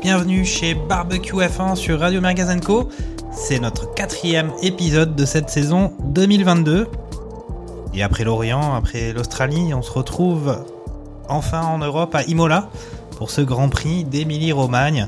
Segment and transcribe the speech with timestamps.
[0.00, 2.88] bienvenue chez Barbecue F1 sur Radio Magazine Co.
[3.32, 6.88] C'est notre quatrième épisode de cette saison 2022.
[7.94, 10.64] Et après l'Orient, après l'Australie, on se retrouve
[11.28, 12.68] enfin en Europe à Imola
[13.16, 15.06] pour ce Grand Prix d'Émilie-Romagne.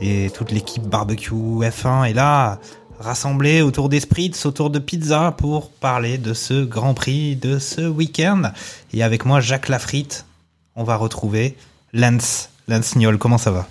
[0.00, 2.58] Et toute l'équipe Barbecue F1 est là,
[2.98, 7.82] rassemblée autour des Spritz, autour de pizza pour parler de ce Grand Prix de ce
[7.82, 8.50] week-end.
[8.92, 10.26] Et avec moi, Jacques Lafritte,
[10.74, 11.56] on va retrouver
[11.92, 12.50] Lance.
[12.68, 13.68] Lance Niol, comment ça va?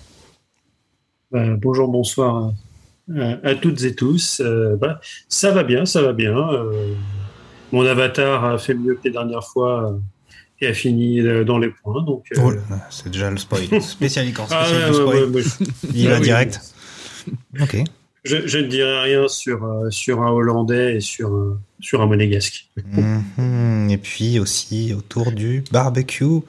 [1.31, 2.53] Ben, bonjour, bonsoir
[3.15, 4.41] à, à toutes et tous.
[4.43, 6.37] Euh, ben, ça va bien, ça va bien.
[6.37, 6.93] Euh,
[7.71, 9.97] mon avatar a fait mieux que les dernières fois euh,
[10.61, 12.01] et a fini dans les points.
[12.03, 12.51] Donc, Oh,
[12.89, 13.63] C'est déjà le spoil.
[13.81, 15.23] Spécialiste en ah, ouais, ouais, spoil.
[15.35, 15.41] ouais,
[15.93, 16.61] Il va Ah direct.
[17.59, 17.77] Ok.
[18.23, 22.05] je- je ne dirai rien sur, euh, sur un Hollandais et sur, un- sur un
[22.05, 22.69] Monégasque.
[22.93, 23.89] Mhm.
[23.89, 26.39] Et puis aussi autour du barbecue,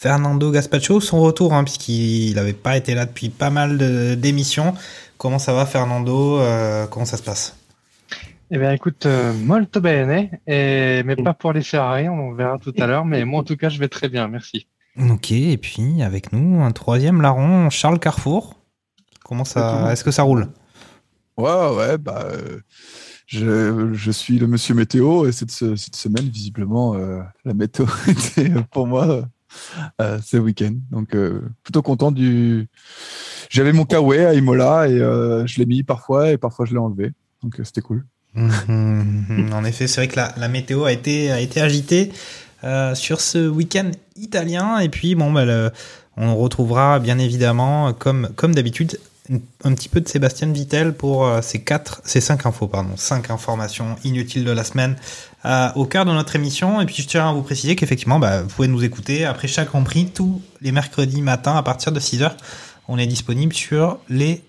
[0.00, 4.74] Fernando Gaspacho, son retour, hein, puisqu'il n'avait pas été là depuis pas mal de- d'émissions.
[5.16, 6.38] Comment ça va, Fernando?
[6.38, 7.56] Euh, Comment ça se passe?
[8.52, 12.72] Eh bien, écoute, euh, molto bene, et, mais pas pour les Ferrari, on verra tout
[12.78, 14.68] à l'heure, mais moi, en tout cas, je vais très bien, merci.
[15.10, 18.54] Ok, et puis avec nous, un troisième larron, Charles Carrefour.
[19.24, 20.46] Comment ça Est-ce que ça roule?
[21.36, 22.60] Ouais, ouais, bah, euh,
[23.26, 27.84] je, je suis le monsieur météo et cette, se- cette semaine, visiblement, euh, la météo
[28.08, 29.24] était pour moi
[30.00, 30.74] euh, ce week-end.
[30.90, 32.68] Donc, euh, plutôt content du.
[33.50, 36.78] J'avais mon kawaii à Imola et euh, je l'ai mis parfois et parfois je l'ai
[36.78, 37.12] enlevé.
[37.42, 38.04] Donc, euh, c'était cool.
[38.34, 39.50] Mhm.
[39.52, 42.12] En effet, c'est vrai que la, météo a été, a été agitée
[42.94, 44.78] sur ce week-end italien.
[44.78, 45.72] Et puis, bon, bah,
[46.16, 48.98] on retrouvera bien évidemment, comme, comme d'habitude,
[49.64, 53.30] un- petit peu de Sébastien Vittel pour euh, ces quatre, ces cinq infos, pardon, cinq
[53.30, 54.96] informations inutiles de la semaine
[55.44, 56.80] euh, au cœur de notre émission.
[56.80, 59.68] Et puis, je tiens à vous préciser qu'effectivement, bah, vous pouvez nous écouter après chaque
[59.68, 62.36] Grand Prix tous les mercredis matins à partir de 6 heures.
[62.88, 64.42] On est disponible sur les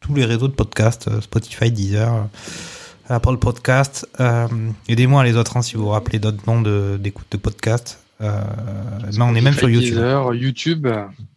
[0.00, 2.28] tous les réseaux de podcasts, euh, Spotify, Deezer,
[3.08, 4.06] Apple Podcast.
[4.88, 7.98] Aidez-moi les autres hein, si vous vous rappelez d'autres noms de- d'écoute de, podcasts.
[8.20, 8.40] Euh,
[9.16, 9.94] non, on est même sur YouTube.
[9.94, 10.86] Deezer, YouTube,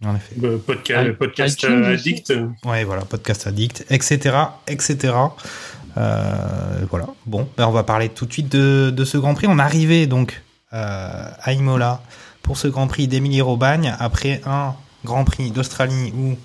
[0.04, 0.36] En effet.
[0.68, 2.10] Podca- I- podcast iTunes aussi.
[2.10, 2.34] addict.
[2.66, 4.36] Ouais, voilà, podcast addict, etc.,
[4.68, 5.14] etc.
[5.98, 7.08] Euh, voilà.
[7.26, 9.48] Bon, ben on va parler tout de suite de, de ce Grand Prix.
[9.50, 10.42] On arrivait donc
[10.74, 12.02] euh, à Imola
[12.42, 14.74] pour ce Grand Prix d'Émilie-Robagne après un
[15.06, 16.36] Grand Prix d'Australie où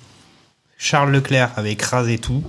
[0.79, 2.43] Charles Leclerc avait écrasé tout.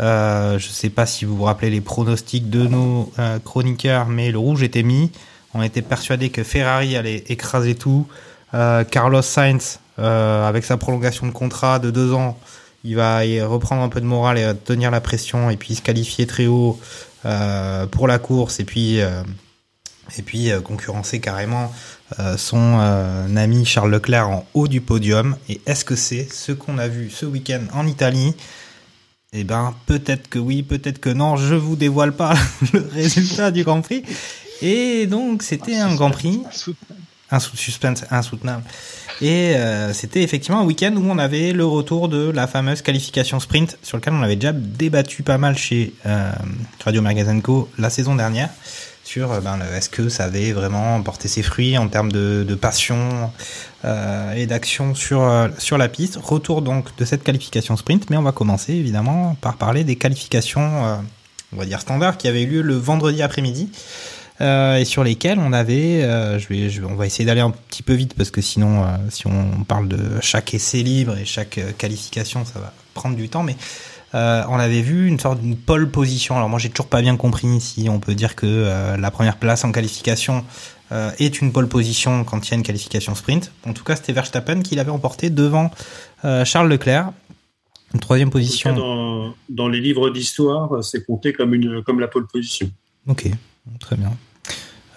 [0.00, 4.32] Euh, je sais pas si vous vous rappelez les pronostics de nos euh, chroniqueurs, mais
[4.32, 5.12] le rouge était mis.
[5.54, 8.06] On était persuadé que Ferrari allait écraser tout.
[8.54, 12.38] Euh, Carlos Sainz, euh, avec sa prolongation de contrat de deux ans,
[12.84, 15.82] il va y reprendre un peu de morale et tenir la pression et puis se
[15.82, 16.80] qualifier très haut
[17.24, 19.22] euh, pour la course et puis euh,
[20.18, 21.72] et puis concurrencer carrément
[22.36, 22.78] son
[23.36, 25.36] ami Charles Leclerc en haut du podium.
[25.48, 28.34] Et est-ce que c'est ce qu'on a vu ce week-end en Italie?
[29.32, 31.36] Eh ben peut-être que oui, peut-être que non.
[31.36, 32.34] Je vous dévoile pas
[32.74, 34.02] le résultat du Grand Prix.
[34.62, 36.40] Et donc c'était un Grand Prix
[37.30, 38.62] un sou- suspense insoutenable.
[39.22, 43.40] Et euh, c'était effectivement un week-end où on avait le retour de la fameuse qualification
[43.40, 46.30] sprint sur lequel on avait déjà débattu pas mal chez euh,
[46.84, 48.50] Radio Magazine Co la saison dernière
[49.04, 52.54] sur euh, ben, est-ce que ça avait vraiment porté ses fruits en termes de, de
[52.54, 53.32] passion
[53.86, 56.18] euh, et d'action sur, sur la piste.
[56.22, 61.00] Retour donc de cette qualification sprint, mais on va commencer évidemment par parler des qualifications,
[61.52, 63.70] on va dire standards, qui avaient eu lieu le vendredi après-midi
[64.40, 67.40] euh, et sur lesquels on avait, euh, je vais, je vais- on va essayer d'aller
[67.40, 71.16] un petit peu vite parce que sinon, euh, si on parle de chaque essai libre
[71.16, 73.42] et chaque qualification, ça va prendre du temps.
[73.42, 73.56] Mais
[74.14, 76.36] euh, on avait vu une sorte d'une pole position.
[76.36, 79.36] Alors moi, j'ai toujours pas bien compris si on peut dire que euh, la première
[79.36, 80.44] place en qualification
[80.92, 83.52] euh, est une pole position quand il y a une qualification sprint.
[83.66, 85.70] En tout cas, c'était Verstappen qui l'avait emporté devant
[86.44, 87.10] Charles Leclerc.
[87.94, 88.74] Une troisième position.
[88.74, 92.70] dans, dans les livres d'histoire, c'est compté comme, une, comme la pole position.
[93.06, 93.28] Ok,
[93.80, 94.12] très bien.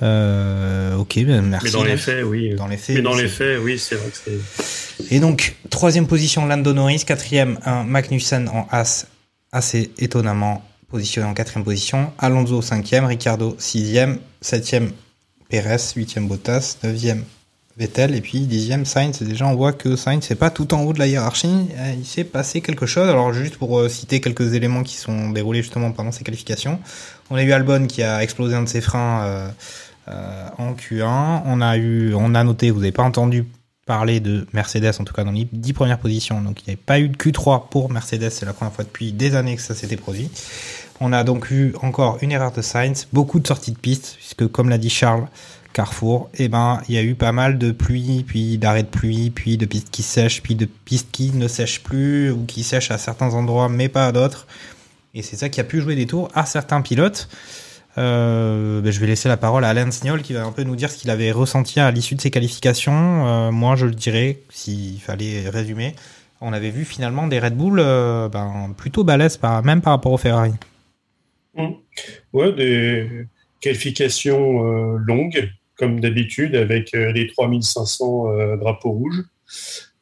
[0.01, 1.67] Euh, ok, ben merci.
[1.67, 2.53] Mais dans les faits, oui.
[2.55, 5.13] Dans les faits, Mais dans c'est- les faits, oui, c'est vrai que c'est.
[5.15, 7.03] Et donc, troisième position, Lando Norris.
[7.05, 9.07] Quatrième, un Magnussen en As,
[9.51, 12.11] assez étonnamment positionné en quatrième position.
[12.19, 14.91] Alonso cinquième, Ricardo sixième, septième
[15.49, 17.23] Perez, huitième Bottas, neuvième
[17.77, 19.21] Vettel et puis dixième Sainz.
[19.21, 21.47] Déjà, on voit que Sainz n'est pas tout en haut de la hiérarchie.
[21.77, 23.07] Euh, Il s'est passé quelque chose.
[23.09, 26.79] Alors, juste pour euh, citer quelques éléments qui sont déroulés justement pendant ces qualifications,
[27.29, 29.49] on a eu Albon qui a explosé un de ses freins euh,
[30.09, 31.41] euh, en Q1.
[31.45, 33.45] On a eu, on a noté, vous n'avez pas entendu
[33.85, 36.41] parler de Mercedes, en tout cas dans les dix premières positions.
[36.41, 38.29] Donc, il n'y avait pas eu de Q3 pour Mercedes.
[38.31, 40.29] C'est la première fois depuis des années que ça s'était produit.
[40.99, 44.47] On a donc eu encore une erreur de Sainz, beaucoup de sorties de piste, puisque
[44.47, 45.27] comme l'a dit Charles,
[45.73, 49.29] Carrefour, eh ben, il y a eu pas mal de pluie, puis d'arrêts de pluie,
[49.29, 52.91] puis de pistes qui sèchent, puis de pistes qui ne sèchent plus, ou qui sèchent
[52.91, 54.47] à certains endroits, mais pas à d'autres.
[55.15, 57.29] Et c'est ça qui a pu jouer des tours à certains pilotes.
[57.97, 60.75] Euh, ben, je vais laisser la parole à Alain Signol qui va un peu nous
[60.75, 63.25] dire ce qu'il avait ressenti à l'issue de ses qualifications.
[63.25, 65.95] Euh, moi, je le dirais, s'il fallait résumer,
[66.41, 70.17] on avait vu finalement des Red Bull euh, ben, plutôt balèzes, même par rapport au
[70.17, 70.51] Ferrari.
[71.55, 71.67] Mmh.
[72.33, 73.27] Ouais, des
[73.61, 74.61] qualifications
[74.97, 79.23] longues, comme d'habitude, avec les 3500 euh, drapeaux rouges.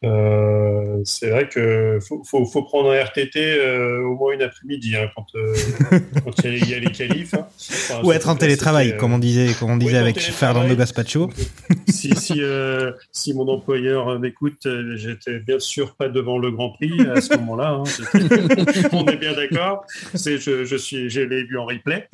[0.06, 4.98] Euh, c'est vrai que faut, faut, faut, prendre un RTT euh, au moins une après-midi
[4.98, 5.56] hein, quand, euh,
[6.26, 7.34] quand il y a les qualifs.
[7.34, 7.48] Hein.
[7.58, 11.30] Enfin, Ou être en télétravail, comme on disait, comme on disait avec Fernando Gaspacho.
[11.88, 12.42] si, si,
[13.14, 17.70] si mon employeur m'écoute, j'étais bien sûr pas devant le Grand Prix à ce moment-là.
[17.70, 17.84] Hein,
[18.92, 19.86] on est bien d'accord.
[20.16, 22.10] C'est, je, je suis, je l'ai vu en replay.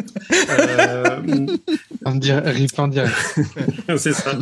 [2.05, 3.15] en direct, replay en direct.
[3.97, 4.37] C'est ça.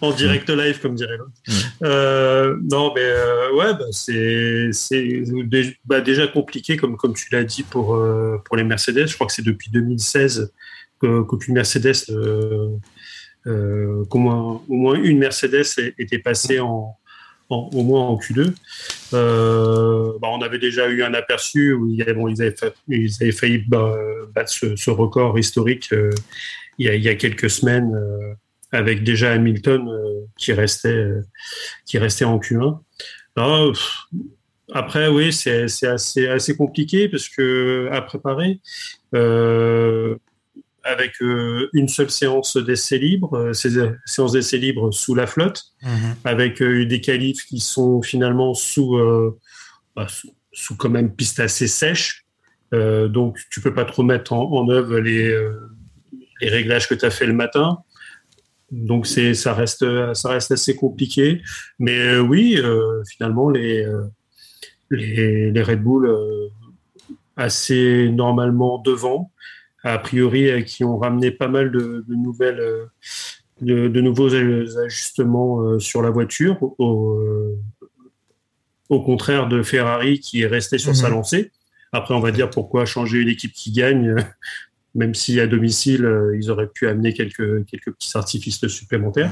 [0.00, 2.47] En direct live, comme dirait l'autre.
[2.70, 4.70] Non, mais euh, ouais, bah, c'est
[5.84, 9.06] bah, déjà compliqué comme tu l'as dit pour euh, pour les Mercedes.
[9.06, 10.52] Je crois que c'est depuis 2016
[11.00, 15.64] que qu'aucune Mercedes, euh, qu'au moins au moins une Mercedes
[15.98, 16.96] était passée en,
[17.48, 18.52] au moins en Q2.
[19.12, 25.90] Bah, on avait déjà eu un aperçu où ils avaient failli battre ce, record historique
[26.78, 27.92] il y a quelques semaines
[28.72, 31.22] avec déjà Hamilton euh, qui restait euh,
[31.86, 32.80] qui restait en Q1.
[33.36, 33.72] Non,
[34.72, 38.60] après, oui, c'est assez assez compliqué parce que à préparer.
[39.14, 40.16] Euh,
[40.88, 46.14] avec euh, une seule séance d'essai libre, euh, séance d'essai libre sous la flotte, -hmm.
[46.24, 48.98] avec euh, des qualifs qui sont finalement sous,
[49.94, 52.24] bah, sous, sous, quand même piste assez sèche.
[52.72, 55.24] donc, tu peux pas trop mettre en, en œuvre les,
[56.40, 57.78] les réglages que tu as fait le matin.
[58.70, 59.84] Donc c'est ça reste
[60.14, 61.40] ça reste assez compliqué,
[61.78, 64.02] mais euh, oui euh, finalement les, euh,
[64.90, 66.48] les, les Red Bull euh,
[67.36, 69.32] assez normalement devant,
[69.84, 72.62] a priori qui ont ramené pas mal de, de nouvelles
[73.62, 77.20] de, de, nouveaux ajustements sur la voiture au,
[78.88, 80.96] au contraire de Ferrari qui est resté sur mmh.
[80.96, 81.52] sa lancée.
[81.92, 84.14] Après on va dire pourquoi changer une équipe qui gagne
[84.98, 89.30] même si à domicile, euh, ils auraient pu amener quelques, quelques petits artifices supplémentaires.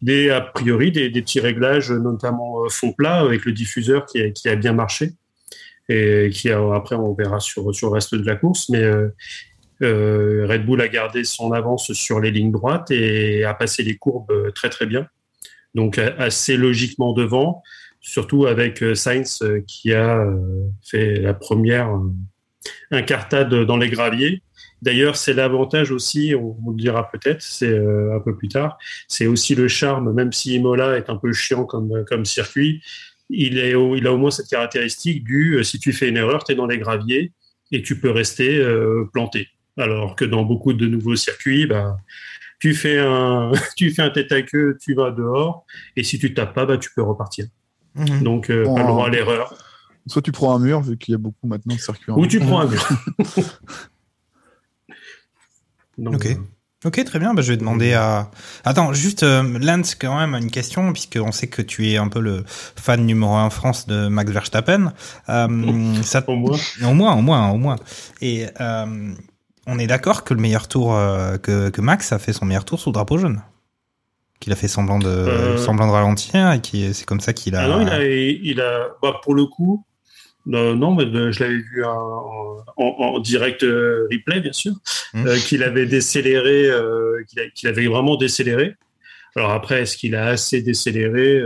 [0.00, 4.56] Des, a priori, des, petits réglages, notamment euh, fond plat, avec le diffuseur qui a,
[4.56, 5.10] bien marché.
[5.90, 8.70] Et qui a, après, on verra sur, sur le reste de la course.
[8.70, 8.82] Mais
[9.82, 13.98] euh, Red Bull a gardé son avance sur les lignes droites et a passé les
[13.98, 15.06] courbes très, très bien.
[15.74, 17.62] Donc, assez logiquement devant,
[18.00, 20.24] surtout avec Sainz qui a
[20.82, 21.90] fait la première
[22.90, 24.42] incartade dans les graviers
[24.82, 28.78] D'ailleurs, c'est l'avantage aussi, on, on, le dira peut-être, c'est euh, un peu plus tard,
[29.08, 32.82] c'est aussi le charme, même si Imola est un peu chiant comme, comme circuit,
[33.30, 36.16] il, est au, il a au moins cette caractéristique du euh, si tu fais une
[36.16, 37.32] erreur, tu es dans les graviers
[37.70, 39.48] et tu peux rester euh, planté.
[39.78, 41.96] Alors que dans beaucoup de nouveaux circuits, bah,
[42.58, 45.64] tu fais un, tu fais un tête à queue, tu vas dehors,
[45.96, 47.46] et si tu tapes pas, bah, tu peux repartir.
[47.94, 48.22] Mmh.
[48.22, 49.54] Donc, euh, bon, pas le droit à l'erreur.
[50.06, 52.12] Soit tu prends un mur, vu qu'il y a beaucoup maintenant de circuits.
[52.12, 52.88] Ou tu prends un mur.
[55.98, 56.36] Donc, ok.
[56.84, 57.32] Ok, très bien.
[57.32, 58.30] Bah, je vais demander à.
[58.64, 62.20] Attends, juste euh, Lance, quand même, une question, puisqu'on sait que tu es un peu
[62.20, 64.92] le fan numéro un en France de Max Verstappen.
[65.28, 66.24] Euh, ça...
[66.28, 66.58] Au moins.
[66.82, 67.76] Au moins, au moins, au moins.
[68.20, 69.14] Et euh,
[69.66, 72.64] on est d'accord que le meilleur tour, euh, que, que, Max a fait son meilleur
[72.64, 73.42] tour sous le drapeau jaune?
[74.40, 77.62] Qu'il a fait semblant de, semblant de ralentir et qui c'est comme ça qu'il a.
[77.62, 79.84] Ah non, il a, il a bah, pour le coup,
[80.48, 84.72] euh, non, mais euh, je l'avais vu en, en, en, direct euh, replay, bien sûr,
[85.14, 85.26] mmh.
[85.26, 88.74] euh, qu'il avait décéléré, euh, qu'il, qu avait vraiment décéléré.
[89.36, 91.40] Alors après, est-ce qu'il a assez décéléré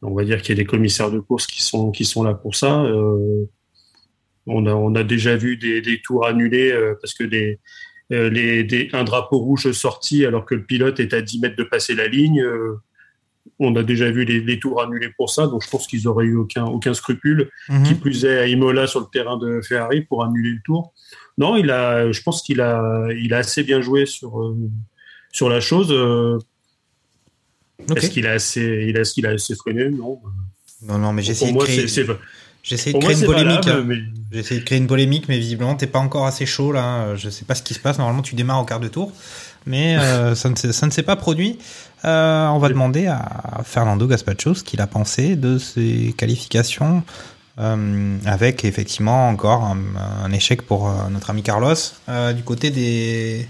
[0.00, 2.32] On va dire qu'il y a des commissaires de course qui sont qui sont là
[2.32, 2.84] pour ça.
[4.46, 6.72] on a on a déjà vu des, des tours annulés
[7.02, 7.60] parce que des,
[8.08, 11.64] les, des, un drapeau rouge sorti alors que le pilote est à 10 mètres de
[11.64, 12.42] passer la ligne
[13.58, 16.24] on a déjà vu les, les, tours annulés pour ça, donc je pense qu'ils auraient
[16.24, 17.50] eu aucun, aucun scrupule.
[17.68, 17.82] Mhm.
[17.84, 20.92] Qui plus est à Imola sur le terrain de Ferrari pour annuler le tour.
[21.36, 24.56] Non, il a, je pense qu'il a, il a assez bien joué sur, euh,
[25.32, 25.88] sur la chose.
[25.90, 26.38] Euh.
[27.94, 29.88] Est-ce qu'il a assez, il a, qu'il a assez freiné?
[29.88, 30.20] Non.
[30.82, 32.12] Non, non, mais essayé de créer, c'est, c'est,
[32.62, 33.64] j'ai essayé de moi, créer une polémique.
[33.64, 33.84] valable, hein.
[33.86, 33.96] mais
[34.32, 37.14] J'ai essayé de créer une polémique, mais visiblement, t'es pas encore assez chaud là.
[37.16, 37.98] Je sais pas ce qui se passe.
[37.98, 39.12] Normalement, tu démarres au quart de tour,
[39.66, 41.58] mais euh, ça, ne ça ne s'est pas produit.
[42.04, 47.02] Euh, on va demander à Fernando Gaspacho ce qu'il a pensé de ces qualifications,
[47.58, 49.78] euh, avec effectivement encore un,
[50.24, 51.74] un échec pour euh, notre ami Carlos
[52.08, 53.48] euh, du côté des,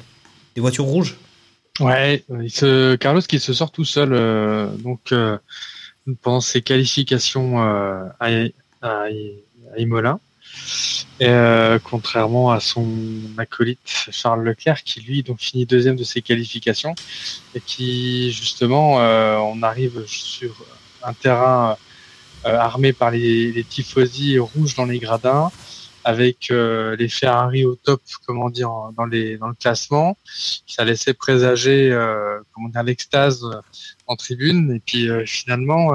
[0.55, 1.19] des voitures rouges.
[1.81, 5.39] Ouais, il se, Carlos qui se sort tout seul euh, donc euh,
[6.23, 8.29] pendant ses qualifications euh, à,
[8.83, 10.19] à, à Imola.
[11.21, 12.87] Euh, contrairement à son
[13.39, 13.81] acolyte
[14.13, 16.95] Charles Leclerc qui lui donc finit deuxième de ses qualifications
[17.57, 20.65] et qui justement euh, on arrive sur
[21.03, 21.77] un terrain
[22.47, 25.51] euh, armé par les, les tifosi rouges dans les gradins
[26.09, 30.17] avec euh, les Ferrari au top comment dire dans les dans le classement.
[30.67, 33.45] Ça laissait présager euh, comment dire l'extase
[34.07, 34.73] en tribune.
[34.75, 35.91] Et puis euh, finalement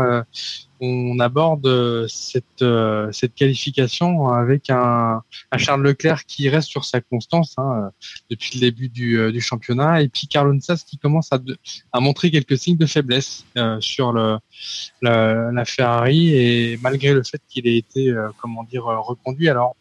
[0.86, 5.22] on aborde euh, cette euh, cette qualification avec un,
[5.56, 7.90] Charles Leclerc qui reste sur sa constance hein, euh,
[8.30, 10.02] depuis le début du, championnat.
[10.02, 13.46] Et puis Carlos Sainz qui commence à, montrer quelques signes de faiblesse
[13.80, 16.36] sur la, Ferrari.
[16.36, 19.76] Et malgré le fait qu'il ait été euh, comment dire reconduit alors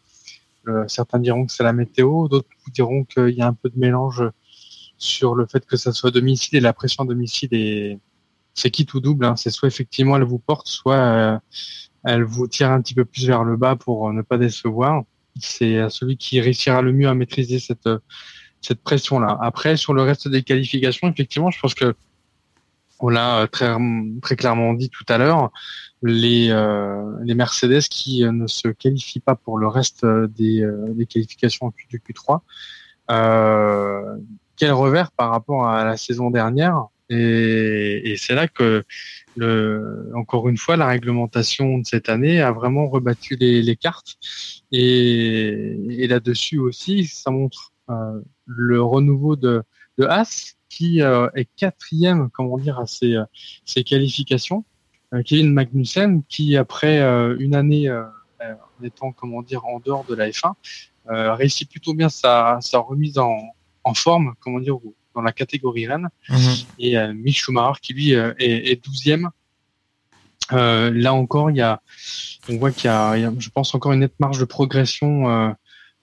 [0.87, 4.23] certains diront que c'est la météo d'autres diront qu'il y a un peu de mélange
[4.97, 7.99] sur le fait que ça soit domicile et la pression domicile est
[8.53, 9.25] c'est qui tout double.
[9.25, 9.35] Hein.
[9.35, 11.37] C'est soit effectivement elle vous porte, soit euh,
[12.05, 15.03] elle vous tire un petit peu plus vers le bas pour euh, ne pas décevoir.
[15.39, 17.99] C'est à celui qui réussira le mieux à maîtriser cette euh,
[18.61, 19.37] cette pression là.
[19.41, 21.95] Après sur le reste des qualifications, effectivement, je pense que
[22.99, 23.75] on l'a euh, très
[24.21, 25.51] très clairement dit tout à l'heure,
[26.03, 30.61] les euh, les Mercedes qui euh, ne se qualifient pas pour le reste euh, des,
[30.61, 32.39] euh, des qualifications en Q- du Q3.
[33.11, 34.17] Euh,
[34.55, 38.83] quel revers par rapport à la saison dernière et, et c'est là que
[39.35, 44.17] le, encore une fois la réglementation de cette année a vraiment rebattu les, les cartes.
[44.71, 49.63] Et, et là-dessus aussi ça montre euh, le renouveau de,
[49.97, 53.25] de Haas qui euh, est quatrième comment dire à ses, euh,
[53.65, 54.65] ses qualifications.
[55.13, 60.15] Euh, Kevin Magnussen qui après euh, une année en étant comment dire en dehors de
[60.15, 60.53] la F1
[61.09, 63.37] euh, réussit plutôt bien sa, sa remise en,
[63.83, 64.77] en forme comment dire
[65.15, 66.09] dans la catégorie Rennes
[66.79, 69.27] et euh, Mick Schumacher qui lui euh, est, est 12e.
[70.51, 71.81] Euh, là encore, il y a,
[72.49, 74.45] on voit qu'il y, a, il y a, je pense, encore une nette marge de
[74.45, 75.49] progression euh,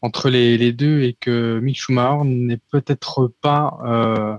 [0.00, 3.78] entre les, les deux et que Mick Schumacher n'est peut-être pas.
[3.84, 4.36] Euh,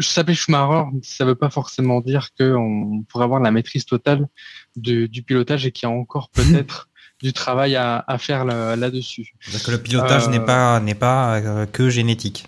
[0.00, 4.26] s'appeler Schumacher, ça veut pas forcément dire qu'on pourrait avoir la maîtrise totale
[4.76, 6.88] de, du pilotage et qu'il y a encore peut-être
[7.22, 9.34] du travail à, à faire là- là-dessus.
[9.64, 12.46] Que le pilotage n'est pas n'est pas que génétique.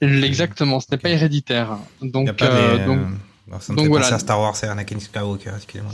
[0.00, 1.78] Exactement, ce n'est pas héréditaire.
[2.02, 4.14] Donc, pas euh, des, donc euh, alors ça me donc fait voilà.
[4.14, 5.92] à Star Wars et Anakin Skywalker, excusez-moi.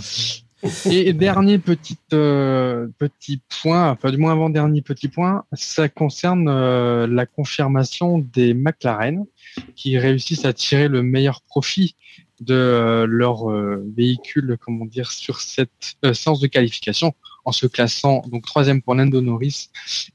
[0.85, 6.49] Et dernier petit euh, petit point, enfin du moins avant dernier petit point, ça concerne
[6.49, 9.25] euh, la confirmation des McLaren
[9.75, 11.97] qui réussissent à tirer le meilleur profit
[12.41, 13.49] de euh, leur
[13.97, 17.13] véhicule, comment dire, sur cette euh, séance de qualification,
[17.45, 19.71] en se classant donc troisième pour Lando Norris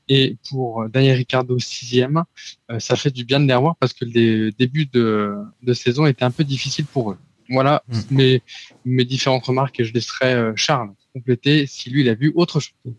[0.08, 2.24] et pour euh, Daniel Ricciardo sixième.
[2.72, 6.06] Euh, ça fait du bien de les revoir parce que le début de, de saison
[6.06, 7.18] était un peu difficile pour eux.
[7.50, 8.00] Voilà Mm.
[8.12, 8.42] mes,
[8.86, 12.60] mes différentes remarques et je laisserai euh, Charles compléter si lui il a vu autre
[12.60, 12.94] chose.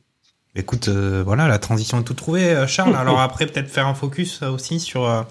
[0.55, 2.97] Écoute, euh, voilà, la transition est toute trouvée, Charles.
[2.99, 5.27] Alors après, peut-être faire un focus aussi sur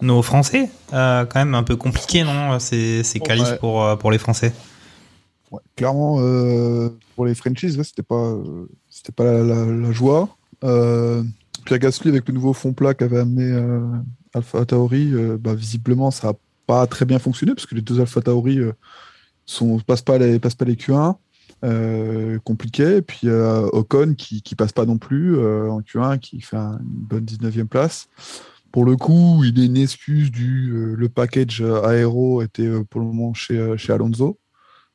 [0.00, 0.70] nos Français.
[0.92, 3.58] Euh, quand même un peu compliqué, non Ces, ces qualifs Ouais.
[3.58, 4.52] pour, euh, pour les Français.
[5.50, 10.28] Ouais, clairement, euh, pour les franchises, là, c'était pas, euh, c'était pas la, joie.
[10.64, 11.22] Euh,
[11.64, 13.80] Pierre Gasly, avec le nouveau fond plat qu'avait amené euh,
[14.34, 16.32] Alpha Tauri, bah, visiblement, ça a
[16.66, 18.58] pas très bien fonctionné parce que les deux Alpha Tauri
[19.46, 21.16] sont, passent pas les, passent pas les Q1.
[21.64, 22.96] Euh, compliqué.
[22.96, 26.84] Et puis Ocon qui, qui passe pas non plus en Q1, qui fait un- une
[26.84, 28.08] bonne 19e place.
[28.70, 33.32] Pour le coup, il est une excuse du le package aéro était pour le moment
[33.32, 34.38] chez, chez Alonso.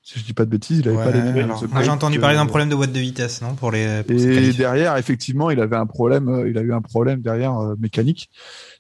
[0.06, 2.36] Si je dis pas de bêtises, il avait Ouais, pas les mêmes j'ai entendu parler
[2.36, 5.78] d'un problème de boîte de vitesse, non Pour les, pour et derrière, effectivement, il avait
[5.78, 8.30] un problème, euh, il a eu un problème derrière euh, mécanique,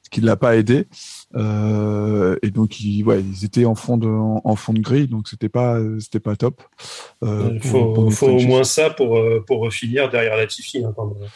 [0.03, 0.85] ce qui ne l'a pas aidé.
[1.35, 5.07] Euh, et donc, ils, ouais, ils étaient en fond de, en, en fond de grille,
[5.07, 6.61] donc c'était pas, c'était pas top.
[7.23, 10.83] Euh, Il faut, pour nos faut au moins ça pour, euh, pour finir derrière Latifi.
[10.83, 11.29] Hein, quand même.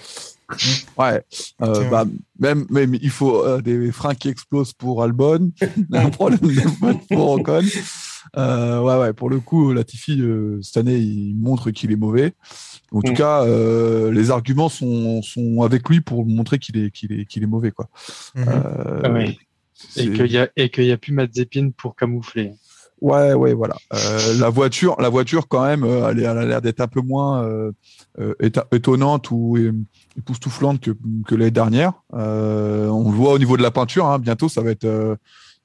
[0.98, 1.24] Ouais,
[1.62, 2.06] euh, bah,
[2.39, 5.51] même, même il faut euh, des freins qui explosent pour Albon,
[5.94, 7.63] un problème de boîte pour Ocon.
[8.36, 12.34] Euh, ouais, ouais, pour le coup, Latifi, euh, cette année, il montre qu'il est mauvais.
[12.91, 13.15] En tout Mm.
[13.15, 17.43] cas, euh, les arguments sont, sont avec lui pour montrer qu'il est, qu'il est, qu'il
[17.43, 17.72] est mauvais.
[17.72, 17.88] Quoi.
[18.36, 18.46] Mhm.
[18.48, 19.38] Euh, Ah oui.
[19.96, 22.53] Et qu'il y a et qu'il y a plus Mazepin pour camoufler.
[23.00, 23.75] Ouais, ouais, voilà.
[23.93, 27.43] Euh, la voiture, la voiture quand même, euh, elle, a l'air d'être un peu moins
[27.43, 27.72] euh,
[28.19, 28.34] euh,
[28.72, 29.72] étonnante ou euh,
[30.17, 30.91] époustouflante que,
[31.27, 31.93] que l'année dernière.
[32.15, 34.07] Euh, on le voit au niveau de la peinture.
[34.07, 35.15] Hein, bientôt, ça va être, euh,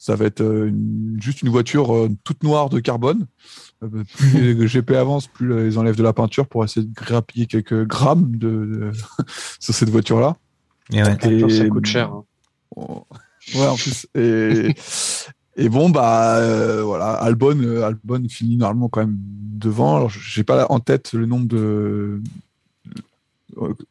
[0.04, 3.26] ça va être euh, une- juste une voiture euh, toute noire de carbone.
[3.84, 7.46] Euh, plus les GP avancent, plus ils enlèvent de la peinture pour essayer de grappiller
[7.46, 8.90] quelques grammes de, de-
[9.60, 10.36] sur cette voiture-là.
[11.30, 11.50] Et ouais.
[11.50, 12.10] Ça coûte cher.
[12.12, 12.24] hein.
[12.74, 13.06] Oh.
[13.54, 14.06] Ouais, en plus.
[14.16, 14.74] Et,
[15.56, 19.96] et bon, bah euh, voilà, Albon, Albon finit normalement quand même devant.
[19.96, 22.20] Alors, j'ai pas en tête le nombre de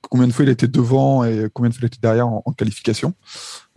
[0.01, 2.51] combien de fois il était devant et combien de fois il était derrière en, en
[2.51, 3.13] qualification.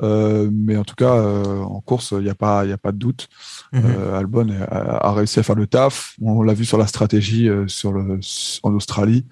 [0.03, 2.93] Euh, mais en tout cas, euh, en course, il n'y a pas, y a pas
[2.93, 3.29] de doute.
[3.73, 3.83] Mhm.
[3.85, 6.17] Euh, Albon a, a réussi à faire le taf.
[6.21, 8.21] On l'a vu sur la stratégie sur le,
[8.62, 9.26] en Australie.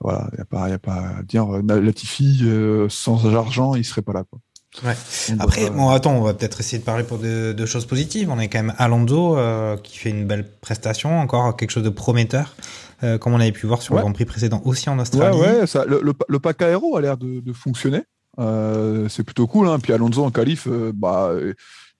[0.00, 1.46] Voilà, il n'y a pas, y a pas à dire.
[1.62, 2.44] Latifi
[2.88, 4.24] sans argent, il serait pas là.
[4.28, 4.38] Quoi.
[4.84, 4.96] Ouais.
[5.38, 8.30] Après, bon, attends, on va peut-être essayer de parler pour de, de choses positives.
[8.30, 11.90] On est quand même Alonso euh, qui fait une belle prestation, encore quelque chose de
[11.90, 12.54] prometteur,
[13.02, 14.00] euh, comme on avait pu voir sur Ouais.
[14.00, 15.36] le Grand Prix précédent aussi en Australie.
[15.38, 18.02] ouais, ça, le, le, le pack aéro a l'air de, de fonctionner.
[18.38, 19.68] Euh, c'est plutôt cool.
[19.68, 19.78] Hein.
[19.78, 21.32] Puis Alonso en qualif, euh, bah,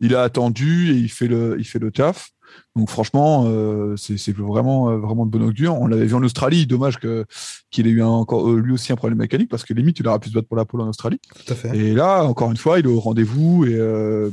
[0.00, 2.30] il a attendu et il fait le, il fait le taf.
[2.76, 5.74] Donc franchement, euh, c'est vraiment, euh, vraiment de bon augure.
[5.80, 6.66] On l'avait vu en Australie.
[6.66, 7.24] Dommage que
[7.70, 10.06] qu'il ait eu un, encore euh, lui aussi un problème mécanique parce que limite il
[10.08, 11.18] aurait pu se battre pour la pole en Australie.
[11.46, 11.74] Tout à fait.
[11.76, 13.78] Et là, encore une fois, il est au rendez-vous et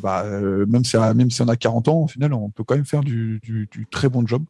[0.01, 0.25] bah,
[0.67, 3.01] même si même si on a 40 ans, au final, on peut quand même faire
[3.03, 4.43] du, du, du très bon job.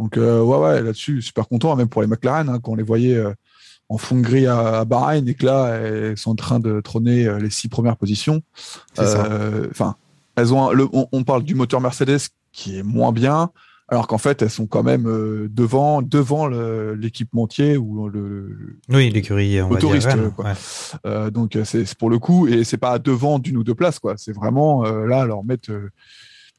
[0.00, 2.82] Donc euh, ouais, ouais, là-dessus, super content, même pour les McLaren, hein, quand on les
[2.82, 3.32] voyait euh,
[3.88, 6.80] en fond de grille à, à Bahreïn et que là, elles sont en train de
[6.80, 8.40] trôner euh, les six premières positions.
[9.70, 9.96] Enfin,
[10.36, 12.18] elles ont un- le, on, on parle du moteur Mercedes
[12.52, 13.50] qui est moins bien,
[13.88, 15.04] alors qu'en fait, elles sont quand même
[15.52, 19.88] devant, devant l'équipementier ou le, Oui, l'écurie, on va dire.
[19.88, 20.44] Autoriste, Rennes, quoi.
[20.46, 20.52] ouais.
[21.06, 24.14] euh, donc c'est pour le coup et c'est pas devant d'une ou deux places quoi.
[24.16, 25.72] C'est vraiment là leur mettre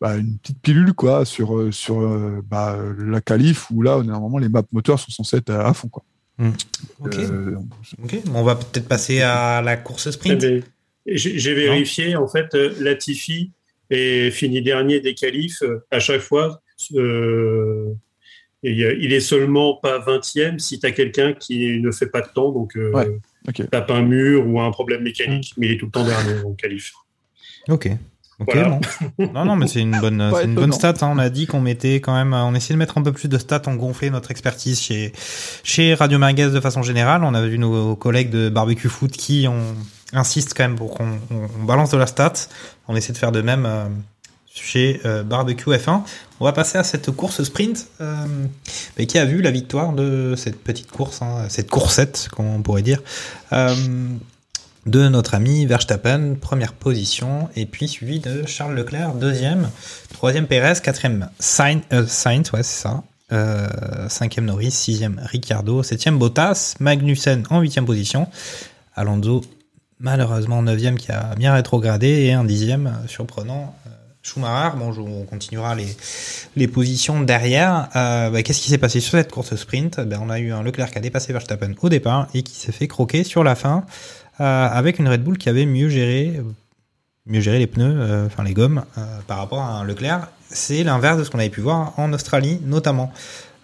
[0.02, 4.40] bah, une petite pilule quoi sur euh, sur euh, bah, la qualif où là normalement
[4.40, 6.04] les maps moteurs sont censés être à, à fond quoi.
[7.00, 7.16] Ok.
[7.20, 7.56] Euh,
[8.04, 8.16] Ok.
[8.26, 10.42] Bon, on va peut-être passer à la course Eh sprint.
[10.42, 10.64] ben,
[11.06, 13.52] J'ai vérifié, en fait, euh, Latifi
[13.92, 16.62] est fini dernier des qualifs euh, à chaque fois.
[16.96, 17.94] euh,
[18.64, 22.22] et, euh, il est seulement pas 20e si tu as quelqu'un qui ne fait pas
[22.22, 23.70] de temps, donc euh, Ouais, ok.
[23.70, 26.54] tape un mur ou un problème mécanique, mais il est tout le temps dernier en
[26.54, 26.94] qualif.
[27.70, 27.90] Ok.
[28.42, 28.70] Ok, Voilà.
[28.70, 28.80] bon.
[29.34, 30.96] Non, non, mais c'est une bonne, c'est une bonne stat.
[31.02, 31.10] hein.
[31.14, 33.38] On a dit qu'on mettait quand même, on essayait de mettre un peu plus de
[33.38, 33.62] stats.
[33.68, 35.14] On gonflait notre expertise chez
[35.64, 37.24] chez Radio Merguez de façon générale.
[37.24, 39.76] On a vu nos collègues de Barbecue Foot qui on
[40.14, 42.34] insiste quand même pour qu'on on- on balance de la stat.
[42.88, 43.86] On essaie de faire de même euh,
[44.54, 46.02] chez euh, Barbecue F1.
[46.40, 48.26] On va passer à cette course sprint euh,
[48.98, 52.62] mais qui a vu la victoire de cette petite course, hein, cette coursette, comme on
[52.64, 53.00] pourrait dire.
[54.86, 59.70] Euh, de notre ami Verstappen, première position, et puis suivi de Charles Leclerc, deuxième,
[60.14, 61.30] troisième Pérez, quatrième
[61.94, 63.68] euh, Sainz ouais, c'est ça, euh,
[64.10, 68.28] cinquième Norris, sixième Ricciardo, septième Bottas, Magnussen en huitième position,
[68.96, 69.42] Alonso
[70.00, 73.90] malheureusement neuvième qui a bien rétrogradé, et un dixième euh, surprenant euh,
[74.24, 74.78] Schumacher.
[74.78, 75.88] Bon, on continuera les,
[76.56, 77.90] les positions derrière.
[77.96, 80.00] Euh, bah, Qu'est-ce qui s'est passé sur cette course sprint?
[80.00, 82.72] Ben, On a eu un Leclerc qui a dépassé Verstappen au départ et qui s'est
[82.72, 86.42] fait croquer sur la fin euh, avec une Red Bull qui avait mieux géré,
[87.26, 90.30] mieux géré les pneus, euh, enfin les gommes, euh, par rapport à un Leclerc.
[90.50, 93.12] C'est l'inverse de ce qu'on avait pu voir en Australie, notamment.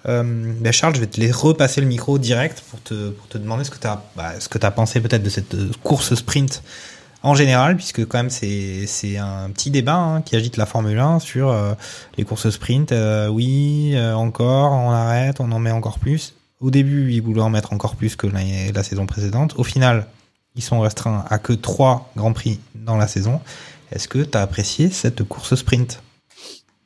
[0.08, 3.38] Euh, ben Charles, je vais te les repasser le micro direct pour te, pour te
[3.38, 6.64] demander ce que tu as, bah, as pensé peut-être de cette euh, course sprint
[7.24, 11.20] en général, puisque quand même c'est un petit débat hein, qui agite la Formule 1
[11.20, 11.74] sur euh,
[12.18, 12.92] les courses sprint.
[12.92, 16.36] Euh, oui, euh, encore, on arrête, on en met encore plus.
[16.62, 19.54] Au début, ils voulaient en mettre encore plus que la saison précédente.
[19.58, 20.08] Au final,
[20.58, 23.40] ils sont restreints à que trois grands prix dans la saison.
[23.92, 26.02] Est-ce que tu as apprécié cette course sprint?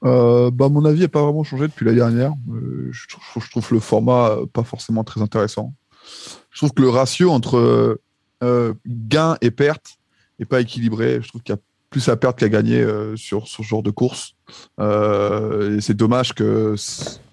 [0.04, 2.34] Euh, bah, mon avis n'a pas vraiment changé depuis la dernière.
[2.52, 3.08] Euh, je,
[3.50, 5.74] trouve, le format euh, pas forcément très intéressant.
[6.52, 8.00] Je trouve que le ratio entre
[8.44, 9.98] euh, gain et perte
[10.40, 11.22] n'est pas équilibré.
[11.22, 12.86] Je trouve qu'il y a plus à perdre qu'à gagner
[13.18, 14.36] sur, ce genre de course.
[14.80, 16.76] C'est dommage que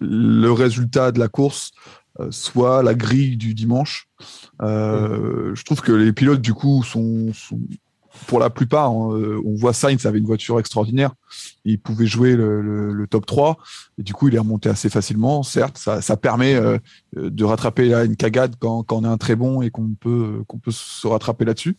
[0.00, 1.70] le résultat de la course
[2.30, 4.08] soit la grille du dimanche.
[4.62, 7.60] Euh, Je trouve que les pilotes, du coup, sont, sont
[8.26, 11.12] pour la plupart, on, euh, on voit Sainz avait une voiture extraordinaire.
[11.64, 13.58] Il pouvait jouer le, le- le top 3
[13.96, 15.44] et du coup, il est remonté assez facilement.
[15.44, 16.78] Certes, ça, ça permet euh,
[17.16, 20.42] de rattraper là, une cagade quand, quand on est un très bon et qu'on peut
[20.48, 21.76] qu'on peut se rattraper là-dessus.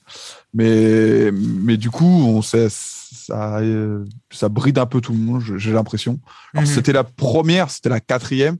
[0.53, 5.41] Mais mais du coup, on sait ça euh, ça bride un peu tout le monde.
[5.57, 6.19] J'ai l'impression.
[6.53, 6.73] Alors Mhm.
[6.73, 8.57] c'était la première, c'était la quatrième.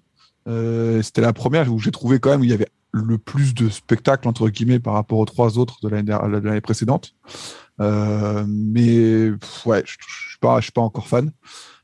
[0.50, 3.54] Euh, c'était la première où j'ai trouvé quand même où il y avait le plus
[3.54, 7.14] de spectacle entre guillemets par rapport aux trois autres de l'année précédente.
[7.80, 11.32] Euh, mais pff, ouais, je, suis pas, je suis pas encore fan.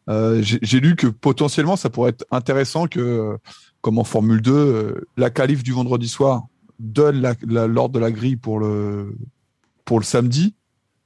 [0.09, 3.37] Euh, J'ai lu que potentiellement ça pourrait être intéressant que,
[3.81, 6.43] comme en Formule 2, euh, la qualif du vendredi soir
[6.79, 9.15] donne l'ordre de la grille pour le
[9.83, 10.55] pour le samedi,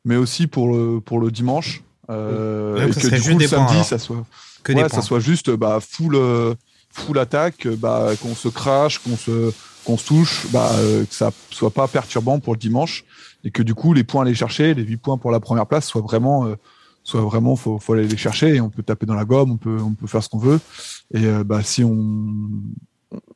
[0.04, 1.84] mais aussi pour le pour le dimanche.
[2.10, 4.26] Euh, et que du coup le points, samedi ça soit
[4.64, 6.18] Que ouais, ça soit juste bah full
[7.00, 9.52] full attaque, euh, bah qu'on se crache, qu'on se
[9.86, 13.06] qu'on se touche, bah euh, que ça soit pas perturbant pour le dimanche.
[13.44, 15.66] Et que du coup les points à aller chercher, les 8 points pour la première
[15.66, 16.56] place soient vraiment euh,
[17.04, 19.58] soient vraiment faut faut aller les chercher et on peut taper dans la gomme, on
[19.58, 20.60] peut on peut faire ce qu'on veut.
[21.14, 22.38] Et euh, bah si on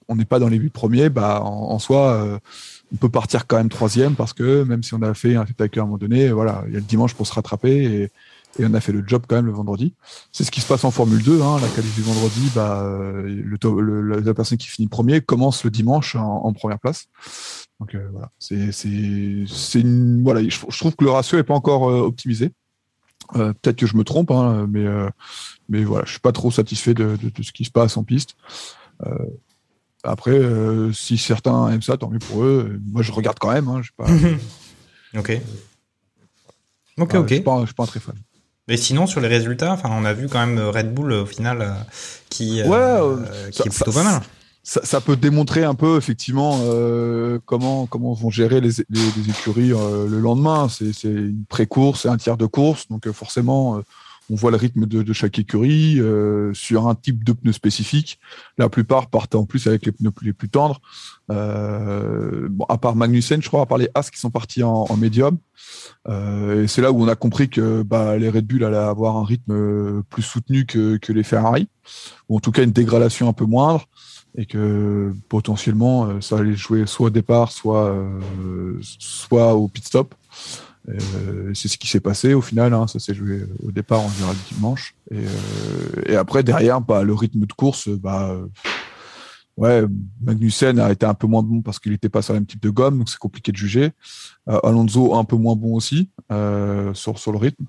[0.08, 2.40] on n'est pas dans les 8 premiers, bah en, en soi euh,
[2.94, 5.80] on peut partir quand même troisième parce que même si on a fait un spectacle
[5.80, 8.12] à un moment donné, voilà, il y a le dimanche pour se rattraper et
[8.60, 9.96] et on a fait le job quand même le vendredi.
[10.32, 11.42] C'est ce qui se passe en Formule 2.
[11.42, 15.22] Hein, la qualif du vendredi, bah, euh, le, to- le- la personne qui finit premier
[15.22, 17.08] commence le dimanche en, en première place.
[17.80, 19.84] Donc euh, voilà, c'est c'est
[20.22, 20.42] voilà.
[20.44, 22.52] Je, je trouve que le ratio est pas encore euh, optimisé.
[23.36, 24.86] Euh, Peut-être que je me trompe, hein, mais
[25.70, 28.04] mais voilà, je suis pas trop satisfait de, de, de ce qui se passe en
[28.04, 28.36] piste.
[30.04, 30.40] Après,
[30.94, 32.80] si certains aiment ça, tant mieux pour eux.
[32.92, 33.68] Moi, je regarde quand même.
[33.70, 34.06] Hein, pas,
[35.18, 35.42] Ok.
[37.00, 37.28] Ok, ok.
[37.30, 38.16] je suis je suis pas un très fan.
[38.68, 41.62] Mais sinon, sur les résultats, enfin, on a vu quand même Red Bull au final
[41.62, 41.72] euh,
[42.30, 44.22] qui, euh, Ouais, euh, euh, qui ça- est plutôt ça- pas mal.
[44.64, 49.30] ça, ça peut démontrer un peu effectivement euh, comment comment vont gérer les, les, les
[49.30, 50.70] écuries euh, le lendemain.
[50.70, 53.82] C'est c'est une pré-course et un tiers de course, donc euh, forcément euh,
[54.30, 58.20] on voit le rythme de, chaque écurie euh, sur un type de pneus spécifique.
[58.58, 60.82] La plupart partent en plus avec les pneus les plus tendres.
[61.30, 64.88] Euh, bon, à part Magnussen, je crois, à part les As qui sont partis en,
[64.98, 65.38] médium.
[66.08, 69.18] Euh, et c'est là où on a compris que bah, les Red Bull allaient avoir
[69.18, 71.68] un rythme plus soutenu que, que les Ferrari,
[72.30, 73.86] ou en tout cas une dégradation un peu moindre
[74.36, 77.96] et que potentiellement ça allait jouer soit au départ, soit
[78.82, 80.16] soit au pit stop.
[80.90, 82.74] Euh, c'est ce qui s'est passé au final.
[82.74, 84.96] Hein, ça s'est joué au départ, on verra le dimanche.
[85.12, 88.48] Et, euh, et après derrière, bah, le rythme de course, bah euh,
[89.58, 89.84] ouais,
[90.22, 92.62] Magnussen a été un peu moins bon parce qu'il n'était pas sur le même type
[92.62, 93.92] de gomme, donc c'est compliqué de juger.
[94.50, 97.66] Euh, Alonso un peu moins bon aussi euh, sur sur le rythme.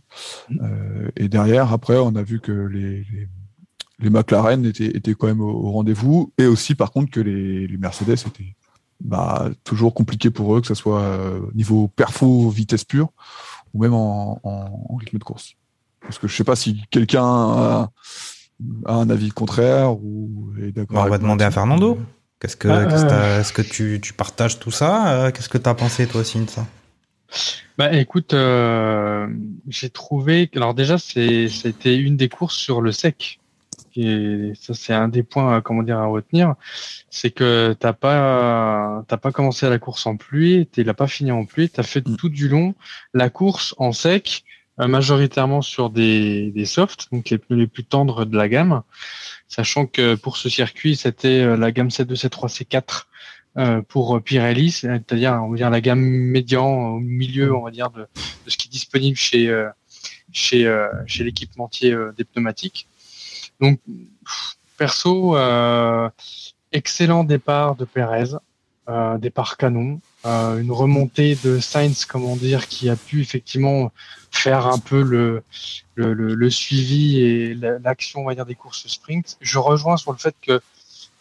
[0.62, 3.28] Euh, et derrière, après, on a vu que les, les
[4.00, 7.68] les McLaren étaient, étaient quand même au, au rendez-vous et aussi par contre que les,
[7.68, 8.56] les Mercedes étaient
[9.04, 13.10] bah, toujours compliqué pour eux, que ce soit euh, niveau perfo, vitesse pure
[13.72, 15.54] ou même en, en, en rythme de course.
[16.00, 17.90] Parce que je sais pas si quelqu'un a,
[18.86, 20.96] a un avis contraire ou est d'accord.
[20.96, 21.50] Bah, on va demander à.
[21.50, 21.98] Fernando.
[22.40, 23.40] Qu'est-ce que, Ah, euh.
[23.40, 26.38] est-ce que tu, tu partages tout ça Euh, Qu'est-ce que tu as pensé toi aussi
[26.40, 26.66] de ça?
[27.78, 29.26] Bah écoute, euh,
[29.68, 33.40] j'ai trouvé que alors déjà c'est c'était une des courses sur le sec.
[33.96, 36.54] Et ça c'est un des points euh, comment dire à retenir,
[37.10, 41.30] c'est que t'as pas t'as pas commencé la course en pluie, tu l'as pas fini
[41.32, 42.16] en pluie, t'as fait Mm.
[42.16, 42.74] tout du long
[43.12, 44.44] la course en sec,
[44.80, 48.82] euh, majoritairement sur des des softs, donc les pneus les plus tendres de la gamme,
[49.48, 53.04] sachant que pour ce circuit c'était euh, la gamme C2, C3, C4
[53.56, 57.90] euh, pour Pirelli, c'est-à-dire on va dire la gamme médian au milieu, on va dire
[57.90, 59.68] de, de ce qui est disponible chez euh,
[60.32, 62.88] chez euh, chez l'équipementier des pneumatiques.
[63.64, 63.80] Donc
[64.76, 66.08] perso, euh,
[66.72, 68.30] excellent départ de Perez,
[68.88, 73.90] euh, départ canon, euh, une remontée de Sainz, comment dire, qui a pu effectivement
[74.30, 75.42] faire un peu le
[75.94, 79.36] le, le, le suivi et la- l'action, on va dire, des courses sprint.
[79.40, 80.60] Je rejoins sur le fait que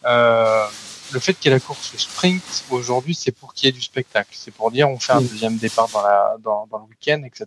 [0.04, 0.66] euh,
[1.12, 3.80] le fait qu'il y ait la course sprint aujourd'hui, c'est pour qu'il y ait du
[3.80, 4.30] spectacle.
[4.32, 7.46] C'est pour dire on fait un deuxième départ dans, la, dans, dans le week-end, etc.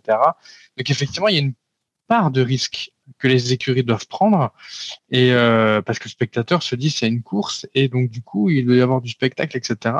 [0.76, 1.52] Donc effectivement, il y a une
[2.08, 4.52] part de risque que les écuries doivent prendre,
[5.10, 8.50] et euh, parce que le spectateur se dit c'est une course, et donc du coup
[8.50, 9.96] il doit y avoir du spectacle, etc.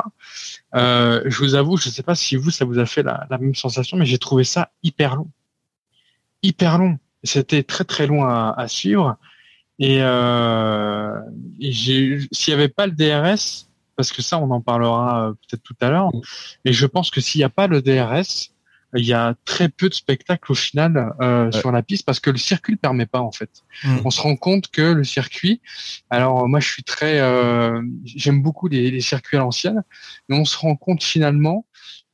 [0.75, 3.55] Euh, je vous avoue, je sais pas si vous ça vous a fait la, même
[3.55, 5.31] sensation, mais j'ai trouvé ça hyper long,
[6.42, 6.99] hyper long.
[7.25, 9.18] C'était très très loin à, à suivre.
[9.79, 11.21] Et, euh,
[11.61, 15.62] et s'il n'y avait pas le DRS, parce que ça, on en parlera euh, peut-être
[15.62, 16.11] tout à l'heure,
[16.64, 18.53] mais je pense que s'il n'y a pas le DRS,
[18.94, 22.31] il y a très peu de spectacles au final euh, sur la piste parce que
[22.31, 23.62] le circuit le permet pas en fait.
[23.85, 23.98] Mm.
[24.05, 25.61] On se rend compte que le circuit,
[26.11, 29.83] alors moi je suis très, euh, j'aime beaucoup les, les circuits à l'ancienne,
[30.29, 31.66] mais on se rend compte finalement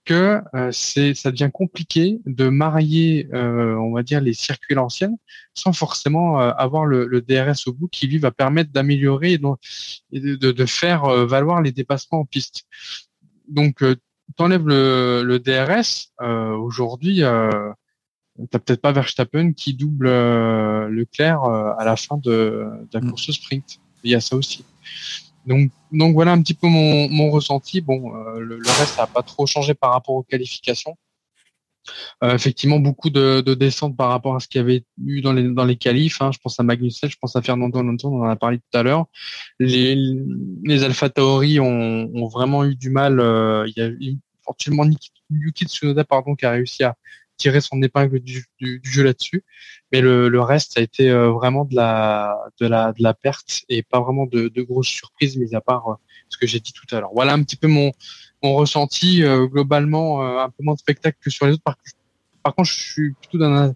[0.04, 4.76] que euh, c'est ça devient compliqué de marier, euh, on va dire, les circuits à
[4.76, 5.16] l'ancienne
[5.54, 9.38] sans forcément euh, avoir le, le, DRS au bout qui lui va permettre d'améliorer et,
[9.38, 9.56] de,
[10.36, 12.64] de, de, faire euh, valoir les dépassements en piste.
[13.48, 13.96] Donc, euh,
[14.36, 16.12] t'enlèves le, le DRS
[16.58, 17.22] aujourd'hui.
[17.22, 17.72] Euh,
[18.50, 20.08] T'as peut-être pas Verstappen qui double
[20.88, 23.10] Leclerc à la fin de, de la mm.
[23.10, 23.78] course sprint.
[24.02, 24.64] Il y a ça aussi.
[25.46, 27.80] Donc, donc voilà un petit peu mon, mon ressenti.
[27.80, 30.96] Bon, euh, le, le, reste n'a pas trop changé par rapport aux qualifications.
[32.22, 35.32] Euh, effectivement, beaucoup de, de descentes par rapport à ce qu'il y avait eu dans
[35.32, 36.20] les dans les qualifs.
[36.22, 36.30] Hein.
[36.32, 38.82] Je pense à Magnussen, je pense à Fernando Alonso, on en a parlé tout à
[38.82, 39.06] l'heure.
[39.58, 39.96] Les
[40.64, 43.20] les Alpha Tauri ont, ont vraiment eu du mal.
[43.20, 44.84] Euh, il y a eu fortunement
[45.30, 46.96] Yuki Tsunoda pardon qui a réussi à
[47.36, 49.44] tirer son épingle du, du, du jeu là-dessus.
[49.92, 53.14] Mais le, le, reste, ça a été euh, vraiment de la, de la, de la
[53.14, 55.94] perte et pas vraiment de, de grosses surprises, mis à part euh,
[56.28, 57.10] ce que j'ai dit tout à l'heure.
[57.14, 57.92] Voilà un petit peu mon,
[58.44, 59.22] mon ressenti.
[59.22, 61.62] Euh, globalement, un peu moins de spectacle que sur les autres.
[61.62, 61.76] Par,
[62.42, 63.74] par contre, je suis plutôt dans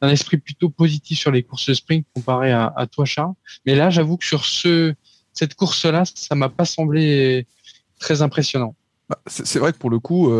[0.00, 3.32] un, esprit plutôt positif sur les courses sprint comparé à, à toi, Charles.
[3.64, 4.94] Mais là, j'avoue que sur ce,
[5.32, 7.46] cette course-là, ça m'a pas semblé
[7.98, 8.74] très impressionnant.
[9.08, 10.30] Bah, c'est vrai que pour le coup,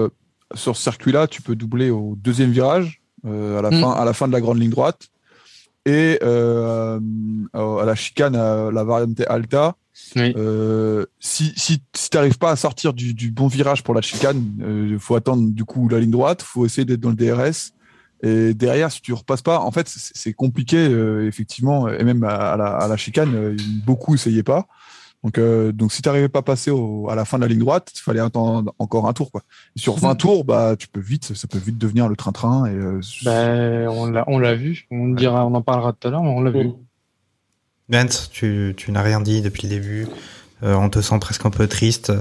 [0.55, 3.81] sur ce circuit-là, tu peux doubler au deuxième virage, euh, à, la mm.
[3.81, 5.09] fin, à la fin de la grande ligne droite.
[5.87, 6.99] Et euh,
[7.53, 9.77] à la chicane, à la variante Alta,
[10.16, 10.33] oui.
[10.37, 14.01] euh, si, si, si tu n'arrives pas à sortir du, du, bon virage pour la
[14.01, 17.11] chicane, il euh, faut attendre du coup la ligne droite, il faut essayer d'être dans
[17.11, 17.73] le DRS.
[18.23, 22.57] Et derrière, si tu repasses pas, en fait, c'est compliqué, euh, effectivement, et même à,
[22.57, 24.66] la, à la chicane, beaucoup essayaient pas.
[25.25, 27.49] Donc, euh, donc si tu n'arrivais pas à passer au, à la fin de la
[27.49, 29.33] ligne droite, il fallait attendre encore un tour.
[29.33, 29.43] Quoi.
[29.75, 32.67] Et sur 20 tours, bah, tu peux vite, ça peut vite devenir le train-train.
[32.67, 34.87] Et, euh, bah, on l'a, on l'a vu.
[34.91, 36.71] On dira, on en parlera tout à l'heure, mais on l'a vu.
[37.89, 40.07] Bent, tu, tu n'as rien dit depuis le début.
[40.63, 42.13] Euh, on te sent presque un peu triste.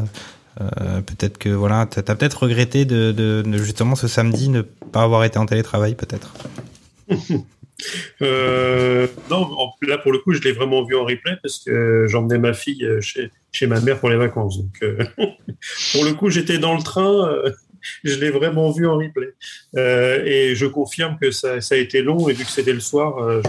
[0.61, 4.61] Euh, peut-être que voilà, t'as, as peut-être regretté de, de, de, justement ce samedi ne
[4.61, 6.33] pas avoir été en télétravail, peut-être.
[8.21, 9.49] Euh, non,
[9.81, 12.87] là pour le coup, je l'ai vraiment vu en replay parce que j'emmenais ma fille
[13.01, 14.57] chez, chez ma mère pour les vacances.
[14.57, 14.97] Donc, euh,
[15.91, 17.51] pour le coup, j'étais dans le train, euh,
[18.03, 19.33] je l'ai vraiment vu en replay.
[19.77, 22.79] Euh, et je confirme que ça, ça, a été long et vu que c'était le
[22.79, 23.41] soir, euh,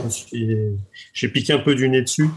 [1.12, 2.29] j'ai piqué un peu du nez dessus.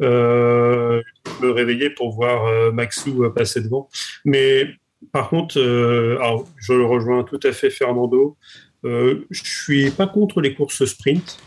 [0.00, 1.02] Euh,
[1.42, 3.88] me réveiller pour voir Maxou passer devant.
[4.24, 4.66] Mais
[5.12, 8.36] par contre, je le rejoins tout à fait, Fernando.
[8.84, 11.38] Euh, je suis pas contre les courses sprint,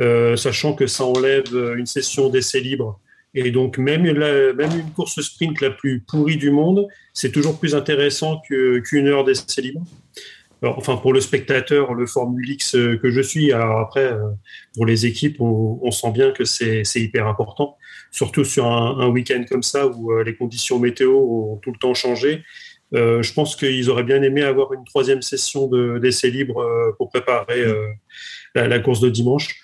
[0.00, 3.00] euh, sachant que ça enlève une session d'essai libre.
[3.34, 7.58] Et donc, même, la, même une course sprint la plus pourrie du monde, c'est toujours
[7.58, 9.84] plus intéressant qu'une heure d'essai libre.
[10.62, 14.28] Enfin, pour le spectateur, le Formule X que je suis, alors après, euh,
[14.74, 17.78] pour les équipes, on, sent bien que c'est hyper important,
[18.10, 21.94] surtout sur un, week-end comme ça où euh, les conditions météo ont tout le temps
[21.94, 22.44] changé
[22.94, 27.08] euh, je pense qu'ils auraient bien aimé avoir une troisième session d'essai libre euh, pour
[27.08, 27.86] préparer euh,
[28.54, 29.54] la, la, course de dimanche.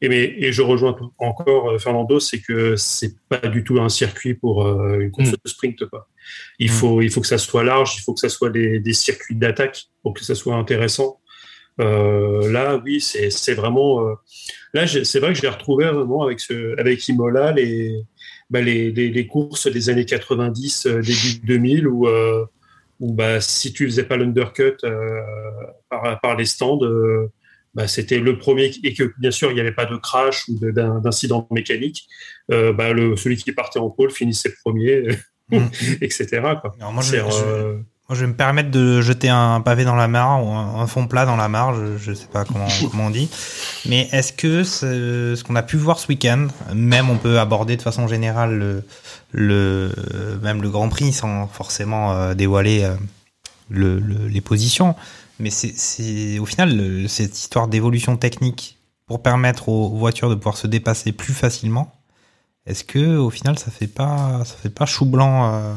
[0.00, 3.88] Et, mais, et je rejoins encore euh, Fernando, c'est que c'est pas du tout un
[3.88, 5.36] circuit pour euh, une course mm.
[5.44, 5.86] de sprint.
[5.86, 6.08] Quoi.
[6.58, 6.74] Il, mm.
[6.74, 9.36] faut, il faut que ça soit large, il faut que ça soit des, des circuits
[9.36, 11.20] d'attaque pour que ça soit intéressant.
[11.80, 14.06] Euh, là, oui, c'est vraiment.
[14.06, 14.14] Euh,
[14.74, 18.02] là, c'est vrai que je l'ai retrouvé vraiment avec, ce, avec Imola, les,
[18.50, 22.06] bah, les, les, les, courses des années 90, début 2000, où
[23.00, 25.20] où bah, si tu faisais pas l'undercut euh,
[25.88, 27.30] par, par, les stands, euh,
[27.74, 30.58] bah, c'était le premier et que bien sûr il n'y avait pas de crash ou
[31.02, 32.06] d'incident mécanique.
[32.50, 35.08] Euh, bah, le, celui qui partait en pôle finissait premier,
[35.50, 35.58] mmh.
[36.00, 36.26] etc.
[36.60, 36.74] Quoi.
[36.78, 37.78] Alors moi, je, je,
[38.08, 40.86] moi, je, vais me permettre de jeter un pavé dans la mare ou un, un
[40.86, 43.30] fond plat dans la mare, je ne sais pas comment, comment on dit.
[43.86, 47.82] Mais est-ce que ce qu'on a pu voir ce week-end, même on peut aborder de
[47.82, 48.84] façon générale le,
[49.32, 52.94] le même le Grand Prix sans forcément euh, dévoiler euh,
[53.68, 54.94] le, le, les positions.
[55.40, 60.66] Mais c'est au final cette histoire d'évolution technique pour permettre aux voitures de pouvoir se
[60.66, 61.92] dépasser plus facilement.
[62.66, 65.74] Est-ce que au final ça fait pas ça fait pas chou blanc euh,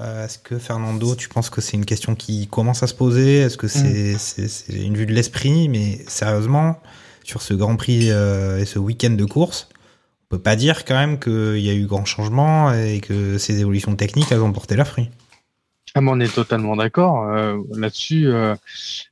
[0.00, 3.38] Est-ce que Fernando, tu penses que c'est une question qui commence à se poser?
[3.38, 4.16] Est-ce que c'est
[4.72, 4.84] mm.
[4.84, 5.68] une vue de l'esprit?
[5.68, 6.80] Mais sérieusement,
[7.24, 9.68] sur ce Grand Prix et ce week-end de course,
[10.32, 13.94] peut pas dire quand même qu'il y a eu grand changement et que ces évolutions
[13.96, 15.10] techniques, elles ont porté la fruit.
[15.94, 18.28] Ah, on est totalement d'accord euh, là-dessus.
[18.28, 18.54] Euh,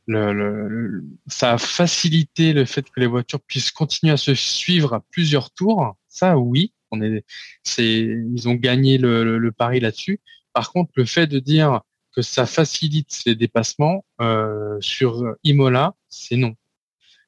[0.07, 4.95] le, le, ça a facilité le fait que les voitures puissent continuer à se suivre
[4.95, 5.95] à plusieurs tours.
[6.09, 7.23] Ça, oui, on est,
[7.65, 10.21] c'est, ils ont gagné le, le pari là-dessus.
[10.61, 11.81] Par contre, le fait de dire
[12.15, 15.11] que ça facilite les dépassements euh, sur
[15.43, 16.55] Imola, c'est non.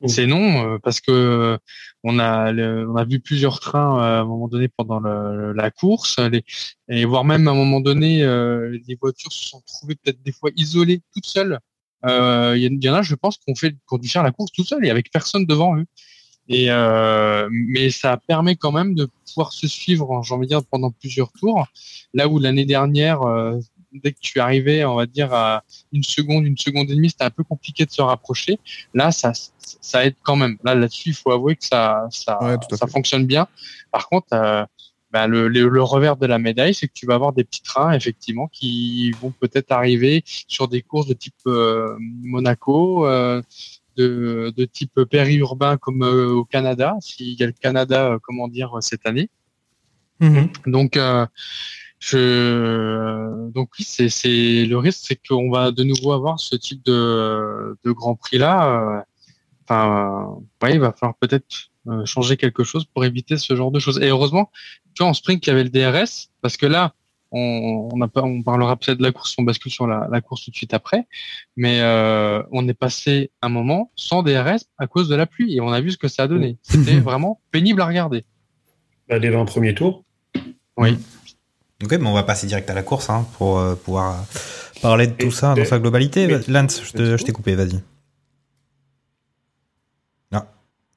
[0.09, 1.59] C'est non euh, parce que
[2.05, 5.55] on a le- on a vu plusieurs trains euh, à un moment donné pendant le-
[5.55, 6.45] la course, les,
[6.89, 8.19] et voire même à un moment donné,
[8.87, 11.59] les voitures se sont trouvées peut-être des fois isolées toutes seules.
[12.05, 13.75] Il y, en- a, je pense, qu'on fait
[14.13, 15.87] faire la course tout seul et avec personne devant eux.
[16.49, 20.65] Et euh, mais ça permet quand même de pouvoir se suivre, j'ai envie de dire,
[20.65, 21.67] pendant plusieurs tours.
[22.15, 23.59] Là où l'année dernière, euh,
[23.93, 27.25] dès que tu arrivais, on va dire à une seconde, une seconde et demie, c'était
[27.25, 28.59] un peu compliqué de se rapprocher.
[28.95, 29.33] Là, ça,
[29.81, 30.57] ça aide quand même.
[30.65, 33.47] Là, là-dessus, il faut avouer que ça, ça, Ouais, ça fonctionne bien.
[33.91, 34.65] Par contre, euh,
[35.13, 37.63] ben, le, le, le revers de la médaille, c'est que tu vas avoir des petits
[37.63, 43.43] trains, effectivement, qui vont peut-être arriver sur des courses de type euh, Monaco, euh,
[43.97, 48.49] de, de type périurbain comme euh, au Canada, s'il y a le Canada, euh, comment
[48.49, 49.31] dire, cette année.
[50.21, 50.49] Mhm.
[50.67, 51.27] Donc, euh,
[51.99, 56.85] je, donc oui, c'est, c'est le risque, c'est qu'on va de nouveau avoir ce type
[56.85, 58.99] de, de Grand Prix là.
[58.99, 59.01] euh,
[59.65, 63.71] Enfin, euh, ouais, il va falloir peut-être euh, changer quelque chose pour éviter ce genre
[63.71, 63.99] de choses.
[64.03, 64.51] Et heureusement,
[64.93, 66.95] tu vois, en sprint, il y avait le DRS, parce que là,
[67.33, 70.21] on, on, a pas, on parlera peut-être de la course, on bascule sur la, la
[70.21, 71.07] course tout de suite après,
[71.57, 75.61] mais euh, on est passé un moment sans DRS à cause de la pluie et
[75.61, 76.59] on a vu ce que ça a donné.
[76.63, 78.25] C'était vraiment pénible à regarder.
[79.09, 80.05] Bah, dès 20 premiers tours.
[80.77, 80.99] Oui.
[81.83, 84.25] Ok, mais on va passer direct à la course hein, pour euh, pouvoir euh,
[84.83, 86.27] parler de tout Et- ça dans et- sa globalité.
[86.29, 87.81] mais- Lance, je t'ai coupé, vas-y.
[90.33, 90.47] Ah,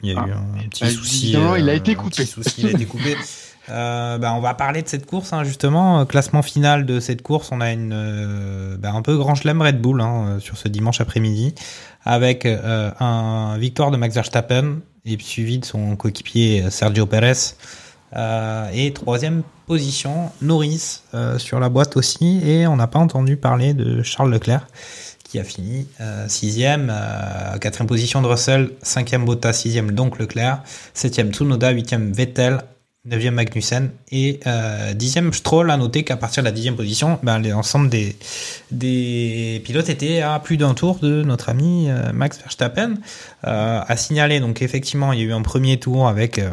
[0.03, 0.37] il y a eu Ah.
[0.63, 1.31] un petit Bah, souci.
[1.31, 2.09] il a été un coupé.
[2.17, 3.15] petit souci, il a été coupé.
[3.69, 6.01] Euh, bah, on va parler de cette course, hein, justement.
[6.01, 9.61] Euh, Classement final de cette course, on a une euh, bah, un peu grand chelem
[9.61, 11.55] Red Bull hein, sur ce dimanche après-midi,
[12.03, 17.55] avec un victoire de Max Verstappen et suivi de son coéquipier Sergio Perez.
[18.73, 21.01] Et troisième position, Norris
[21.37, 22.41] sur la boîte aussi.
[22.47, 24.67] Et on n'a pas entendu parler de Charles Leclerc
[25.23, 25.87] qui a fini
[26.27, 26.93] sixième,
[27.59, 30.61] quatrième position de Russell, cinquième Bottas, sixième donc Leclerc,
[30.93, 32.59] septième Tsunoda, huitième Vettel,
[33.05, 35.71] neuvième Magnussen et euh, dixième Stroll.
[35.71, 38.15] À noter qu'à partir de la dixième position, ben, l'ensemble des,
[38.71, 42.95] des pilotes étaient à plus d'un tour de notre ami euh, Max Verstappen.
[43.47, 46.49] Euh, à signaler donc effectivement il y a eu un premier tour avec euh,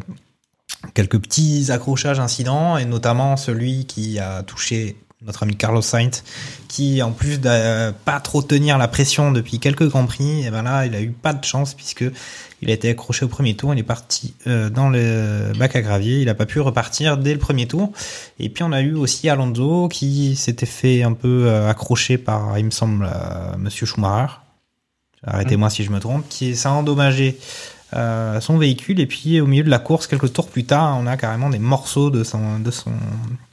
[0.92, 6.22] quelques petits accrochages incidents et notamment celui qui a touché notre ami Carlos Sainz
[6.68, 10.62] qui en plus de euh, pas trop tenir la pression depuis quelques grands prix ben
[10.64, 12.04] là il a eu pas de chance puisque
[12.62, 15.82] il a été accroché au premier tour il est parti euh, dans le bac à
[15.82, 16.20] gravier.
[16.20, 17.92] Il a pas pu repartir dès le premier tour.
[18.38, 22.58] Et puis on a eu aussi Alonso qui s'était fait un peu euh, accrocher par
[22.58, 24.34] il me semble euh, monsieur Schumacher.
[25.24, 27.38] Arrêtez-moi si je me trompe qui s'est endommagé
[27.94, 29.00] euh, son véhicule.
[29.00, 31.58] Et puis au milieu de la course quelques tours plus tard on a carrément des
[31.58, 32.92] morceaux de son de son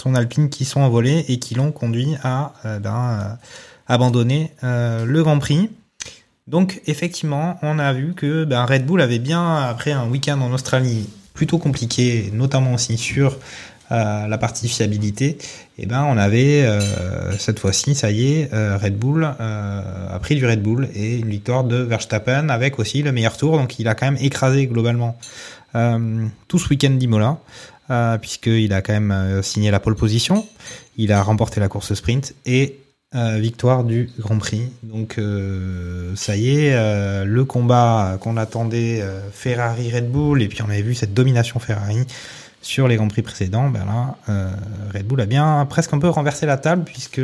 [0.01, 3.33] son Alpine qui sont envolés et qui l'ont conduit à euh, ben, euh,
[3.87, 5.71] abandonner le Grand Prix
[6.49, 10.51] donc effectivement on a vu que ben, Red Bull avait bien après un week-end en
[10.51, 13.37] Australie plutôt compliqué notamment aussi sur
[13.91, 15.39] euh, la partie fiabilité,
[15.79, 20.35] et ben on avait euh, cette fois-ci, ça y est, euh, Red Bull a pris
[20.35, 23.87] du Red Bull et une victoire de Verstappen avec aussi le meilleur tour, donc il
[23.87, 25.17] a quand même écrasé globalement
[25.73, 27.39] tout ce week-end d'Imola,
[28.21, 30.45] puisqu'il a quand même signé la pole position,
[30.97, 32.77] il a remporté la course sprint et
[33.15, 34.71] euh, victoire du Grand Prix.
[34.83, 40.47] Donc euh, ça y est, euh, le combat qu'on attendait euh, Ferrari Red Bull et
[40.47, 42.05] puis on avait vu cette domination Ferrari
[42.61, 44.17] sur les Grands Prix précédents, ben là,
[44.93, 47.21] Red Bull a bien presque un peu renversé la table puisque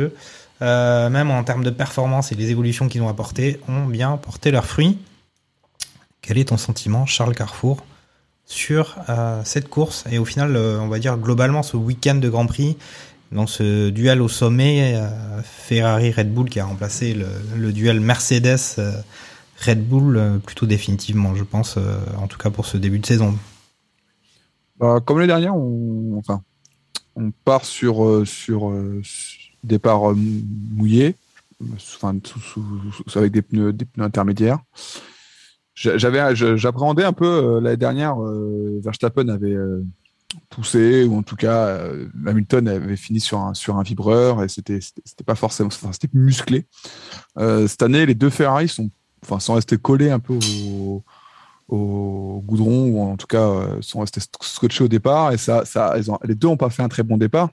[0.62, 4.64] même en termes de performance et les évolutions qu'ils ont apportées ont bien porté leurs
[4.64, 4.98] fruits.
[6.22, 7.84] Quel est ton sentiment, Charles Carrefour,
[8.46, 8.96] sur
[9.44, 10.04] cette course?
[10.10, 12.78] Et au final, on va dire globalement ce week-end de Grand Prix
[13.32, 15.08] dans ce duel au sommet euh,
[15.42, 18.92] Ferrari-Red Bull qui a remplacé le, duel Mercedes euh,
[19.76, 21.78] Bull euh, plutôt définitivement, je pense,
[22.18, 23.36] en tout cas pour ce début de saison.
[24.78, 26.22] Bah, comme les dernières, on,
[27.44, 28.72] part sur, sur,
[29.64, 30.44] départ mou-
[30.76, 31.16] mouillé,
[31.94, 32.14] enfin,
[33.14, 34.58] avec des pneus, des pneus intermédiaires.
[35.74, 38.16] J'a- J'avais, j'appréhendais un peu l'année dernière.
[38.82, 39.56] Verstappen avait
[40.50, 44.48] poussé, ou en tout cas, euh, Hamilton avait fini sur un, sur un vibreur et
[44.48, 46.66] c'était, c'était pas forcément, c'était musclé.
[47.38, 48.90] Euh, cette année, les deux Ferrari sont,
[49.22, 50.38] enfin, sont restés collés un peu
[51.68, 55.96] au, goudron ou en tout cas euh, sont restés scotchés au départ et ça, ça
[56.08, 57.50] ont, les deux n'ont pas fait un très bon départ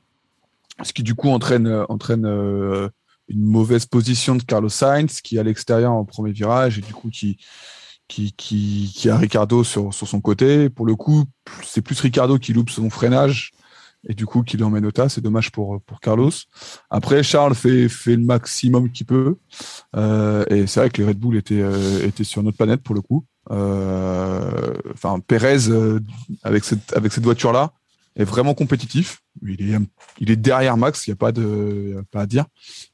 [0.84, 2.26] ce qui du coup entraîne, entraîne
[3.28, 6.93] une mauvaise position de Carlos Sainz qui est à l'extérieur au premier virage et du
[6.93, 7.39] coup qui
[8.07, 11.25] qui, qui, qui a Ricardo sur, sur son côté pour le coup
[11.63, 13.51] c'est plus Ricardo qui loupe son freinage
[14.07, 15.09] et du coup qu'il emmène au tas.
[15.09, 16.31] C'est dommage pour, pour Carlos.
[16.89, 19.37] Après, Charles fait, fait le maximum qu'il peut.
[19.95, 22.95] Euh, et c'est vrai que les Red Bull étaient, euh, étaient sur notre planète pour
[22.95, 23.25] le coup.
[23.51, 25.99] Euh, Enfin, euh,
[26.43, 27.73] avec cette, avec cette voiture-là,
[28.16, 29.22] est vraiment compétitif.
[29.41, 29.80] Il est,
[30.20, 32.45] il est derrière Max, il n'y a pas de, pas à dire.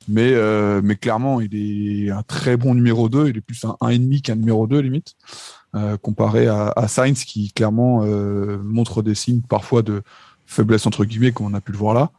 [0.08, 3.30] Mais, euh, mais clairement, il est un très bon numéro 2.
[3.30, 5.16] Il est plus un 1,5 qu'un numéro 2, limite.
[5.76, 10.02] Euh, comparé à, à Sainz, qui clairement euh, montre des signes parfois de
[10.50, 12.12] faiblesse, entre guillemets, comme on a pu le voir là.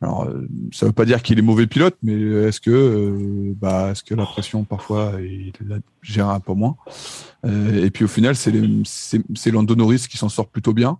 [0.00, 3.90] Alors, euh, ça veut pas dire qu'il est mauvais pilote, mais est-ce que, euh, bah,
[3.90, 6.76] est-ce que la pression parfois il la gère un peu moins?
[7.44, 8.52] Euh, Et puis au final, c'est
[9.34, 10.98] c'est Lando Norris qui s'en sort plutôt bien,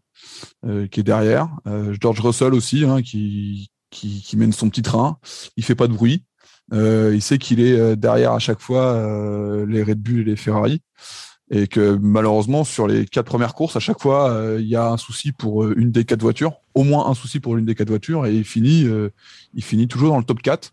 [0.67, 1.49] euh, qui est derrière.
[1.67, 5.19] Euh, George Russell aussi, hein, qui, qui qui mène son petit train.
[5.57, 6.25] Il fait pas de bruit.
[6.73, 8.85] Euh, il sait qu'il est derrière à chaque fois
[9.69, 10.81] les Red Bull et les Ferrari.
[11.55, 14.89] Et que malheureusement, sur les quatre premières courses, à chaque fois, euh, il y a
[14.89, 17.75] un souci pour euh, une des quatre voitures, au moins un souci pour l'une des
[17.75, 19.11] quatre voitures, et il finit, euh,
[19.53, 20.73] il finit toujours dans le top 4.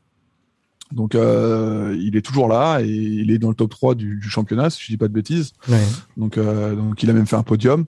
[0.93, 4.29] Donc, euh, il est toujours là et il est dans le top 3 du, du
[4.29, 5.51] championnat, si je dis pas de bêtises.
[5.67, 5.83] Ouais.
[6.15, 7.85] Donc, donc, il a même fait un podium.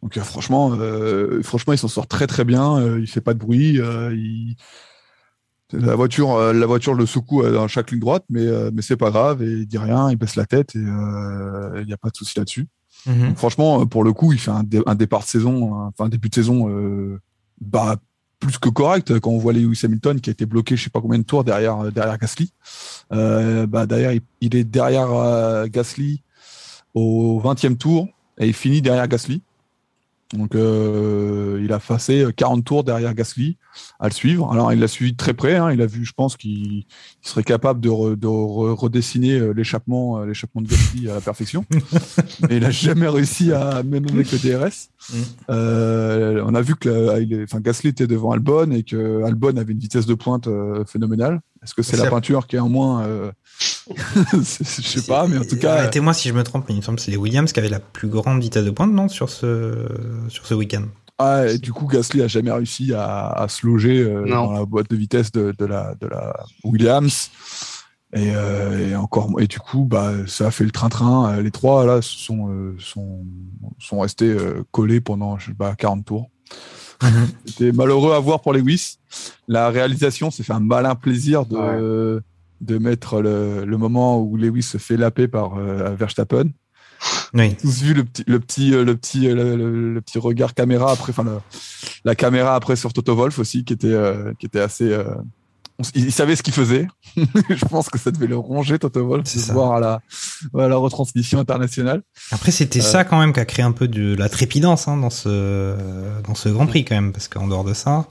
[0.00, 0.78] Donc, franchement,
[1.42, 2.96] franchement, il s'en sort très très bien.
[2.96, 3.74] Il fait pas de bruit.
[3.74, 4.56] il...
[5.72, 8.82] La voiture, euh, la voiture le secoue euh, dans chaque ligne droite, mais euh, mais
[8.82, 9.42] c'est pas grave.
[9.42, 12.16] Et il dit rien, il baisse la tête et euh, il n'y a pas de
[12.16, 12.66] souci là-dessus.
[13.06, 13.34] Mhm.
[13.36, 16.08] Franchement, pour le coup, il fait un, dé- un départ de saison, un- enfin un
[16.08, 17.20] début de saison, euh,
[17.60, 17.96] bah,
[18.40, 19.18] plus que correct.
[19.20, 21.44] Quand on voit Lewis Hamilton qui a été bloqué, je sais pas combien de tours
[21.44, 22.52] derrière derrière Gasly.
[23.12, 26.22] Euh, bah derrière, il, il est derrière euh, Gasly
[26.94, 28.08] au 20e tour
[28.38, 29.42] et il finit derrière Gasly.
[30.32, 33.56] Donc euh, il a passé 40 tours derrière Gasly
[33.98, 34.52] à le suivre.
[34.52, 35.56] Alors il l'a suivi de très près.
[35.56, 35.72] hein.
[35.72, 36.86] Il a vu, je pense, qu'il il
[37.22, 41.20] serait capable de, re- de re- redessiner euh, l'échappement, euh, l'échappement de Gasly à la
[41.20, 41.64] perfection.
[42.48, 44.88] Mais il a jamais réussi à même avec le DRS.
[45.12, 45.14] Mm.
[45.50, 46.88] Euh, on a vu que
[47.20, 50.84] est- enfin, Gasly était devant Albon et que Albon avait une vitesse de pointe euh,
[50.84, 51.40] phénoménale.
[51.62, 53.32] Est-ce que c'est la peinture qui est en moins euh,
[54.32, 55.74] Je sais pas, mais en tout cas.
[55.74, 57.68] Arrêtez-moi si je me trompe, mais il me semble que c'est les Williams qui avaient
[57.68, 59.86] la plus grande vitesse de pointe, non, sur ce,
[60.28, 60.84] sur ce week-end.
[61.18, 64.64] Ah, et du coup, Gasly a jamais réussi à, à se loger euh, dans la
[64.64, 66.34] boîte de vitesse de, de la, de la
[66.64, 67.30] Williams.
[68.12, 71.34] Et, euh, et encore, et du coup, bah, ça a fait le train-train.
[71.34, 73.24] Euh, Les trois là sont euh, sont
[73.78, 76.30] sont restés euh, collés pendant je sais pas 40 tours.
[77.46, 78.98] C'était malheureux à voir pour Lewis.
[79.46, 82.22] La réalisation s'est fait un malin plaisir de
[82.60, 86.44] de mettre le, le moment où Lewis se fait laper par euh, Verstappen
[87.34, 87.56] Oui.
[87.56, 89.56] tous vu le petit, le petit, euh, le petit, euh,
[89.94, 91.40] le, petit regard caméra après, enfin
[92.04, 94.90] la caméra après sur Toto Wolf aussi, qui était, euh, qui était assez.
[94.92, 95.04] euh,
[95.78, 96.86] on il, savait ce qu'il faisait.
[97.16, 100.00] Je pense que ça devait le ronger Toto Wolf de voir à la,
[100.58, 102.02] à la retransmission internationale.
[102.32, 105.08] Après, c'était ça quand même qui a créé un peu de la trépidance hein, dans
[105.08, 105.74] ce
[106.26, 108.08] dans ce Grand Prix quand même, parce qu'en dehors de ça,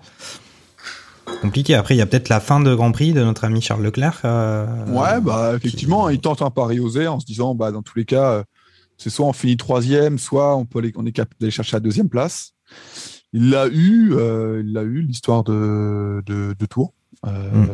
[1.42, 1.76] compliqué.
[1.76, 4.22] Après, il y a peut-être la fin de Grand Prix de notre ami Charles Leclerc.
[4.26, 7.82] euh, Ouais, bah effectivement, qui- il tente un pari osé en se disant, bah dans
[7.82, 8.44] tous les cas, euh,
[8.98, 11.80] c'est soit on finit troisième, soit on peut aller, on est capable d'aller chercher la
[11.82, 12.52] deuxième place.
[13.32, 16.94] Il l'a eu, euh, il l'a eu l'histoire de, de, de Tours.
[17.26, 17.68] Euh, Mm.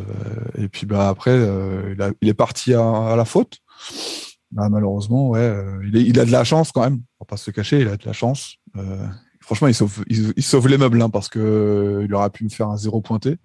[0.63, 3.57] Et puis bah après, il, a- il est parti à, à la faute.
[4.51, 5.53] Bah, malheureusement, ouais,
[5.85, 6.99] il, est- il a de la chance quand même.
[7.19, 8.55] On va pas se le cacher, il a de la chance.
[9.45, 12.29] Euh, franchement, il sauve, il, il sauve les meubles hein, parce que euh, il aurait
[12.29, 13.37] pu me faire un zéro pointé.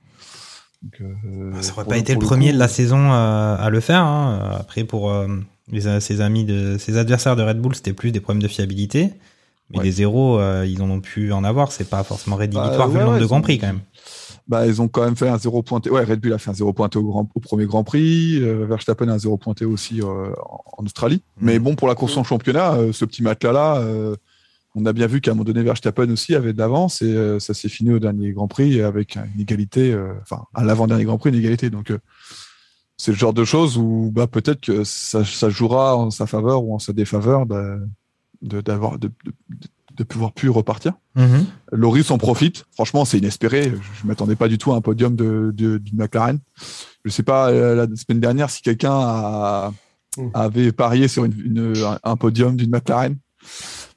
[0.82, 3.56] Donc, euh, Ah, ça aurait pour pas le- été le premier de la saison euh,
[3.58, 4.02] à le faire.
[4.02, 4.56] hein.
[4.58, 5.28] Après, pour euh,
[5.70, 9.10] les, ses amis, de, ses adversaires de Red Bull, c'était plus des problèmes de fiabilité.
[9.70, 9.84] Mais Ouais.
[9.84, 11.70] les zéros, euh, ils en ont pu en avoir.
[11.70, 13.66] C'est pas forcément rédhibitoire Bah, vu ouais, le nombre ouais, de Grands ils Prix quand
[13.68, 13.80] même.
[14.48, 15.90] Bah, ils ont quand même fait un zéro pointé.
[15.90, 18.38] Ouais, Red Bull a fait un zéro pointé au, grand, au premier Grand Prix.
[18.42, 21.22] Euh, Verstappen a un zéro pointé aussi euh, en, en Australie.
[21.36, 21.46] Mhm.
[21.46, 24.16] Mais bon, pour la course en championnat, euh, ce petit match-là, là, euh,
[24.74, 27.40] on a bien vu qu'à un moment donné, Verstappen aussi avait de l'avance et euh,
[27.40, 31.18] ça s'est fini au dernier Grand Prix avec une égalité, euh, enfin, à l'avant-dernier Grand
[31.18, 31.70] Prix, une égalité.
[31.70, 31.98] Donc, euh,
[32.96, 36.62] c'est le genre de choses où bah, peut-être que ça, ça jouera en sa faveur
[36.64, 37.80] ou en sa défaveur de,
[38.42, 39.32] de, d'avoir, de, de,
[39.96, 40.92] de pouvoir plus repartir.
[41.16, 41.46] Mhm.
[41.72, 42.64] Loris en profite.
[42.72, 43.64] Franchement, c'est inespéré.
[43.64, 45.52] Je ne m'attendais pas du tout à un podium de,
[45.94, 46.38] McLaren.
[47.04, 49.72] Je sais pas, la semaine dernière, si quelqu'un a-
[50.34, 53.16] avait parié sur une, une- un- un podium d'une McLaren.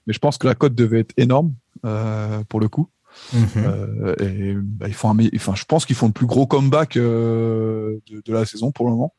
[0.06, 1.54] Mais je pense que la cote devait être énorme
[1.86, 2.90] euh, pour le coup.
[3.32, 3.48] Mhm.
[3.58, 6.98] Euh, et bah, ils font un, enfin, je pense qu'ils font le plus gros comeback
[6.98, 9.14] euh, de, de la saison pour le moment.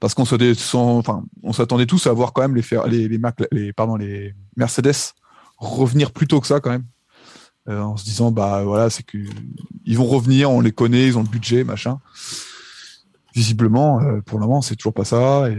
[0.00, 3.46] Parce qu'on se enfin, on s'attendait tous à voir quand même les, les, les, Mac-
[3.52, 5.12] les, pardon, les Mercedes
[5.58, 6.86] revenir plus tôt que ça quand même.
[7.68, 9.18] Euh, en se disant, bah voilà, c'est que
[9.84, 11.98] ils vont revenir, on les connaît, ils ont le budget, machin.
[13.34, 15.50] Visiblement, pour le moment, c'est toujours pas ça.
[15.50, 15.56] Et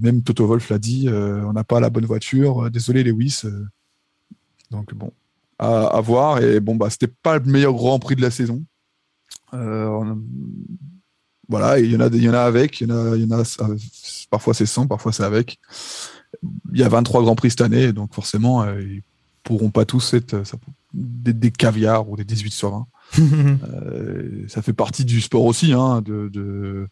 [0.00, 2.70] même Toto Wolf l'a dit, on n'a pas la bonne voiture.
[2.70, 3.42] Désolé, Lewis.
[4.70, 5.12] Donc bon,
[5.58, 6.42] à, à voir.
[6.42, 8.62] Et bon, bah, c'était pas le meilleur Grand Prix de la saison.
[9.54, 10.14] Euh,
[11.48, 13.16] voilà, il y en a, des- il y en a avec, il y en a,
[13.16, 13.42] il y en a,
[14.30, 15.58] parfois c'est sans, parfois c'est avec.
[16.72, 19.02] Il y a 23 grands prix cette année, donc forcément, euh, ils
[19.44, 20.56] pourront pas tous être euh, ça-
[20.92, 22.86] des, des caviars ou des 18 sur 20.
[23.72, 26.88] Euh, ça fait partie du sport aussi, hein, de, de-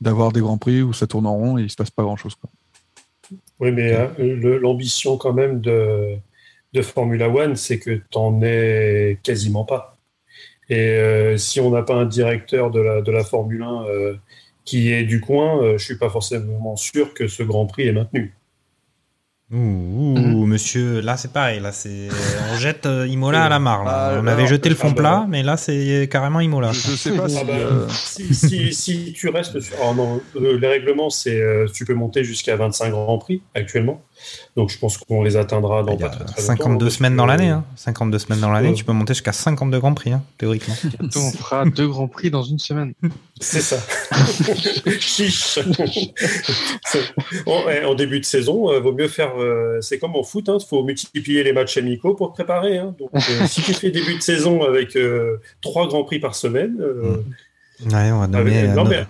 [0.00, 2.16] d'avoir des grands prix où ça tourne en rond et il se passe pas grand
[2.16, 2.36] chose.
[2.36, 2.48] Quoi.
[3.58, 4.12] Oui, mais hein,
[4.62, 6.16] l'ambition quand même de,
[6.72, 9.96] de Formula One, c'est que tu n'en es quasiment pas.
[10.68, 14.14] Et euh, si on n'a pas un directeur de la, de la Formule 1 euh,
[14.64, 17.92] qui est du coin, euh, je suis pas forcément sûr que ce Grand Prix est
[17.92, 18.34] maintenu.
[19.50, 22.08] Ouh, ouh, monsieur, là c'est pareil, là c'est
[22.52, 23.82] on jette euh, Imola à la mare.
[23.82, 23.90] là.
[23.94, 26.70] Ah, on alors, avait jeté le fond plat, mais là c'est carrément Imola.
[26.72, 27.38] Je, je sais pas si.
[27.40, 29.74] Ah bah, si, si, si tu restes sur.
[29.82, 34.02] oh non, euh, les règlements, c'est euh, tu peux monter jusqu'à 25 Grands Prix actuellement.
[34.56, 36.84] Donc je pense qu'on les atteindra dans Il y pas a très, très longtemps, 52
[36.86, 37.48] parce semaines dans l'année.
[37.48, 37.64] Hein.
[37.76, 40.74] 52 semaines dans l'année, tu peux monter jusqu'à 52 grands prix, hein, théoriquement.
[41.16, 42.92] On fera deux grands prix dans une semaine.
[43.40, 43.78] C'est ça.
[44.98, 45.58] Chiche.
[47.46, 49.32] en, ouais, en début de saison, euh, vaut mieux faire.
[49.38, 52.78] euh, c'est comme en foot, il faut multiplier les matchs amicaux pour te préparer.
[52.78, 52.94] hein.
[52.98, 56.76] Donc, euh, si tu fais début de saison avec euh, trois grands prix par semaine,
[56.80, 57.16] euh,
[57.92, 58.58] Ouais, on va nommer.
[58.58, 59.04] avec- euh, non, no- mais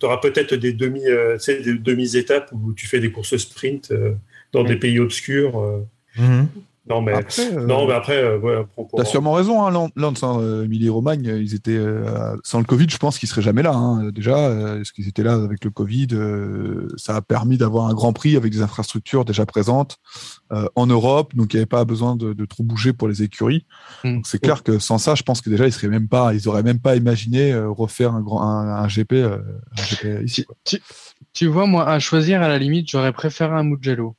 [0.00, 3.90] tu auras peut-être des demi, euh, des demi étapes où tu fais des courses sprint
[3.90, 4.12] euh,
[4.54, 5.58] dans des pays obscurs.
[5.60, 5.86] euh.
[6.16, 6.48] Mhm.
[6.86, 8.62] Non, mais Après, euh, non, mais après, euh, ouais,
[8.94, 12.58] T'as sûrement raison, hein, Lan- Lance, hein, Emilie et Romagne, euh, ils étaient euh, sans
[12.58, 13.72] le Covid, je pense qu'ils seraient jamais là.
[13.72, 17.86] Hein, déjà, euh, parce qu'ils étaient là avec le Covid, euh, ça a permis d'avoir
[17.86, 19.96] un Grand Prix avec des infrastructures déjà présentes
[20.52, 23.22] euh, en Europe, donc il n'y avait pas besoin de, de trop bouger pour les
[23.22, 23.64] écuries.
[24.04, 24.16] Mm.
[24.16, 26.48] Donc c'est clair que sans ça, je pense que déjà ils seraient même pas, ils
[26.48, 29.38] auraient même pas imaginé euh, refaire un, grand, un, un GP, euh,
[29.78, 30.44] un GP ici.
[30.44, 30.54] Quoi.
[31.32, 34.16] Tu vois, moi, à choisir, à la limite, j'aurais préféré un Mugello.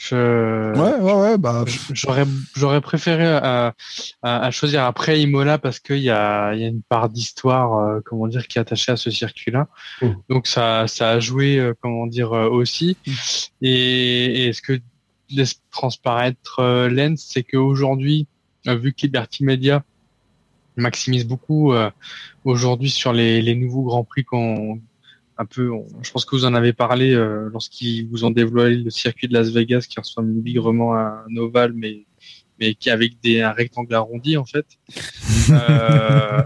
[0.00, 0.72] Je...
[0.78, 2.24] Ouais, ouais, ouais, bah J'aurais,
[2.54, 3.74] j'aurais préféré à,
[4.22, 8.00] à, à choisir après Imola parce qu'il y a, y a une part d'histoire, euh,
[8.04, 9.66] comment dire, qui est attachée à ce circuit-là.
[10.00, 10.10] Mm.
[10.30, 12.96] Donc ça, ça a joué, euh, comment dire, euh, aussi.
[13.60, 14.80] Et, et ce que
[15.30, 18.28] laisse transparaître euh, Lens, c'est qu'aujourd'hui,
[18.68, 19.82] euh, vu que Liberty Media
[20.76, 21.90] maximise beaucoup euh,
[22.44, 24.80] aujourd'hui sur les, les nouveaux grands prix qu'on
[25.38, 28.76] un peu, on- je pense que vous en avez parlé euh, lorsqu'ils vous ont dévoilé
[28.76, 32.04] le circuit de Las Vegas qui ressemble bigrement à un ovale, mais
[32.60, 34.66] mais qui avec des un rectangle arrondi en fait.
[35.50, 36.42] Euh,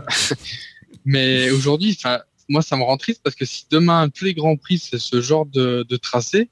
[1.05, 4.57] mais aujourd'hui, enfin, moi ça me rend triste parce que si demain tous les grands
[4.57, 6.49] prix c'est ce genre de, de tracé,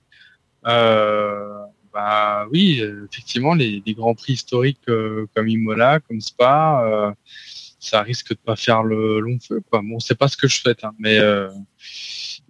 [0.66, 1.48] euh,
[1.94, 7.12] bah oui, effectivement les, les grands prix historiques euh, comme Imola, comme Spa, euh,
[7.78, 9.80] ça risque de pas faire le long feu quoi.
[9.84, 11.48] Bon, c'est pas ce que je souhaite, hein, mais euh,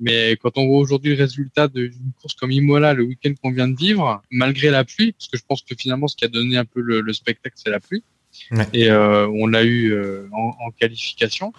[0.00, 3.68] mais quand on voit aujourd'hui le résultat d'une course comme Imola, le week-end qu'on vient
[3.68, 6.56] de vivre, malgré la pluie, parce que je pense que finalement ce qui a donné
[6.56, 8.02] un peu le, le spectacle, c'est la pluie,
[8.52, 8.66] Ouais.
[8.72, 11.52] et euh, on l'a eu euh, en, en qualification.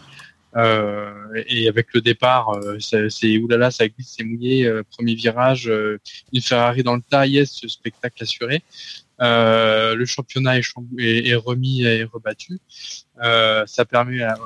[0.58, 1.14] Euh,
[1.48, 2.78] et avec le départ, euh,
[3.10, 5.98] c'est oulala, ça glisse, c'est mouillé, euh, premier virage, euh,
[6.34, 8.62] une Ferrari dans le tas, yes, ce spectacle assuré.
[9.22, 10.64] Euh, le championnat est,
[10.98, 12.58] est- est remis et rebattu.
[13.24, 14.38] Euh, ça permet à-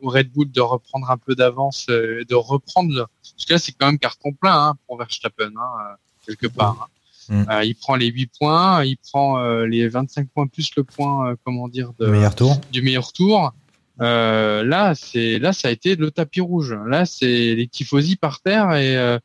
[0.00, 3.08] au Red Bull de reprendre un peu d'avance, euh, de reprendre.
[3.36, 5.94] Parce que là, c'est quand même carton plein hein, pour Verstappen, hein, euh,
[6.26, 6.88] quelque part.
[7.28, 7.34] hein.
[7.34, 7.50] Mm.
[7.50, 11.30] Euh, il prend les 8 points, il prend euh, les 25 points plus le point,
[11.30, 12.60] euh, comment dire, de, Le meilleur tour.
[12.70, 13.52] du meilleur tour.
[14.00, 16.76] Euh, là, c'est là, ça a été le tapis rouge.
[16.86, 19.18] Là, c'est les tifosi par terre et, euh,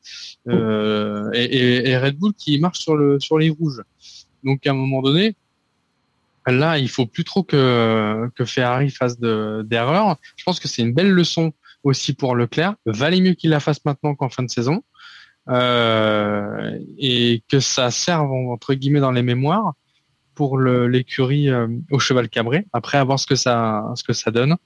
[0.48, 3.82] euh, et, et- et Red Bull qui marche sur le sur les rouges.
[4.44, 5.36] Donc, à un moment donné,
[6.48, 10.18] là, il faut plus trop que que Ferrari fasse de d'erreurs.
[10.38, 11.52] Je pense que c'est une belle leçon
[11.84, 12.76] aussi pour Leclerc.
[12.86, 14.84] Valait mieux qu'il la fasse maintenant qu'en fin de saison.
[15.48, 19.74] Euh, et que ça serve entre guillemets dans les mémoires
[20.36, 22.66] pour l'écurie euh, au cheval cabré.
[22.72, 24.58] Après, à voir ce que ça, ce que ça donne.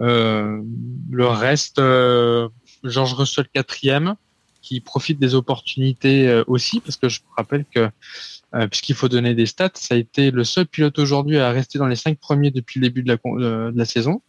[0.00, 0.62] Euh,
[1.10, 2.48] le reste, euh,
[2.84, 4.14] Georges Russell quatrième,
[4.62, 7.88] qui profite des opportunités euh, aussi, parce que je rappelle que
[8.70, 11.86] puisqu'il faut donner des stats, ça a été le seul pilote aujourd'hui à rester dans
[11.86, 14.22] les cinq premiers depuis le début de la, euh, de la saison.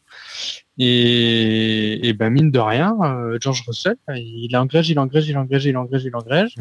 [0.77, 5.65] Et, et ben mine de rien, euh, George Russell, il engrège, il engrège, il engrège,
[5.65, 6.55] il engrège, il engrège.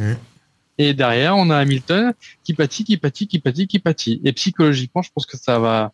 [0.79, 2.13] Et derrière, on a Hamilton
[2.45, 4.21] qui pâtit, qui pâtit, qui pâtit, qui pâtit.
[4.25, 5.93] Et psychologiquement, je pense que ça va,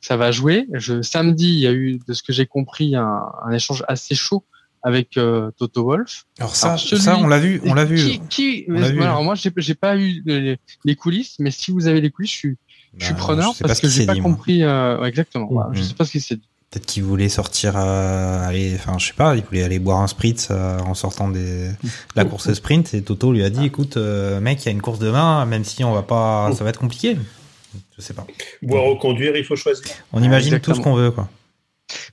[0.00, 0.66] ça va jouer.
[0.72, 4.14] Je, samedi, il y a eu, de ce que j'ai compris, un, un échange assez
[4.14, 4.44] chaud
[4.82, 6.24] avec euh, Toto Wolff.
[6.38, 7.96] Alors ça, Alors, celui- ça on l'a vu, on l'a vu.
[7.96, 9.02] Qui, qui- On l'a vu.
[9.02, 12.32] alors moi, j'ai j'ai pas eu les, les coulisses, mais si vous avez les coulisses,
[12.32, 12.56] je suis,
[12.98, 14.62] je suis Bah, preneur je parce ce que j'ai pas dit, compris.
[14.62, 15.48] Euh, ouais, exactement.
[15.50, 15.86] voilà, je Mhm.
[15.86, 16.42] sais pas ce qu'il s'est dit.
[16.70, 20.06] Peut-être qu'il voulait sortir, euh, aller, enfin, je sais pas, il voulait aller boire un
[20.52, 21.74] euh, en sortant des, de
[22.14, 24.80] la course sprint et Toto lui a dit, écoute, euh, mec, il y a une
[24.80, 27.16] course demain, même si on va pas, ça va être compliqué.
[27.96, 28.24] Je sais pas.
[28.62, 29.84] boire ou conduire, il faut choisir.
[30.12, 30.74] On imagine Exactement.
[30.76, 31.28] tout ce qu'on veut, quoi.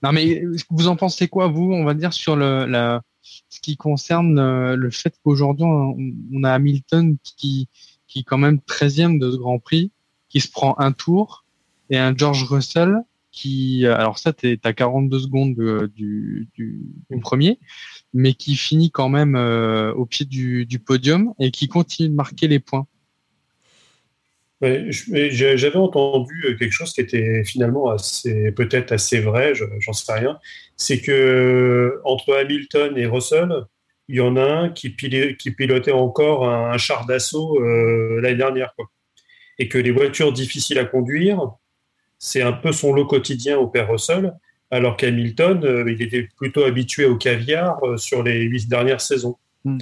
[0.04, 3.02] Non, mais vous en pensez quoi, vous, on va dire, sur le, la,
[3.50, 5.98] ce qui concerne euh, le fait qu'aujourd'hui, on,
[6.34, 7.68] on a Hamilton qui,
[8.08, 9.92] qui est quand même 13e de ce Grand Prix,
[10.30, 11.46] qui se prend un tour,
[11.90, 12.98] et un George Russell
[13.32, 17.60] qui, alors ça, t'es à 42 secondes de- du, du, du premier,
[18.14, 22.16] mais qui finit quand même euh, au pied du, du podium et qui continue de
[22.16, 22.88] marquer les points.
[22.88, 22.96] Ouais,
[23.58, 29.54] je- mais j'ai- J'avais entendu euh, quelque chose qui était finalement assez, peut-être assez vrai,
[29.54, 30.40] je- j'en sais rien.
[30.76, 33.54] C'est que euh, entre Hamilton et Russell,
[34.08, 38.74] il y en a un qui, pilotait encore un, un char d'assaut euh, l'année dernière,
[38.76, 38.90] quoi.
[39.60, 41.40] Et que les voitures difficiles à conduire,
[42.20, 44.34] c'est un peu son lot quotidien au père Russell,
[44.72, 49.38] alors qu'Hamilton, euh, il était plutôt habitué au caviar euh, sur les huit dernières saisons.
[49.64, 49.78] Mm.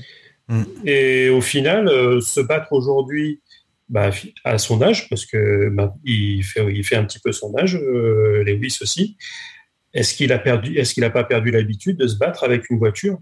[0.47, 0.63] Mm.
[0.85, 3.41] Et au final, euh, se battre aujourd'hui
[3.89, 4.11] bah,
[4.43, 7.75] à son âge, parce que bah, il, fait, il fait un petit peu son âge,
[7.75, 9.17] euh, Lewis aussi.
[9.93, 12.77] Est-ce qu'il a perdu, est-ce qu'il n'a pas perdu l'habitude de se battre avec une
[12.77, 13.17] voiture?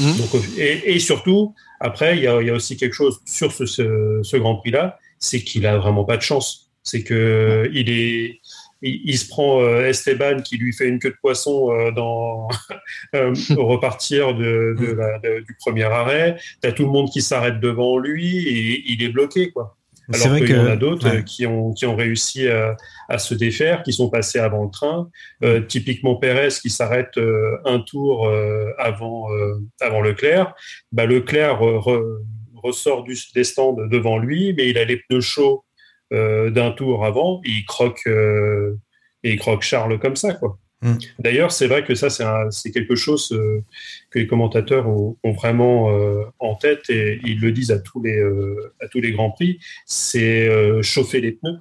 [0.00, 3.20] Donc, au- et, et surtout, après, il y a, il y a aussi quelque chose
[3.26, 6.70] sur ce, ce, ce Grand Prix-là, c'est qu'il a vraiment pas de chance.
[6.82, 8.40] C'est que il est,
[8.82, 12.48] il, il se prend euh, Esteban qui lui fait une queue de poisson euh, dans
[13.14, 16.36] euh, au repartir de, de la- de- du premier arrêt.
[16.60, 19.74] T'as tout le monde qui s'arrête devant lui et il est bloqué quoi.
[20.14, 21.22] Alors qu'il y en a d'autres ouais.
[21.22, 22.76] qui ont qui ont réussi à,
[23.10, 25.10] à se défaire, qui sont passés avant le train.
[25.44, 30.54] Euh, typiquement Pérez qui s'arrête euh, un tour euh, avant euh, avant Leclerc.
[30.92, 32.22] Bah, Leclerc re-
[32.54, 35.64] ressort du, des stands devant lui, mais il a les pneus chauds
[36.10, 38.76] d'un tour avant il croque euh,
[39.24, 40.58] et il croque Charles comme ça quoi.
[40.82, 40.94] Mm.
[41.18, 42.08] D'ailleurs, c'est vrai que ça,
[42.50, 43.64] c'est quelque chose euh,
[44.10, 48.02] que les commentateurs ont, ont vraiment euh, en tête et ils le disent à tous
[48.02, 51.58] les, euh, à tous les grands prix, c'est euh, chauffer les pneus.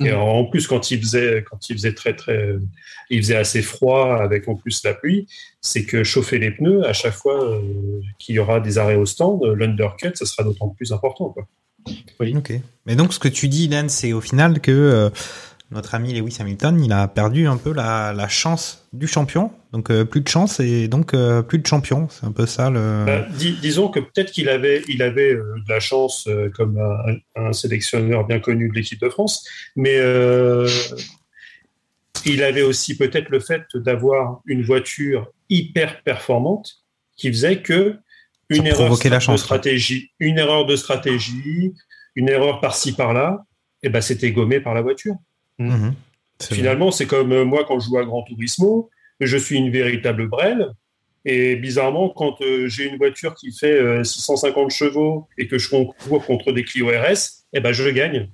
[0.00, 2.54] Et alors, en plus, quand il faisait, quand il faisait très très,
[3.10, 5.26] il faisait assez froid avec en plus la pluie,
[5.60, 7.60] c'est que chauffer les pneus à chaque fois euh,
[8.18, 11.30] qu'il y aura des arrêts au stand, euh, l'undercut, ça sera d'autant plus important.
[11.30, 11.48] Quoi.
[12.20, 12.52] Ok.
[12.86, 15.10] Mais donc, ce que tu dis, Ilan, c'est au final que euh,
[15.70, 19.50] notre ami Lewis Hamilton, il a perdu un peu la, la chance du champion.
[19.72, 22.08] Donc, euh, plus de chance et donc euh, plus de champion.
[22.10, 23.04] C'est un peu ça le.
[23.06, 27.16] Bah, dis- disons que peut-être qu'il avait, il avait de la chance comme un,
[27.48, 29.98] un sélectionneur bien connu de l'équipe de France, mais
[32.26, 36.78] il avait aussi peut-être le fait d'avoir une voiture hyper performante
[37.16, 37.96] qui faisait que
[38.48, 41.74] une erreur de stratégie, une erreur de stratégie,
[42.14, 43.44] une erreur par-ci par-là,
[43.82, 45.14] et ben c'était gommé par la voiture.
[45.58, 45.94] Mhm.
[46.38, 46.56] C'est vrai.
[46.56, 48.90] Finalement, c'est comme euh, moi quand je joue à Gran Turismo,
[49.20, 50.68] je suis une véritable brêle.
[51.24, 55.68] Et bizarrement, quand euh, j'ai une voiture qui fait euh, 650 chevaux et que je
[55.68, 58.30] concours contre des Clio RS, eh ben je gagne.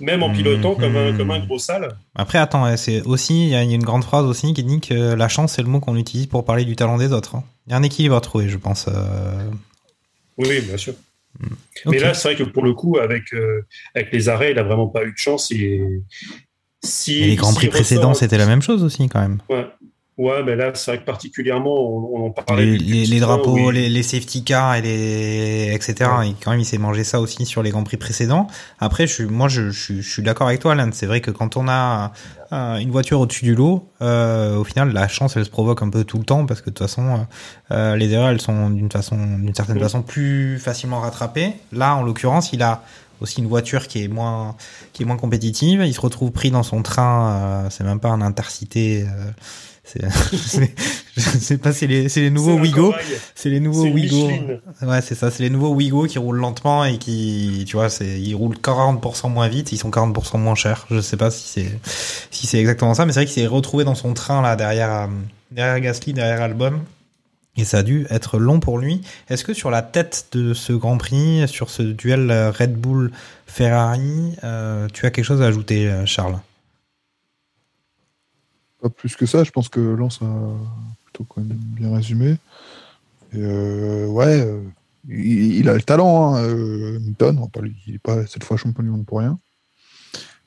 [0.00, 1.96] Même en pilotant comme, un, comme un gros sale.
[2.14, 5.28] Après, attends, c'est aussi, il y a une grande phrase aussi qui dit que la
[5.28, 7.36] chance, c'est le mot qu'on utilise pour parler du talent des autres.
[7.36, 7.44] hein.
[7.66, 8.86] Il y a un équilibre à trouver, je pense.
[8.88, 9.50] euh.
[10.38, 10.94] Oui, bien sûr.
[11.42, 11.92] Ok.
[11.92, 13.62] Mais là, c'est vrai que pour le coup, avec, euh,
[13.94, 15.50] avec les arrêts, il a vraiment pas eu de chance.
[15.50, 15.82] Et,
[16.84, 19.38] si, Et les grands prix précédents, ressort- c'était la même chose aussi, quand même.
[19.48, 19.66] Ouais.
[20.18, 22.64] Ouais, mais là, c'est vrai que particulièrement, on, on en parlait.
[22.64, 26.10] Les, les- les drapeaux, les, les safety cars et les etc.
[26.24, 28.46] Et quand même, il s'est mangé ça aussi sur les grands prix précédents.
[28.78, 30.88] Après, je suis, moi, je, je, suis- je suis d'accord avec toi, Alan.
[30.92, 32.12] C'est vrai que quand on a
[32.52, 35.90] euh, une voiture au-dessus du lot, euh, au final, la chance, elle se provoque un
[35.90, 37.26] peu tout le temps parce que de toute façon,
[37.70, 39.80] euh, les erreurs, elles sont d'une façon, d'une certaine Mm.
[39.80, 41.52] façon, plus facilement rattrapées.
[41.72, 42.82] Là, en l'occurrence, il a
[43.20, 44.56] aussi une voiture qui est moins,
[44.94, 45.82] qui est moins compétitive.
[45.84, 47.64] Il se retrouve pris dans son train.
[47.66, 49.02] euh, c'est même pas un intercité.
[49.02, 49.30] euh,
[49.94, 50.74] c'est,
[51.16, 52.92] je sais pas, c'est les, c'est les nouveaux Wigo.
[53.36, 54.28] C'est les nouveaux Wigo.
[54.82, 58.20] Ouais, c'est ça, c'est les nouveaux Wigo qui roulent lentement et qui, tu vois, c'est,
[58.20, 60.86] ils roulent 40% moins vite, ils sont 40% moins chers.
[60.90, 61.78] Je sais pas si c'est,
[62.30, 64.92] si c'est exactement ça, mais c'est vrai qu'il s'est retrouvé dans son train, là, derrière,
[64.92, 65.06] euh,
[65.52, 66.80] derrière Gasly, derrière Album.
[67.56, 69.00] Et ça a dû être long pour lui.
[69.30, 73.12] Est-ce que sur la tête de ce Grand Prix, sur ce duel euh, Red Bull
[73.46, 76.38] Ferrari, euh, tu as quelque chose à ajouter, Charles?
[78.86, 80.26] Pas plus que ça, je pense que Lance a
[81.04, 82.36] plutôt quand même bien résumé.
[83.32, 84.60] Et euh, ouais, euh,
[85.08, 87.38] il, il a le talent, hein, euh, Hamilton.
[87.40, 87.50] On
[87.86, 89.38] il n'est pas cette fois champion du monde pour rien.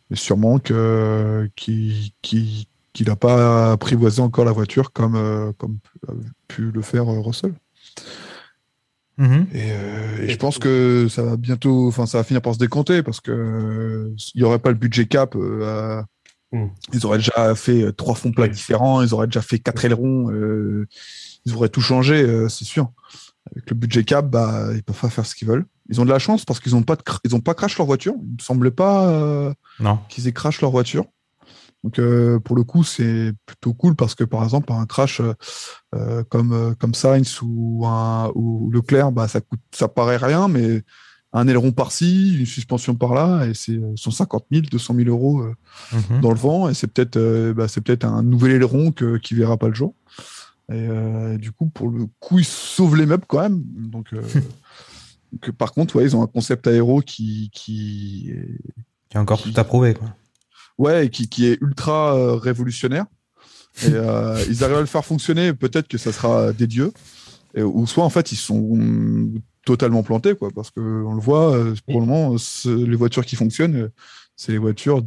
[0.09, 5.77] Mais sûrement que qu'il qu'il- qu'il n'a pas apprivoisé encore la voiture comme, euh, comme
[6.07, 6.13] a
[6.47, 7.53] pu le faire Russell.
[9.17, 9.47] Mhm.
[9.53, 12.59] Et, euh, et je pense que ça va bientôt, enfin ça va finir par se
[12.59, 15.35] décompter parce que euh, il n'y aurait pas le budget cap.
[15.35, 16.01] euh,
[16.51, 16.67] Mm.
[16.93, 18.51] Ils auraient déjà fait euh, trois fonds plats Oui.
[18.51, 20.87] différents, ils auraient déjà fait quatre ailerons, euh,
[21.45, 22.91] ils auraient tout changé, euh, c'est sûr.
[23.51, 25.65] Avec le budget cap, bah ils peuvent pas faire ce qu'ils veulent.
[25.89, 28.13] Ils ont de la chance parce qu'ils ont pas ils ont pas crash leur voiture.
[28.21, 29.53] Il me semblait pas euh,
[30.07, 31.05] qu'ils aient crash leur voiture.
[31.83, 35.21] Donc euh, pour le coup, c'est plutôt cool parce que par exemple, un crash
[35.95, 40.47] euh, comme euh, comme Sainz ou un ou Leclerc, bah ça coûte, ça paraît rien,
[40.47, 40.83] mais
[41.32, 45.53] un aileron par-ci, une suspension par-là, et c'est 150 000, 200 000 euros euh,
[45.93, 46.21] Mhm.
[46.21, 49.36] dans le vent, et c'est peut-être euh, bah, c'est peut-être un nouvel aileron que, qui
[49.36, 49.93] verra pas le jour.
[50.71, 53.63] Et euh, du coup, pour le coup, ils sauvent les meubles quand même.
[53.63, 54.21] Donc, euh,
[55.32, 59.41] donc, par contre, ouais, ils ont un concept aéro qui qui est y a encore
[59.41, 59.95] tout à prouver.
[59.95, 60.15] Quoi.
[60.77, 63.05] ouais, qui, qui est ultra euh, révolutionnaire.
[63.84, 63.88] Et
[64.49, 66.91] ils arrivent à le faire fonctionner, peut-être que ça sera des dieux.
[67.55, 68.77] Et, ou soit, en fait, ils sont
[69.66, 72.36] totalement plantés, quoi, parce que on le voit, euh, pour le moment,
[72.66, 73.91] les voitures qui fonctionnent, euh,
[74.36, 75.01] c'est les voitures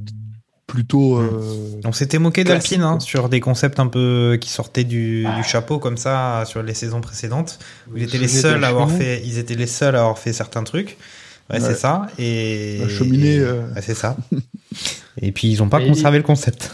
[0.67, 1.17] plutôt.
[1.19, 5.43] euh, On s'était moqué d'Alpine hein, sur des concepts un peu qui sortaient du, du
[5.43, 7.59] chapeau comme ça sur les saisons précédentes.
[7.91, 10.33] Où ils étaient les seuls à avoir fait, ils étaient les seuls à avoir fait
[10.33, 10.97] certains trucs.
[11.51, 11.61] Ouais, Ouais.
[11.61, 12.07] c'est ça.
[12.19, 13.63] Et La cheminée, et- euh.
[13.75, 14.17] ouais, c'est ça.
[15.21, 16.71] et puis ils ont pas Et- conservé le concept.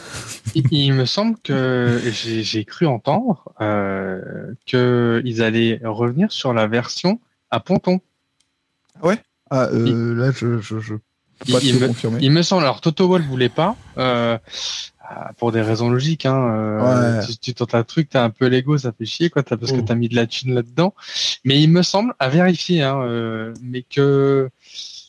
[0.55, 6.67] Il, il me semble que j'ai j'ai cru entendre euh, qu'ils allaient revenir sur la
[6.67, 7.19] version
[7.51, 8.01] à ponton.
[9.51, 12.19] Ah, euh, là, je, je, je peux pas Il- te me- confirmer.
[12.21, 14.37] Il me semble, alors Toto Wolff voulait pas, euh,
[15.01, 16.27] ah, pour des raisons logiques.
[16.27, 17.27] Hein, euh, Ouais.
[17.27, 19.79] tu, tu tentes un truc, t'as un peu l'ego, ça fait chier, quoi, parce que
[19.79, 19.85] Mm.
[19.87, 20.95] t'as mis de la thune là-dedans.
[21.47, 24.51] Mais il me semble, à vérifier, hein, euh, mais que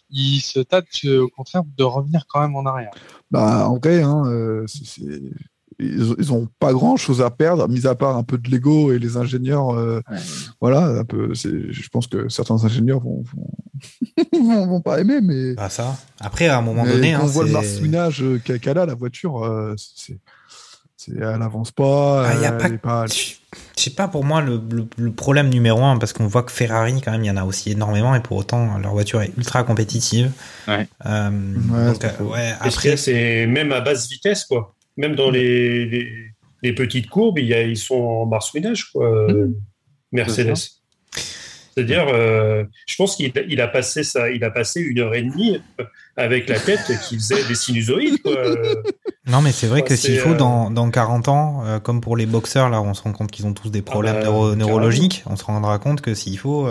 [0.10, 2.92] il se tâte au contraire de revenir quand même en arrière.
[3.30, 4.24] Bah, en vrai, hein,
[4.68, 5.02] c'est-
[5.80, 8.92] ils, ils ont pas grand chose à perdre, mis à part un peu de l'ego
[8.92, 9.70] et les ingénieurs.
[9.72, 10.18] euh, Ouais.
[10.62, 11.34] Voilà, un peu.
[11.34, 13.50] Je pense que certains ingénieurs vont, vont,
[14.44, 15.54] vont, vont pas aimer, mais.
[15.56, 15.98] Bah ça.
[16.20, 18.74] Après, à un moment mais donné, quand hein, on voit le marsouinage euh, qu'a qu'a
[18.74, 20.18] là, la voiture, euh, c'est,
[20.98, 22.28] c'est, elle avance pas.
[22.28, 23.36] Ah, y a elle pas pas- Je
[23.84, 27.00] sais pas pour moi le, le- le problème numéro un parce qu'on voit que Ferrari
[27.02, 29.64] quand même il y en a aussi énormément et pour autant leur voiture est ultra
[29.64, 30.32] compétitive.
[30.68, 30.88] Ouais.
[31.06, 31.30] Euh,
[31.72, 34.76] Ouais, donc, euh, ouais, après a, c'est même à basse vitesse, quoi.
[35.00, 36.12] Même dans les, les,
[36.62, 39.08] les petites courbes, il y a, ils sont en marsouinage, quoi.
[39.32, 39.47] euh,
[40.12, 40.79] Mercedes.
[41.80, 45.16] C'est-à-dire, euh, je pense qu'il a- il a passé ça, il a passé une heure
[45.16, 45.62] et demie
[46.18, 48.34] avec la tête qui faisait des sinusoïdes, quoi.
[49.28, 52.18] non mais c'est vrai que s'il faut euh, dans, dans 40 ans euh, comme pour
[52.18, 54.66] les boxeurs là on se rend compte qu'ils ont tous des problèmes bah, neuro- carrément.
[54.68, 56.68] neurologiques on se rendra compte que s'il faut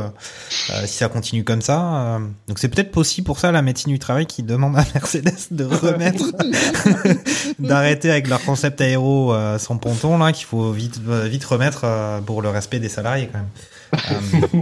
[0.84, 4.26] si ça continue comme ça donc c'est peut-être aussi pour ça la médecine du travail
[4.26, 6.24] qui demande à Mercedes de remettre
[7.58, 11.86] d'arrêter avec leur concept aéro sans ponton là qu'il faut vite vite remettre
[12.26, 13.48] pour le respect des salariés quand même
[13.94, 14.58] Euh,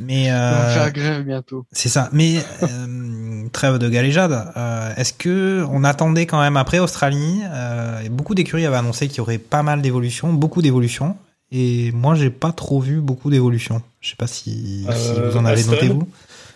[0.00, 1.64] mais On euh, faire grève bientôt.
[1.72, 2.08] c'est ça.
[2.12, 4.52] Mais euh, trêve de galéjade.
[4.56, 9.18] euh, Est-ce que on attendait quand même après Australie euh, Beaucoup d'écuries avaient annoncé qu'il
[9.18, 11.16] y aurait pas mal d'évolutions, beaucoup d'évolutions.
[11.50, 13.82] Et moi, j'ai pas trop vu beaucoup d'évolutions.
[14.00, 15.72] Je sais pas si, si Euh, vous en avez Aston.
[15.72, 16.08] noté vous.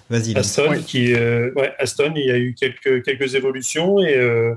[0.09, 0.37] Vas-y.
[0.37, 0.83] Aston, Oui.
[0.85, 4.55] qui, euh, ouais, Aston, il y a eu quelques, quelques évolutions et, euh,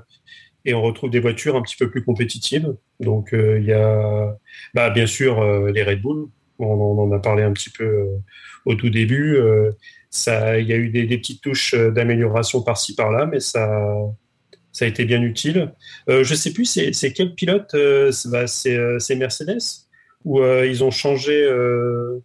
[0.64, 2.74] et on retrouve des voitures un petit peu plus compétitives.
[3.00, 4.34] Donc, euh, il y a
[4.74, 6.28] bah, bien sûr euh, les Red Bull.
[6.60, 8.06] On, on en a parlé un petit peu euh,
[8.66, 9.36] au tout début.
[9.38, 9.72] Euh,
[10.10, 13.70] ça, il y a eu des, des petites touches euh, d'amélioration par-ci par-là, mais ça,
[14.72, 15.72] ça a été bien utile.
[16.10, 19.60] Euh, je sais plus, c'est quel pilote euh, c'est bah, c'est, euh, Mercedes
[20.26, 21.44] où euh, ils ont changé.
[21.44, 22.20] euh,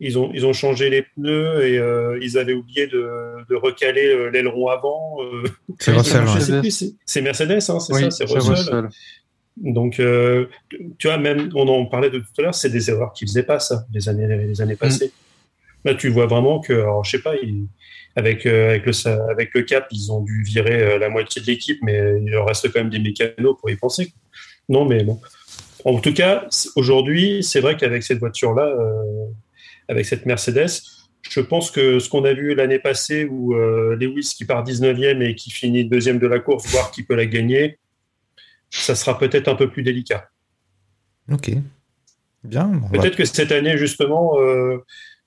[0.00, 3.08] ils ont, ils ont changé les pneus et euh, ils avaient oublié de,
[3.48, 5.16] de recaler euh, l'aileron avant.
[5.22, 5.44] euh.
[5.78, 6.96] C'est Russell.
[7.06, 8.54] c'est Mercedes, hein, c'est Oui, ça, c'est c'est Russell.
[8.54, 8.88] Russell.
[9.56, 10.46] Donc, euh,
[10.98, 13.44] tu vois, même, on en parlait de tout à l'heure, c'est des erreurs qu'ils faisaient
[13.44, 15.12] pas, ça, les années, les années passées.
[15.84, 17.66] Là, tu vois vraiment que, alors, je sais pas, ils-
[18.16, 21.40] avec, euh, avec, le, ça- avec le cap, ils ont dû virer euh, la moitié
[21.42, 24.12] de l'équipe, mais il leur reste quand même des mécanos pour y penser.
[24.68, 25.20] Non, mais bon.
[25.84, 28.74] En tout cas, aujourd'hui, c'est vrai qu'avec cette voiture-là,
[29.88, 30.70] avec cette Mercedes,
[31.28, 35.34] je pense que ce qu'on a vu l'année passée, où Lewis qui part 19e et
[35.34, 37.78] qui finit deuxième de la course, voire qui peut la gagner,
[38.80, 40.28] ça sera peut-être un peu plus délicat.
[41.30, 41.50] Ok.
[42.42, 42.66] Bien.
[42.68, 44.84] bah, Peut-être que cette année, justement, euh,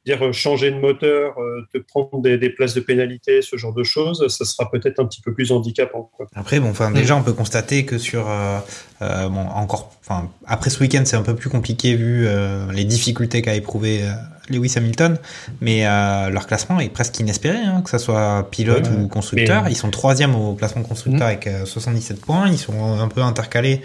[0.07, 3.73] dire euh, changer de moteur, euh, te prendre des, des places de pénalité, ce genre
[3.73, 6.09] de choses, ça sera peut-être un petit peu plus handicapant.
[6.15, 6.25] Quoi.
[6.35, 8.57] Après, bon, enfin, déjà, on peut constater que sur, euh,
[9.01, 12.85] euh, bon, encore, enfin, après ce week-end, c'est un peu plus compliqué vu euh, les
[12.85, 14.11] difficultés qu'a éprouvé euh,
[14.49, 15.17] Lewis Hamilton,
[15.59, 19.63] mais euh, leur classement est presque inespéré, hein, que ça soit pilote Ouais, ou constructeur.
[19.65, 22.47] mais- Ils sont troisième au classement constructeur avec euh, 77 points.
[22.47, 23.81] Ils sont un peu intercalés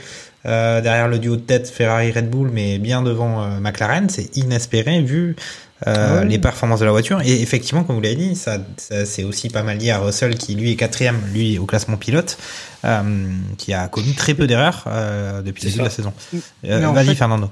[0.47, 4.09] euh, derrière le duo de tête Ferrari-Red Bull, mais bien devant euh, McLaren.
[4.09, 5.35] C'est inespéré vu
[5.87, 6.27] euh, Ouais.
[6.29, 7.21] les performances de la voiture.
[7.23, 10.37] Et effectivement, comme vous l'avez dit, ça, ça c'est aussi pas mal lié à Russell
[10.37, 12.39] qui lui est quatrième, lui au classement pilote,
[12.85, 13.29] euh,
[13.59, 16.13] qui a commis très peu d'erreurs euh, depuis le C'est début de la saison.
[16.65, 17.51] Euh, en Vas-y, fait- Fernando.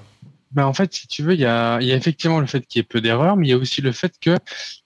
[0.52, 2.66] Ben en fait, si tu veux, il y a, il y a effectivement le fait
[2.66, 4.36] qu'il y ait peu d'erreurs, mais il y a aussi le fait que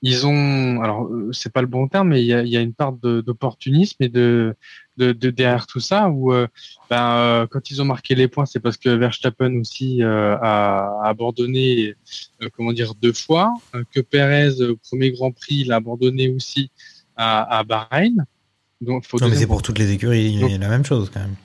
[0.02, 2.60] ils ont, alors c'est pas le bon terme, mais il y a, il y a
[2.60, 4.54] une part d'opportunisme et de
[4.96, 6.46] de, de derrière tout ça où euh,
[6.90, 11.00] ben, euh, quand ils ont marqué les points, c'est parce que Verstappen aussi euh, a,
[11.02, 11.94] a abandonné,
[12.42, 16.70] euh, comment dire, deux fois, euh, que Perez au premier Grand Prix l'a abandonné aussi
[17.16, 18.24] à, à Bahreïn.
[18.80, 21.36] Donc, faut Non, mais c'est pour toutes les écuries Donc- la même chose quand même.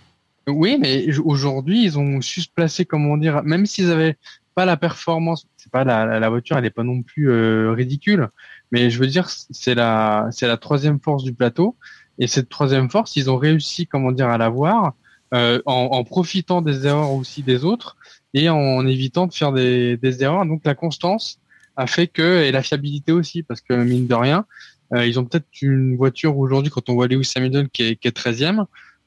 [0.47, 4.17] Oui, mais aujourd'hui, ils ont su se placer, comment dire, même s'ils avaient
[4.55, 8.29] pas la performance, c'est pas la, la- voiture, elle est pas non plus euh, ridicule,
[8.71, 11.75] mais je veux dire, c'est la, c'est la troisième force du plateau,
[12.19, 14.93] et cette troisième force, ils ont réussi, comment dire, à l'avoir
[15.33, 17.95] euh, en, en profitant des erreurs aussi des autres
[18.33, 20.45] et en évitant de faire des, des erreurs.
[20.45, 21.39] Donc la constance
[21.77, 24.45] a fait que et la fiabilité aussi, parce que mine de rien,
[24.93, 28.07] euh, ils ont peut-être une voiture aujourd'hui, quand on voit Lewis Hamilton qui est, qui
[28.07, 28.65] est 13e,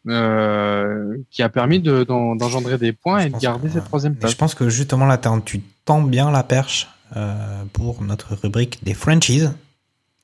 [0.09, 3.85] euh, qui a permis de- d'en- d'engendrer des points Je et de garder que- cette
[3.85, 4.33] troisième place.
[4.33, 8.95] je pense que justement là, tu tends bien la perche euh, pour notre rubrique des
[8.95, 9.53] franchises.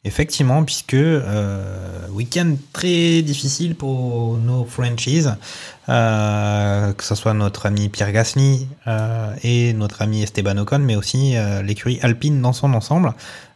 [0.08, 5.36] Effectivement, puisque euh, week-end très difficile pour nos franchises,
[5.90, 10.96] euh, que ce soit notre ami Pierre Gasly euh, et notre ami Esteban Ocon, mais
[10.96, 13.12] aussi euh, l'écurie Alpine dans son ensemble.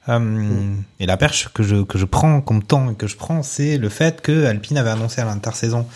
[0.08, 3.88] Et la perche que je, que je prends comme temps que je prends, c'est le
[3.88, 5.86] fait que Alpine avait annoncé à l'intersaison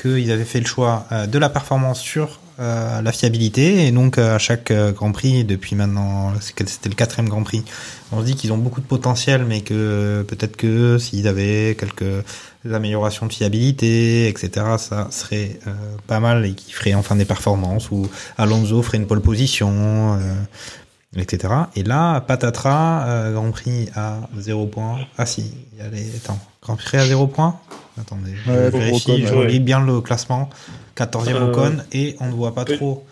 [0.00, 3.86] qu'ils avaient fait le choix de la performance sur euh, la fiabilité.
[3.86, 7.64] Et donc euh, à chaque euh, Grand Prix depuis maintenant c'était le quatrième Grand Prix
[8.12, 12.24] on se dit qu'ils ont beaucoup de potentiel mais que peut-être que s'ils avaient quelques
[12.72, 14.48] améliorations de fiabilité etc
[14.78, 15.72] ça serait euh,
[16.06, 21.20] pas mal et qu'ils feraient enfin des performances ou Alonso ferait une pole position euh,
[21.20, 26.14] etc et là patatras Grand Prix à 0 points ah si il y a les
[26.16, 26.38] attends.
[26.62, 27.58] Grand Prix à 0 points
[28.00, 30.48] attendez je Ouais, vérifie je relis bien le classement
[30.96, 32.76] 14e Euh, Ocon et on ne voit pas oui.
[32.76, 33.04] trop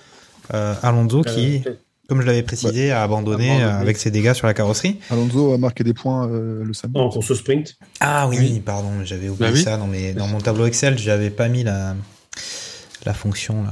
[0.55, 1.73] euh, Alonso qui Euh,
[2.09, 3.65] comme je l'avais précisé, a abandonné, abandonné.
[3.65, 4.99] euh, avec ses dégâts sur la carrosserie.
[5.11, 6.99] Alonso a marqué des points euh, le samedi.
[7.01, 7.77] en course au sprint.
[8.01, 8.61] Ah oui, Oui.
[8.65, 9.63] pardon, j'avais oublié Bah oui.
[9.63, 11.95] ça dans, mes, dans mon tableau Excel, j'avais pas mis la,
[13.07, 13.65] la fonction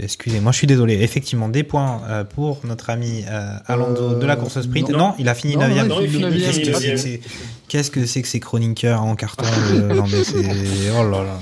[0.00, 1.02] Excusez-moi, je suis désolé.
[1.02, 4.90] Effectivement, des points euh, pour notre ami euh, Alonso Euh, de la course au sprint.
[4.90, 5.14] Non, non.
[5.18, 6.78] il a fini Non, 9 non, il finit Qu'est-ce que neuvième.
[6.78, 7.20] c'est que ces-
[7.68, 10.44] Qu'est-ce que c'est que ces chroniqueurs en carton Non mais c'est
[10.96, 11.38] oh là là.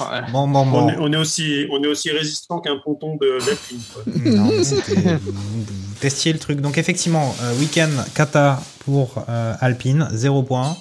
[0.00, 0.20] Ouais.
[0.32, 3.80] Bon bon On, est, on est aussi, on est aussi résistant qu'un ponton de d'Alpine.
[5.18, 5.64] vous
[6.00, 6.60] testiez le truc.
[6.60, 10.76] Donc effectivement, euh, week-end kata pour euh, Alpine, 0 points.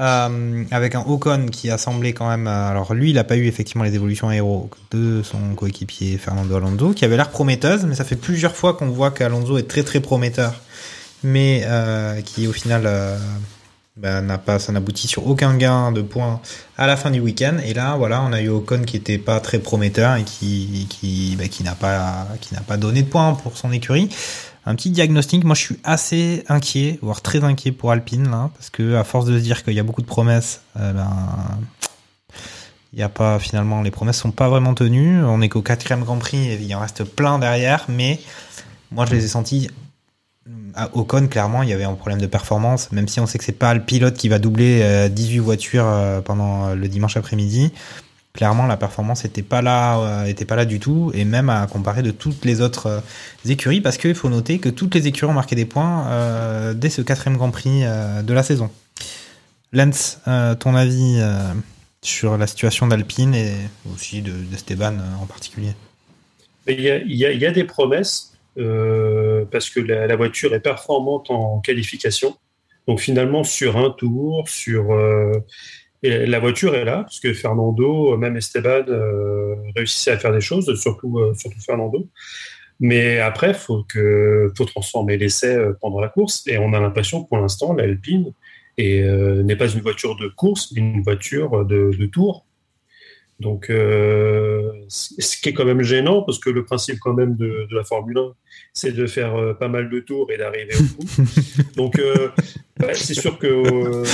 [0.00, 2.48] Euh, avec un Ocon qui a semblé quand même.
[2.48, 6.56] euh, alors lui, il n'a pas eu effectivement les évolutions aéro de son coéquipier Fernando
[6.56, 9.84] Alonso, qui avait l'air prometteuse, mais ça fait plusieurs fois qu'on voit qu'Alonso est très
[9.84, 10.54] très prometteur,
[11.22, 13.16] mais euh, qui au final euh,
[13.96, 16.40] bah, n'a pas, ça n'aboutit sur aucun gain de points
[16.76, 17.58] à la fin du week-end.
[17.64, 21.36] Et là, voilà, on a eu Ocon qui était pas très prometteur et qui qui
[21.36, 24.08] bah, qui n'a pas qui n'a pas donné de points pour son écurie.
[24.66, 28.70] Un petit diagnostic, moi je suis assez inquiet, voire très inquiet pour Alpine là, parce
[28.70, 31.08] que à force de se dire qu'il y a beaucoup de promesses, euh, ben
[32.94, 35.22] y a pas finalement les promesses sont pas vraiment tenues.
[35.24, 38.20] On est qu'au quatrième Grand Prix, et il en reste plein derrière, mais
[38.90, 39.70] moi je les ai sentis
[40.74, 43.44] à Ocon clairement il y avait un problème de performance, même si on sait que
[43.44, 47.72] c'est pas le pilote qui va doubler euh, 18 voitures euh, pendant le dimanche après-midi.
[48.34, 51.64] Clairement, la performance était pas là, euh, était pas là du tout, et même à
[51.68, 53.00] comparer de toutes les autres euh,
[53.48, 56.90] écuries, parce qu'il faut noter que toutes les écuries ont marqué des points euh, dès
[56.90, 58.72] ce quatrième Grand Prix euh, de la saison.
[60.26, 61.52] Euh, ton avis euh,
[62.02, 63.52] sur la situation d'Alpine et
[63.92, 64.90] aussi de euh,
[65.20, 65.72] en particulier?
[66.66, 72.36] Il y a des promesses euh, parce que la, voiture est performante en qualification.
[72.86, 74.92] Donc finalement, sur un tour, sur
[76.04, 80.40] euh, la voiture est là, parce que Fernando, même Esteban, euh, réussissait à faire des
[80.40, 82.08] choses, surtout, euh, surtout Fernando.
[82.80, 83.86] Mais après, faut
[84.56, 88.32] faut transformer l'essai pendant la course, et on a l'impression que pour l'instant, l'Alpine
[88.76, 89.04] est,
[89.44, 92.44] n'est pas une voiture de course, mais une voiture de tour.
[93.40, 97.66] Donc, euh, ce qui est quand même gênant, parce que le principe quand même de,
[97.68, 98.32] de la Formule 1,
[98.72, 101.08] c'est de faire euh, pas mal de tours et d'arriver au bout.
[101.76, 102.28] Donc, euh,
[102.78, 104.04] bah, c'est sûr que euh,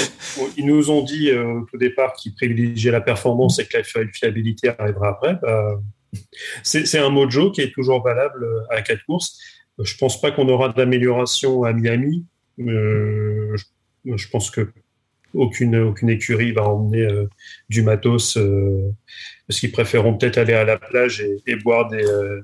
[0.57, 3.85] ils nous ont dit euh, au tout départ qu'ils privilégiaient la performance et que la
[3.85, 5.39] fi- fiabilité arrivera après.
[5.43, 5.79] Bah,
[6.63, 9.39] c'est un mojo qui est toujours valable à quatre courses.
[9.79, 12.27] Je pense pas qu'on aura d'amélioration à Miami.
[12.59, 14.73] Euh, je, je pense que
[15.35, 17.27] aucune, aucune écurie va emmener euh,
[17.69, 18.91] du matos euh,
[19.47, 22.41] parce qu'ils préféreront peut-être aller à la plage et, boire euh,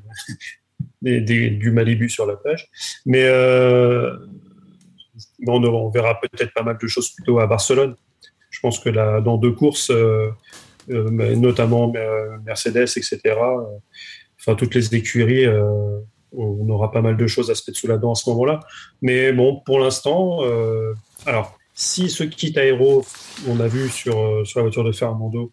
[1.03, 2.69] des- des- du Malibu sur la plage.
[3.05, 4.17] Mais euh,
[5.47, 7.97] on, on verra peut-être pas mal de choses plutôt à Barcelone.
[8.51, 9.93] Je pense que là, dans deux courses,
[10.89, 11.93] notamment
[12.45, 13.21] Mercedes, etc.,
[14.39, 15.47] enfin toutes les écuries,
[16.33, 18.61] on aura pas mal de choses à se mettre sous la dent à ce moment-là.
[19.03, 20.41] Mais bon, pour l'instant,
[21.27, 23.05] alors si ce kit aéro,
[23.47, 25.53] on a vu sur, euh, sur la voiture de Fernando,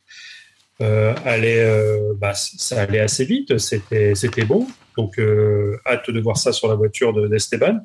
[0.81, 4.65] euh, allait, euh, bah, ça allait assez vite, c'était, bon.
[4.97, 7.77] Donc, euh, hâte de voir ça sur la voiture de, d'Esteban.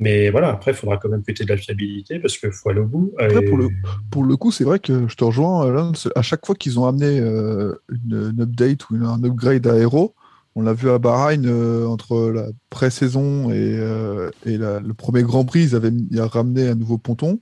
[0.00, 2.80] Mais voilà, après, il faudra quand même péter de la fiabilité parce qu'il faut aller
[2.80, 3.12] au bout.
[3.18, 3.68] Après, Et- pour le,
[4.10, 5.68] pour le coup, c'est vrai que je te rejoins.
[5.68, 7.78] Alain, à chaque fois qu'ils ont amené une,
[8.12, 10.16] une update ou une- un upgrade à Aero,
[10.56, 15.22] on l'a vu à Bahreïn euh, entre la pré-saison et, euh, et la- le premier
[15.22, 17.40] Grand Prix, ils avaient avaient ramené un nouveau ponton.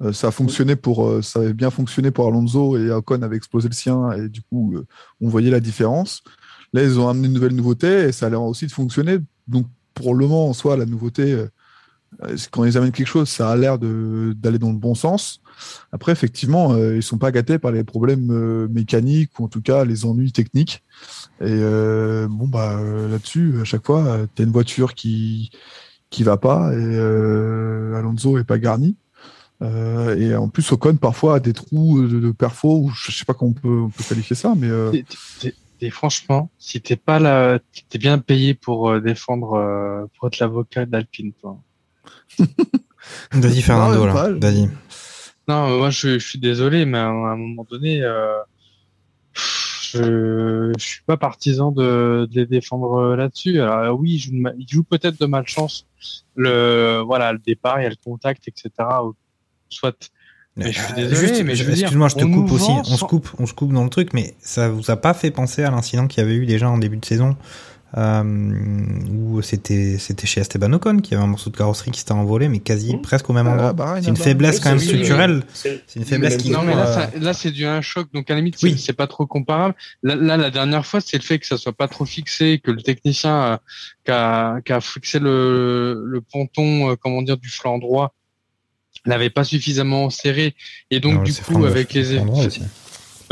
[0.00, 3.68] Euh, ça a fonctionné pour, ça avait bien fonctionné pour Alonso et Ocon avait explosé
[3.68, 4.74] le sien et du coup,
[5.20, 6.22] on voyait la différence.
[6.72, 9.18] Là, ils ont amené une nouvelle nouveauté et ça a l'air aussi de fonctionner.
[9.46, 11.36] Donc, pour le moment, en soi, la nouveauté,
[12.50, 15.40] quand ils amènent quelque chose, ça a l'air d'aller dans le bon sens.
[15.92, 19.62] Après, effectivement, euh, ils sont pas gâtés par les problèmes euh, mécaniques ou en tout
[19.62, 20.82] cas les ennuis techniques.
[21.40, 25.50] Et euh, bon, bah euh, là-dessus, à chaque fois, tu as une voiture qui
[26.10, 28.96] qui va pas et euh, Alonso est pas garni.
[29.62, 33.24] Euh, et en plus, Ocon parfois a des trous de, de perfo, ou je sais
[33.24, 34.92] pas comment on peut, qualifier ça, mais euh,
[35.90, 37.58] franchement, si t'es pas là,
[37.94, 41.58] bien payé pour euh, défendre, euh, pour être l'avocat d'Alpine, toi.
[43.32, 44.28] Vas-y, Fernando, Non, là.
[44.40, 44.68] Vas-y.
[45.48, 48.32] Non, mais moi je, je suis désolé, mais à un, moment donné, euh,
[49.34, 53.60] je, je suis pas partisan de, de les défendre euh, là-dessus.
[53.60, 55.86] Alors euh, oui, ils jouent, de ma- ils jouent peut-être de malchance.
[56.36, 58.70] Le voilà, le départ, il y a le contact, etc.
[59.68, 60.10] Soit.
[60.56, 62.70] Mais je suis Euh, désolé, juste, mais je veux dire, excuse-moi, je te coupe aussi.
[62.70, 65.30] On se coupe, on se coupe dans le truc, mais ça vous a pas fait
[65.30, 67.34] penser à l'incident qu'il y avait eu déjà en début de saison, euh,
[67.94, 72.48] où c'était c'était chez Esteban Ocon qui avait un morceau de carrosserie qui s'était envolé,
[72.48, 73.02] mais quasi Mhm.
[73.02, 74.00] presque au même à endroit.
[74.00, 75.42] C'est une faiblesse quand même structurelle.
[75.52, 76.50] c'est- une faiblesse le qui.
[76.50, 78.08] même Non, mais là, euh, c'est dû à un choc.
[78.12, 78.78] Donc, à la limite, Oui.
[78.78, 79.74] c'est- pas trop comparable.
[80.02, 82.70] Là, là, la dernière fois, c'est le fait que ça soit pas trop fixé, que
[82.70, 83.56] le technicien euh,
[84.04, 88.14] qui a, qui a fixé le, le ponton, euh, comment dire, du flanc droit,
[89.04, 90.54] l'avait pas suffisamment serré.
[90.90, 92.44] Et donc, non, du coup, avec les flanc droit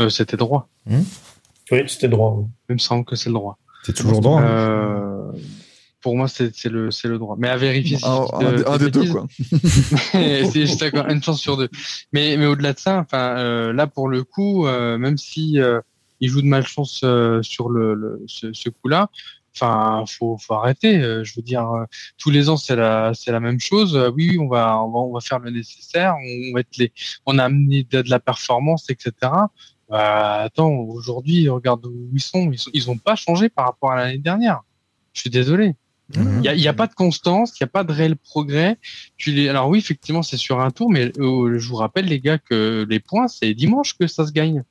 [0.01, 0.67] euh, c'était droit.
[0.89, 2.43] Oui, c'était droit.
[2.69, 3.57] Il me semble que c'est le droit.
[3.83, 4.41] C'est toujours droit.
[4.41, 4.45] hein.
[4.45, 5.31] Euh,
[6.01, 7.35] pour moi, c'est c'est le, c'est le droit.
[7.37, 9.27] Mais à vérifier si un, un un de des deux, quoi.
[10.11, 11.69] c'est juste d'accord, une chance sur deux.
[12.11, 15.79] Mais, mais au-delà de ça, enfin, euh, là pour le coup, euh, même si euh,
[16.19, 19.09] il joue de malchance euh, sur le, le- ce, ce coup-là,
[19.55, 20.99] enfin, faut, faut arrêter.
[21.01, 21.85] euh, je veux dire, euh,
[22.17, 23.95] tous les ans c'est la, c'est la même chose.
[23.95, 26.15] Euh, oui, on va, on va, on va faire le nécessaire.
[26.17, 26.91] On va être les,
[27.27, 29.11] on a amené de, de la performance, etc.
[29.91, 32.49] Bah, attends, aujourd'hui, regarde où ils sont.
[32.51, 34.61] Ils, sont, ils ont pas changé par rapport à l'année dernière.
[35.13, 35.75] Je suis désolé.
[36.15, 36.39] Mhm.
[36.39, 38.77] Il y a, y a pas de constance, il y a pas de réel progrès.
[39.17, 39.49] Tu les...
[39.49, 42.85] Alors oui, effectivement, c'est sur un tour, mais euh, je vous rappelle les gars que
[42.89, 44.63] les points, c'est dimanche que ça se gagne.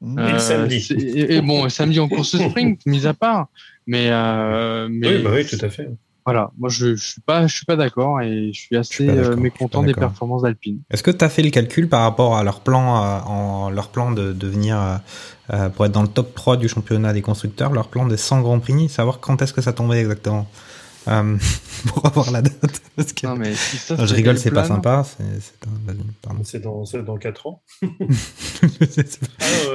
[0.00, 0.18] Mhm.
[0.28, 0.80] Et le samedi.
[0.80, 3.48] c'est- Et, et bon, samedi en course sprint, mis à part.
[3.88, 5.88] Mais, euh, mais Oui, bah oui, tout à fait.
[6.26, 9.24] Voilà, moi je, je suis pas, je suis pas d'accord et je suis assez euh,
[9.24, 10.80] je suis mécontent des performances d'Alpine.
[10.90, 13.88] Est-ce que tu as fait le calcul par rapport à leur plan, euh, en, leur
[13.90, 15.00] plan de devenir,
[15.52, 18.40] euh, pour être dans le top 3 du championnat des constructeurs, leur plan des 100
[18.42, 20.48] Grands Prix, savoir quand est-ce que ça tombait exactement
[21.06, 21.36] euh,
[21.86, 22.82] Pour avoir la date?
[22.96, 25.04] Parce que- Non mais si ça, Non, je rigole, c'est pas sympa.
[26.42, 27.62] c'est- dans, c'est dans 4 ans.
[28.90, 29.20] C'est-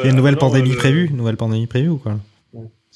[0.01, 2.17] Il y a une nouvelle pandémie prévue Une nouvelle pandémie prévue ou quoi?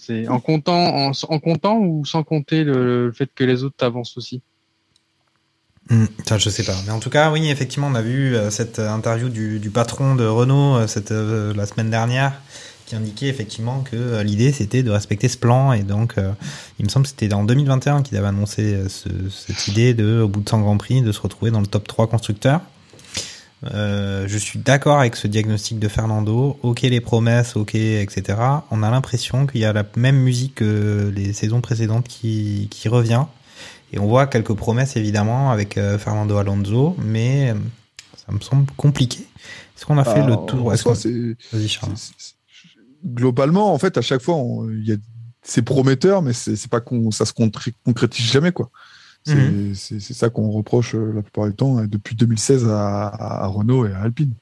[0.06, 4.42] C'est en comptant, en, comptant ou sans compter le, fait que les autres avancent aussi?
[5.90, 6.76] Hmm, ça, je sais pas.
[6.86, 10.16] Mais en tout cas, oui, effectivement, on a vu euh, cette euh, interview du, patron
[10.16, 12.34] de Renault euh, cette, la semaine dernière
[12.86, 16.18] qui indiquait effectivement que l'idée c'était de respecter ce plan et donc
[16.78, 20.28] il me semble que c'était en 2021 qu'il avait annoncé ce- cette idée de au
[20.28, 22.62] bout de 100 Grands Prix de se retrouver dans le top 3 constructeurs.
[23.74, 26.60] Euh, je suis d'accord avec ce diagnostic de Fernando.
[26.62, 28.38] Ok les promesses, ok etc.
[28.70, 32.90] On a l'impression qu'il y a la même musique que les saisons précédentes qui, qui
[32.90, 33.26] revient.
[33.94, 37.56] Et on voit quelques promesses évidemment avec euh, Fernando Alonso, mais euh,
[38.26, 39.20] ça me semble compliqué.
[39.76, 40.68] Est-ce qu'on a fait Ah, le tour?
[40.68, 40.96] en soi,
[43.06, 44.68] globalement, en fait, à chaque fois, on-
[45.44, 46.82] c'est prometteur, mais c'est pas
[47.12, 48.72] ça se concrétise jamais quoi.
[49.26, 53.08] C'est c'est- c'est ça qu'on reproche euh, la plupart du temps euh, depuis 2016 à,
[53.08, 54.34] à Renault et à Alpine.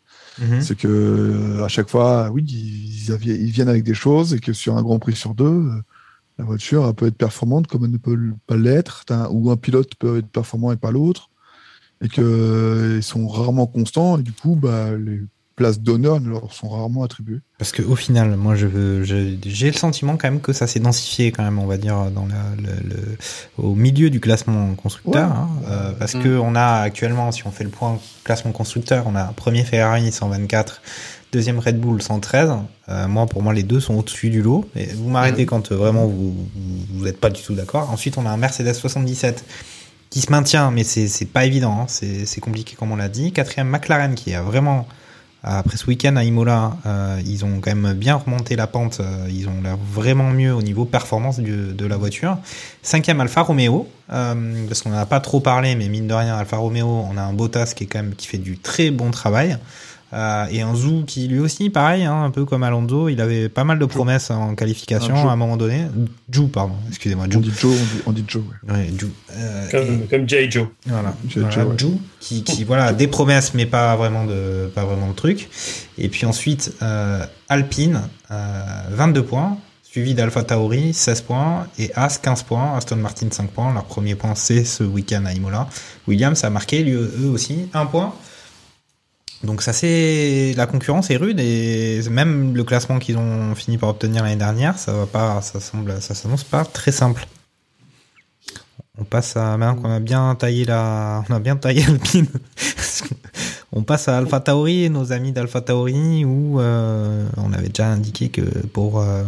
[0.42, 0.62] Mhm.
[0.62, 4.52] C'est que euh, à chaque fois, oui, ils, ils viennent avec des choses et que
[4.54, 5.70] sur un Grand Prix sur deux,
[6.40, 8.18] la voiture elle peut être performante comme elle ne peut
[8.48, 11.30] pas l'être, ou un pilote peut être performant et pas l'autre,
[12.02, 15.22] et que euh, ils sont rarement constants et du coup, bah, les
[15.56, 17.40] places d'honneur ne leur sont rarement attribuées.
[17.60, 18.68] Parce que au final, moi, je
[19.46, 22.26] j'ai le sentiment quand même que ça s'est densifié quand même, on va dire, dans
[22.26, 23.18] la- le, le-
[23.58, 25.36] au milieu du classement constructeur, Ouais.
[25.36, 26.24] hein, euh, parce Mm.
[26.24, 30.12] que on a actuellement, si on fait le point classement constructeur, on a premier Ferrari
[30.12, 30.82] 124,
[31.32, 32.52] deuxième Red Bull 113.
[32.90, 34.68] Euh, moi, pour moi, les deux sont au-dessus du lot.
[34.76, 36.36] Et vous m'arrêtez quand euh, vraiment vous
[36.94, 37.90] vous n'êtes pas du tout d'accord.
[37.92, 39.46] Ensuite, on a un Mercedes 77
[40.10, 43.10] qui se maintient, mais c'est c'est pas évident, hein, c'est c'est compliqué comme on l'a
[43.10, 43.32] dit.
[43.32, 44.88] Quatrième McLaren qui a vraiment
[45.46, 49.02] Après ce week-end à Imola, euh, ils ont quand même bien remonté la pente.
[49.02, 52.38] euh, ils ont l'air vraiment mieux au niveau performance du- de la voiture.
[52.82, 56.36] Cinquième Alfa Romeo, euh, parce qu'on n'en a pas trop parlé, mais mine de rien,
[56.38, 59.12] Alfa Romeo, on a un Bottas qui est quand même qui fait du très bon
[59.12, 59.58] travail.
[60.14, 63.50] Euh, et un Zou qui lui aussi, pareil, hein, un peu comme Alonso, il avait
[63.50, 65.88] pas mal de promesses en qualification Ah, à un moment donné.
[66.30, 68.44] Jou, pardon, excusez-moi, On dit Joe, on dit, on dit Joe.
[68.68, 68.74] ouais.
[68.76, 69.10] Ouais, Jou.
[69.36, 70.52] Euh, et- Comme, comme J.
[70.52, 70.68] Joe.
[70.86, 71.14] voilà.
[71.80, 75.50] Zhou, qui, qui voilà des promesses mais pas vraiment de pas vraiment de truc.
[75.98, 78.02] Et puis ensuite euh, Alpine
[78.32, 83.50] euh, 22 points, suivi d'Alpha Tauri 16 points et As 15 points, Aston Martin 5
[83.50, 83.74] points.
[83.74, 85.68] Leur premier point c'est ce week-end à Imola.
[86.08, 88.14] Williams a marqué lui, eux aussi un point.
[89.44, 93.90] Donc ça c'est la concurrence est rude et même le classement qu'ils ont fini par
[93.90, 97.28] obtenir l'année dernière, ça va pas, ça semble, ça s'annonce pas très simple.
[98.98, 102.28] On passe à maintenant qu'on a bien taillé la, on a bien taillé Alpine.
[103.72, 108.30] on passe à Alpha Tauri, nos amis d'Alpha Tauri, où euh, on avait déjà indiqué
[108.30, 109.24] que pour euh,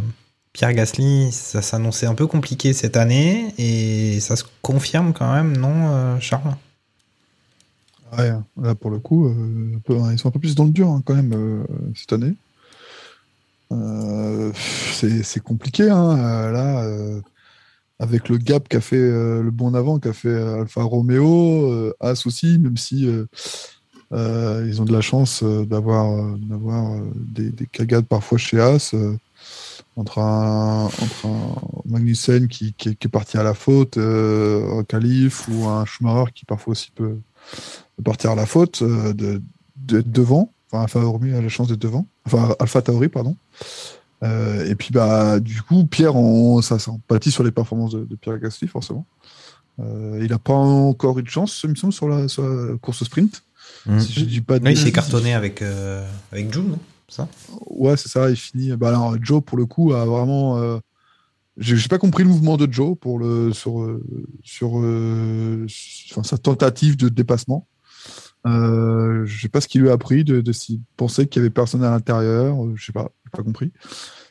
[0.53, 5.57] Pierre Gasly, ça s'annonçait un peu compliqué cette année et ça se confirme quand même,
[5.57, 6.55] non, euh, Charles?
[8.61, 11.01] Là pour le coup, euh, peu- ils sont un peu plus dans le dur hein,
[11.05, 11.63] quand même euh,
[11.95, 12.33] cette année.
[13.71, 16.87] Euh, c'est compliqué hein, là,
[17.99, 22.77] avec le gap qu'a fait le bon avant qu'a fait Alfa Romeo, As aussi, même
[22.77, 23.07] si
[24.11, 28.93] ils ont de la chance d'avoir des, des cagades parfois chez As.
[29.97, 30.89] entre un,
[31.85, 36.91] Magnussen qui, est- parti à la faute, un Calif ou un Schumacher qui parfois aussi
[36.93, 37.17] peut,
[37.97, 39.41] de partir à la faute, euh, de,
[39.75, 40.51] d'être devant.
[40.71, 42.07] Enfin, Alpha Tauri a la chance d'être devant.
[42.25, 43.35] Enfin, Alpha Tauri, pardon.
[44.23, 48.05] Euh, et puis, bah, du coup, Pierre, on, ça, ça empathie sur les performances de,
[48.05, 49.05] de Pierre Gasly, forcément.
[49.79, 52.77] Euh, il n'a pas encore eu de chance, il me semble, sur la, sur la
[52.77, 53.43] course sprint.
[53.99, 56.79] Si je dis pas de Là, il s'est cartonné avec, euh, avec Jou, non?
[57.07, 57.27] Ça?
[57.67, 58.75] Ouais, c'est ça, il finit.
[58.75, 60.79] Bah alors, Joe, pour le coup, a vraiment.
[61.57, 63.87] J'ai pas compris le mouvement de Joe pour le, sur,
[64.43, 64.75] sur
[66.11, 67.67] enfin, sa tentative de dépassement.
[68.45, 71.43] Euh, je sais pas ce qu'il lui a appris de, de s'il pensait qu'il y
[71.45, 72.63] avait personne à l'intérieur.
[72.63, 73.71] euh, Je sais pas, j'ai pas compris.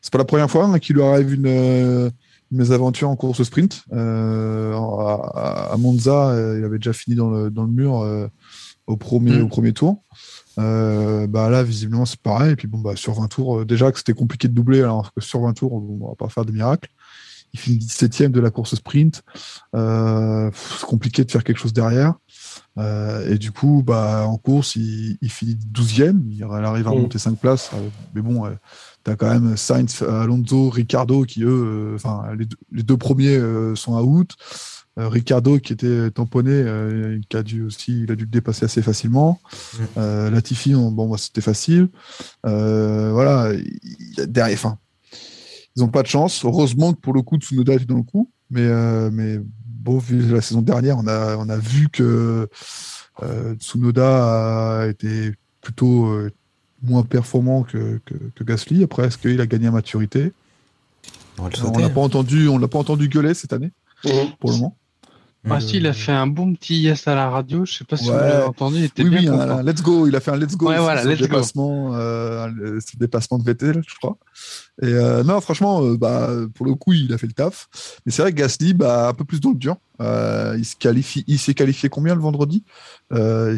[0.02, 2.10] C'est pas la première fois hein, qu'il lui arrive une, euh,
[2.52, 3.82] une mésaventure en course sprint.
[3.92, 8.28] Euh, à, à Monza, euh, il avait déjà fini dans le, dans le mur euh,
[8.86, 9.42] au, premier, Mm.
[9.44, 10.02] au premier tour.
[10.60, 12.52] Euh, bah là, visiblement, c'est pareil.
[12.52, 15.12] Et puis bon, bah, sur 20 tours, euh, déjà que c'était compliqué de doubler, alors
[15.12, 16.88] que sur 20 tours, on, on va pas faire de miracle.
[17.52, 19.22] Il finit 17ème de la course sprint.
[19.76, 22.14] Euh, c'est compliqué de faire quelque chose derrière.
[22.76, 26.20] Euh, et du coup, bah, en course, il, il finit 12e.
[26.30, 26.98] Il, arrive à Mm.
[27.02, 27.70] monter 5 places.
[27.74, 28.44] Euh, mais bon,
[29.04, 32.96] tu as quand même Sainz, Alonso, Ricardo qui, eux, euh, enfin, les, deux- les deux
[32.96, 34.32] premiers euh, sont à out.
[34.96, 38.64] Euh, Ricardo qui était tamponné, euh, qui a dû aussi, il a dû le dépasser
[38.64, 39.40] assez facilement.
[39.42, 39.78] Mm.
[39.98, 41.88] Euh, Latifi, on- bon, bah, c'était facile.
[42.46, 43.50] Euh, voilà,
[44.26, 44.78] derrière, enfin,
[45.76, 46.44] ils n'ont pas de chance.
[46.44, 49.40] Heureusement que pour le coup, Tsunoda était dans le coup, mais, euh, mais
[49.84, 52.48] bon, vu la saison dernière, on a, on a vu que
[53.22, 56.32] euh, Tsunoda a été plutôt euh,
[56.82, 58.82] moins performant que, que, que Gasly.
[58.82, 60.32] Après, est-ce qu'il a gagné en maturité?
[61.38, 61.82] On On sauter.
[61.82, 63.70] l'a pas entendu, on l'a pas entendu gueuler cette année
[64.04, 64.32] Mhm.
[64.38, 64.76] pour le moment.
[65.50, 67.64] Ah si, il a fait un bon petit yes à la radio.
[67.66, 68.78] Je sais pas si vous l'avez entendu.
[68.78, 69.58] Il était Oui, bien oui, content.
[69.58, 70.06] un, let's go.
[70.06, 70.68] Il a fait un let's go.
[70.68, 71.26] Ouais, voilà, let's go.
[71.26, 74.16] dépassement, euh, le- dépassement de Vettel, je crois.
[74.82, 77.68] Et euh, non, franchement, euh, bah, pour le coup, il a fait le taf.
[78.06, 79.76] Mais c'est vrai que Gasly, bah, un peu plus dans le dur.
[80.00, 82.64] Euh, il se qualifie, il s'est qualifié combien le vendredi?
[83.12, 83.56] Euh,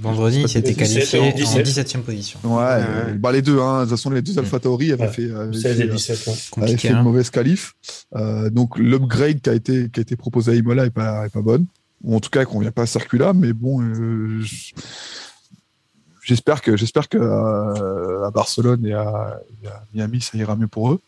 [0.00, 0.76] Vendredi, il s'était 17
[1.10, 1.66] qualifié en 17.
[1.66, 2.38] 17e position.
[2.44, 3.58] Ouais, euh, bah, les deux.
[3.58, 5.12] Hein, de toute façon, les deux Alpha Tauri avaient Ouais.
[5.12, 6.32] fait, avaient 16 fait, et euh, 17, ouais.
[6.32, 7.02] avait Compliqué, fait une hein.
[7.02, 7.72] mauvaise qualif.
[8.14, 11.30] Euh, donc l'upgrade qui a été qui a été proposé à Imola est pas est
[11.30, 11.66] pas bonne.
[12.04, 13.82] Ou en tout cas qu'on vient pas à ce circuit-là, mais bon.
[13.82, 14.40] euh,
[16.22, 20.68] J'espère que j'espère que euh, à Barcelone et à, et à Miami ça ira mieux
[20.68, 21.00] pour eux.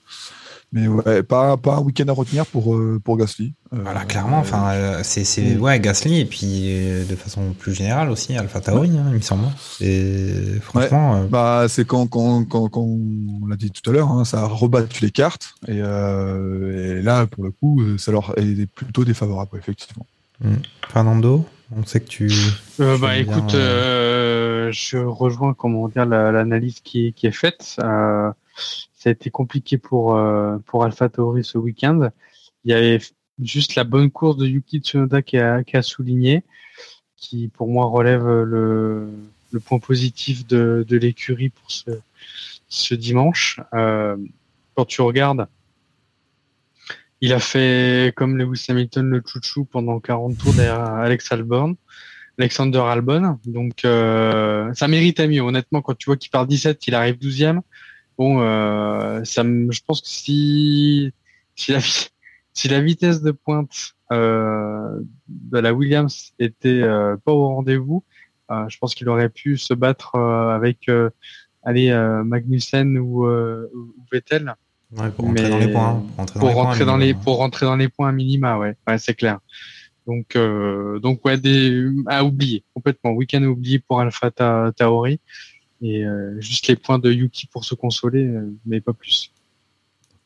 [0.73, 3.55] Mais ouais, pas, pas un week-end à retenir pour, euh, pour Gasly.
[3.75, 5.61] Euh, Voilà, clairement, enfin, euh, c'est, c'est, Mm.
[5.63, 9.21] ouais, Gasly, et puis euh, de façon plus générale aussi, Alpha Tauri, hein, il me
[9.21, 9.47] semble.
[9.81, 14.11] Et franchement, euh, Bah, c'est quand, quand, quand, quand on l'a dit tout à l'heure,
[14.13, 15.55] hein, ça a rebattu les cartes.
[15.67, 20.07] Et, euh, et là, pour le coup, euh, ça leur est plutôt défavorable, effectivement.
[20.89, 21.45] Fernando,
[21.77, 22.31] on sait que tu.
[22.81, 27.13] Euh, tu bah bien, écoute, euh, euh, je rejoins comment dire la- l'analyse qui, est-
[27.13, 27.77] qui est faite.
[27.83, 28.31] Euh,
[29.01, 32.11] ça a été compliqué pour euh, pour Alpha Tauri ce week-end.
[32.65, 33.01] Il y avait
[33.43, 36.45] juste la bonne course de Yuki Tsunoda qui a, qui a souligné,
[37.17, 39.09] qui pour moi relève le,
[39.53, 41.91] le point positif de, de l'écurie pour ce,
[42.69, 43.59] ce dimanche.
[43.73, 44.19] Euh,
[44.75, 45.49] quand tu regardes,
[47.23, 51.79] il a fait comme Lewis Hamilton le chouchou pendant 40 tours derrière Alex Albon.
[52.39, 53.39] Alexander Albon.
[53.47, 55.41] Donc euh, ça mérite mieux.
[55.41, 57.61] Honnêtement, quand tu vois qu'il part 17, qu'il arrive 12e,
[58.21, 61.11] bon, euh, ça, je pense que si
[61.57, 61.81] si la,
[62.53, 68.05] si la vitesse de pointe euh, de la Williams était euh, pas au rendez-vous,
[68.51, 71.09] euh, je pense qu'il aurait pu se battre euh, avec euh,
[71.63, 74.55] allez euh, Magnussen ou, euh, ou Vettel.
[74.99, 76.03] Ouais, pour rentrer Mais dans les points.
[76.15, 77.25] Pour rentrer dans pour les points, rentrer dans les minimum.
[77.25, 78.75] pour rentrer dans les points minima ouais.
[78.87, 79.39] Ouais c'est clair.
[80.07, 83.13] Donc euh, donc ouais des à oublier complètement.
[83.13, 85.21] Week-end oublié pour Alpha Ta- Tauri
[85.83, 89.33] et euh, juste les points de Yuki pour se consoler euh, mais pas plus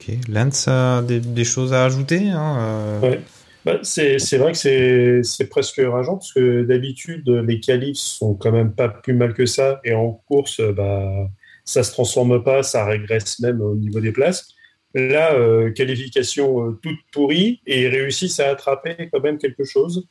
[0.01, 0.17] Ok.
[0.29, 3.21] Lance a des, des choses à ajouter hein, euh, Ouais.
[3.65, 8.53] Bah, c'est vrai que c'est c'est presque rageant parce que d'habitude les qualifs sont quand
[8.53, 11.31] même pas plus mal que ça et en course bah
[11.65, 14.49] ça se transforme pas, ça régresse même au niveau des places.
[14.95, 20.07] Là, euh, qualification euh, toute pourrie et ils réussissent à attraper quand même quelque chose.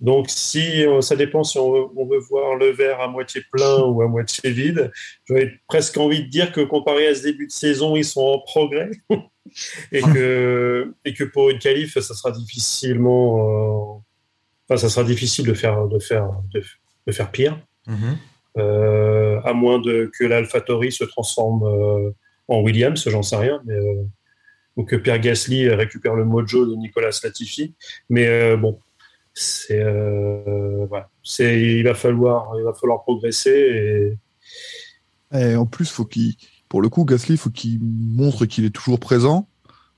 [0.00, 3.42] Donc si euh, ça dépend si on veut, on veut voir le verre à moitié
[3.50, 4.90] plein ou à moitié vide,
[5.24, 8.38] j'aurais presque envie de dire que comparé à ce début de saison, ils sont en
[8.40, 8.90] progrès.
[9.92, 14.00] Et que et que pour une qualif, ça sera difficilement, euh,
[14.68, 16.64] enfin ça sera difficile de faire de faire de,
[17.06, 17.56] de faire pire,
[17.86, 18.18] mhm.
[18.58, 22.10] euh, à moins de que l'AlphaTauri se transforme euh,
[22.48, 24.04] en Williams, j'en sais rien, mais euh,
[24.76, 27.74] ou que Pierre Gasly récupère le mojo de Nicolas Latifi,
[28.10, 28.78] mais euh, bon,
[29.38, 34.16] c'est euh, voilà, c'est il va falloir il va falloir progresser
[35.32, 36.34] et Et en plus, faut qu'il,
[36.68, 39.46] pour le coup, Gasly, faut qu'il montre qu'il est toujours présent.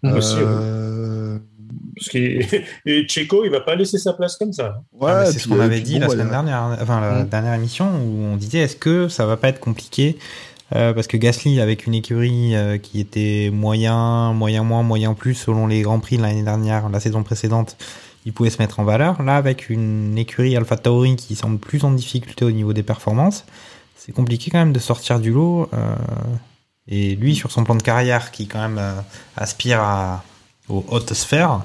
[0.03, 1.39] Aussi, Euh,
[1.97, 2.45] parce qu'il
[2.87, 4.83] et Checo, il va pas laisser sa place comme ça.
[4.93, 6.79] ouais, Ah, mais c'est ce qu'on euh, avait dit bon, la bah, semaine a- dernière,
[6.81, 10.17] enfin la dernière émission où on disait est-ce que ça va pas être compliqué
[10.75, 15.35] euh, parce que Gasly avec une écurie euh, qui était moyen, moyen moins, moyen plus
[15.35, 17.77] selon les grands prix de l'année dernière, la saison précédente,
[18.29, 19.23] il pouvait se mettre en valeur.
[19.23, 23.45] Là avec une écurie Alpha Tauri qui semble plus en difficulté au niveau des performances,
[23.97, 25.69] c'est compliqué quand même de sortir du lot.
[25.73, 25.95] euh,
[26.91, 28.93] et lui sur son plan de carrière qui quand même euh,
[29.37, 30.25] aspire à,
[30.69, 31.63] aux hautes sphères,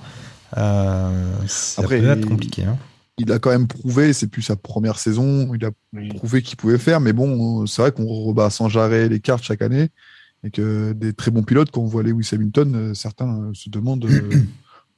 [0.58, 2.64] euh, ça Après, peut être il- compliqué.
[2.64, 2.78] Hein.
[3.18, 5.72] il a quand même prouvé, c'est plus sa première saison, il a
[6.16, 9.62] prouvé qu'il pouvait faire, mais bon, c'est vrai qu'on rebat sans jarret les cartes chaque
[9.62, 9.90] année,
[10.44, 14.06] et que des très bons pilotes, quand on voit Lewis Hamilton, certains se demandent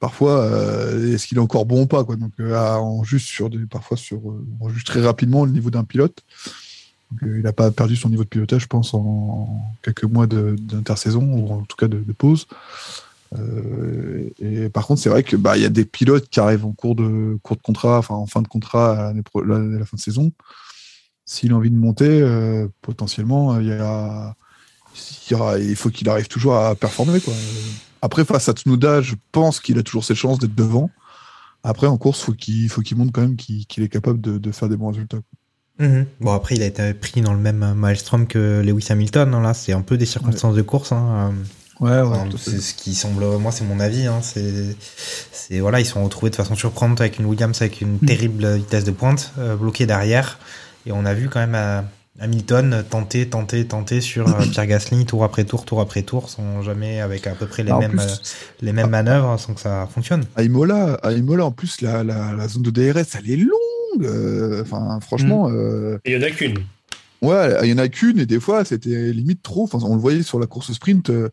[0.00, 2.16] parfois euh, est-ce qu'il est encore bon ou pas, quoi.
[2.16, 5.84] Donc, euh, à- on juge sur des, parfois sur, euh, très rapidement le niveau d'un
[5.84, 6.22] pilote.
[7.22, 11.22] Euh, il n'a pas perdu son niveau de pilotage, je pense, en quelques mois d'intersaison,
[11.22, 12.46] ou en tout cas de, pause.
[13.38, 16.64] Euh, et par contre, c'est vrai que bah il y a des pilotes qui arrivent
[16.64, 20.00] en cours de cours de contrat, en fin de contrat à pro- la, fin de
[20.00, 20.32] saison.
[21.24, 24.36] S'il a envie de monter, euh, potentiellement, il y a,
[25.58, 27.20] il faut qu'il arrive toujours à performer.
[27.20, 27.34] Quoi.
[28.06, 30.90] Après, face à Tsunoda, je pense qu'il a toujours ses chances d'être devant.
[31.64, 34.52] Après, en course, faut qu'il faut qu'il montre quand même qu'il est capable de, de
[34.52, 35.18] faire des bons résultats.
[35.80, 36.06] Mhm.
[36.20, 39.52] Bon après il a été pris dans le même maelstrom que Lewis Hamilton hein, là
[39.52, 41.34] c'est un peu des circonstances de course hein.
[41.80, 42.16] Ouais, euh, ouais.
[42.16, 44.20] enfin, c'est ce qui semble moi c'est mon avis hein.
[44.22, 48.84] c'est voilà ils sont retrouvés de façon surprenante avec une Williams avec une terrible vitesse
[48.84, 50.38] de pointe euh, bloquée derrière
[50.86, 51.82] et on a vu quand même euh,
[52.18, 56.62] Hamilton tenter tenter tenter sur euh, Pierre Gasly tour après tour tour après tour sans
[56.62, 58.14] jamais avec à peu près les Ah, en mêmes plus, euh,
[58.62, 62.32] les mêmes manœuvres sans que ça fonctionne à Imola, à Imola, en plus, la, la,
[62.32, 64.04] la zone de DRS, elle est longue.
[64.06, 66.58] euh, Enfin, franchement, euh, Et il y en a qu'une.
[67.22, 69.64] Ouais, il y en a qu'une et des fois c'était limite trop.
[69.64, 71.10] Enfin, on le voyait sur la course sprint.
[71.10, 71.28] euh,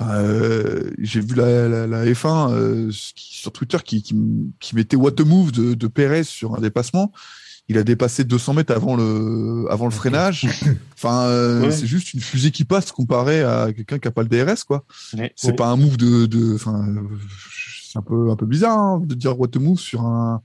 [0.00, 4.14] enfin, euh, J'ai vu la, la, la F1 euh, qui- sur Twitter qui, qui,
[4.60, 7.12] qui mettait what a move de, de Perez sur un dépassement.
[7.70, 10.46] Il a dépassé 200 mètres avant le, avant le freinage.
[10.94, 11.70] Enfin, euh, Ouais.
[11.70, 14.84] c'est juste une fusée qui passe comparé à quelqu'un qui a pas le DRS, quoi.
[15.36, 15.52] C'est Ouais.
[15.54, 16.58] pas un move de, de, euh,
[17.82, 20.40] c'est un peu, un peu bizarre hein, de dire what a move sur un,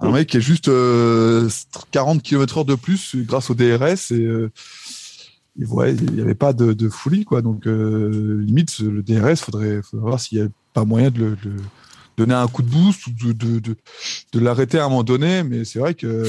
[0.00, 1.48] un mec qui est juste euh,
[1.90, 4.50] 40 km heure de plus grâce au DRS et, euh,
[5.60, 7.42] et ouais, il n'y avait pas de, de folie quoi.
[7.42, 11.30] Donc euh, limite le DRS, faudrait, faudrait voir s'il n'y a pas moyen de le,
[11.30, 11.52] de
[12.16, 13.76] donner un coup de boost ou de, de, de,
[14.32, 15.42] de l'arrêter à un moment donné.
[15.42, 16.24] Mais c'est vrai que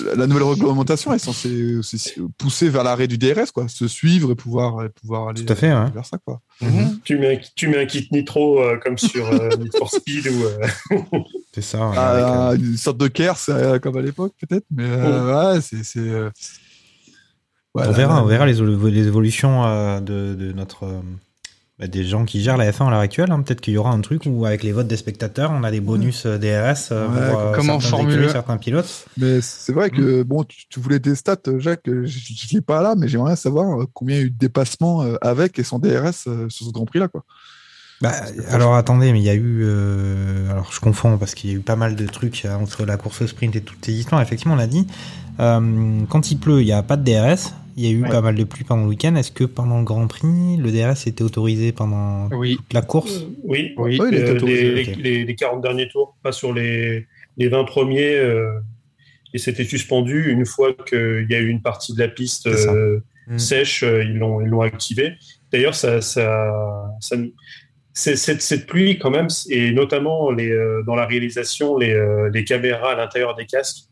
[0.05, 4.31] la- la nouvelle réglementation est censée aussi pousser vers l'arrêt du DRS quoi, se suivre
[4.31, 5.89] et pouvoir, et pouvoir aller Tout à fait, ouais.
[5.93, 6.39] vers ça quoi.
[7.03, 10.27] Tu mets, un, tu mets un kit nitro euh, comme sur euh, Need for Speed
[10.27, 10.43] ou.
[10.45, 10.67] euh,
[11.53, 14.65] c'est ça ouais, Ah, avec, euh, une sorte de Kers euh, comme à l'époque peut-être
[14.71, 16.29] mais euh, ouais c'est euh,
[17.75, 21.01] on verra, on verra les, les évolutions euh, de, de notre euh,
[21.79, 23.31] bah, des gens qui gèrent la F1 à l'heure actuelle.
[23.31, 23.41] hein.
[23.41, 25.79] Peut-être qu'il y aura un truc où avec les votes des spectateurs, on a des
[25.79, 29.05] bonus euh, DRS euh, Ouais, pour euh, en Formule certains pilotes.
[29.17, 32.95] mais c'est vrai que bon tu, tu voulais des stats Jacques je l'ai pas là
[32.97, 36.49] mais j'aimerais savoir combien il y a eu de dépassements avec et sans DRS sur
[36.67, 37.23] ce Grand Prix là quoi
[38.01, 38.11] Bah,
[38.49, 39.61] alors attendez, mais il y a eu.
[39.63, 42.95] euh, alors je confonds parce qu'il y a eu pas mal de trucs entre la
[42.97, 44.21] course au sprint et toutes ces histoires.
[44.21, 44.87] Effectivement, on l'a dit.
[45.39, 47.53] Euh, quand il pleut, il n'y a pas de DRS.
[47.79, 48.09] Il y a eu Ouais.
[48.09, 49.15] pas mal de pluie pendant le week-end.
[49.15, 53.25] Est-ce que pendant le Grand Prix, le DRS était autorisé pendant Oui, toute la course?
[53.43, 54.97] Oui, Euh, autorisé, les, ok.
[54.97, 57.07] les- les 40 derniers tours, pas sur les,
[57.37, 58.15] les 20 premiers.
[58.17, 58.51] euh,
[59.33, 62.99] et c'était suspendu une fois qu'il y a eu une partie de la piste euh,
[63.27, 63.37] Mm.
[63.39, 65.13] sèche, euh, ils l'ont ils l'ont activé.
[65.53, 66.51] D'ailleurs, ça, ça,
[66.99, 67.31] ça nous-
[67.93, 72.29] c'est- cette, cette pluie quand même, et notamment les, euh, dans la réalisation, les, euh,
[72.33, 73.85] les caméras à l'intérieur des casques,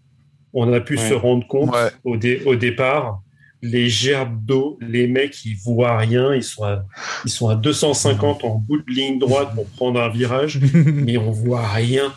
[0.53, 1.07] on a pu Ouais.
[1.09, 1.89] se rendre compte Ouais.
[2.03, 3.21] au, dé- au départ,
[3.61, 6.85] les gerbes d'eau, les mecs, ils voient rien, ils sont à,
[7.25, 11.31] ils sont à 250 en bout de ligne droite pour prendre un virage, mais on
[11.31, 12.13] voit rien.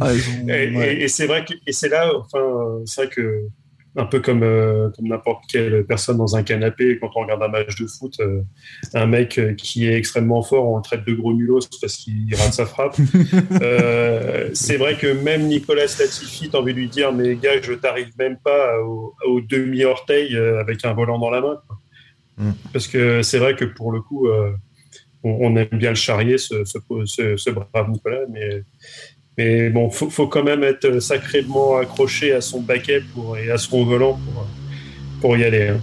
[0.00, 0.12] Ah,
[0.48, 3.48] Et, et- et c'est vrai que et c'est là, enfin, c'est vrai que
[3.98, 7.48] un peu comme euh, comme n'importe quelle personne dans un canapé, quand on regarde un
[7.48, 8.42] match de foot, euh,
[8.94, 12.34] un mec euh, qui est extrêmement fort, on le traite de gros nulos parce qu'il
[12.34, 12.96] rate sa frappe.
[13.62, 17.72] Euh, c'est vrai que même Nicolas Latifi, t'as envie de lui dire, mais gars, je
[17.72, 21.60] t'arrive même pas au, au demi-orteil avec un volant dans la main.
[21.66, 21.78] quoi.
[22.38, 22.52] Mm.
[22.72, 24.28] Parce que c'est vrai que pour le coup,
[25.22, 28.62] on, on aime bien le charrier, ce, ce, ce- ce brave Nicolas, mais
[29.38, 33.58] mais bon, faut, faut quand même être sacrément accroché à son baquet pour, et à
[33.58, 34.46] son volant pour,
[35.20, 35.68] pour y aller.
[35.68, 35.80] hein.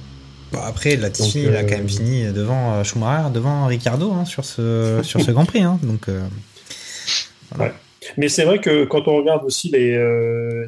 [0.51, 4.25] Bon, après, Latifi, il a euh, quand même fini devant euh, Schumacher, devant Ricardo hein,
[4.25, 5.61] sur ce sur ce Grand Prix.
[5.63, 5.79] hein.
[5.83, 6.21] donc euh,
[8.17, 10.67] Mais c'est vrai que quand on regarde aussi les, euh,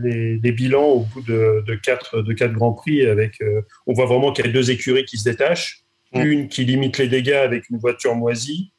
[0.00, 3.38] les, les bilans au bout de, de, quatre, de quatre grands prix, avec,
[3.86, 5.80] on voit vraiment qu'il y a deux écuries qui se détachent.
[6.14, 6.24] Mm.
[6.24, 8.71] Une qui limite les dégâts avec une voiture moisie,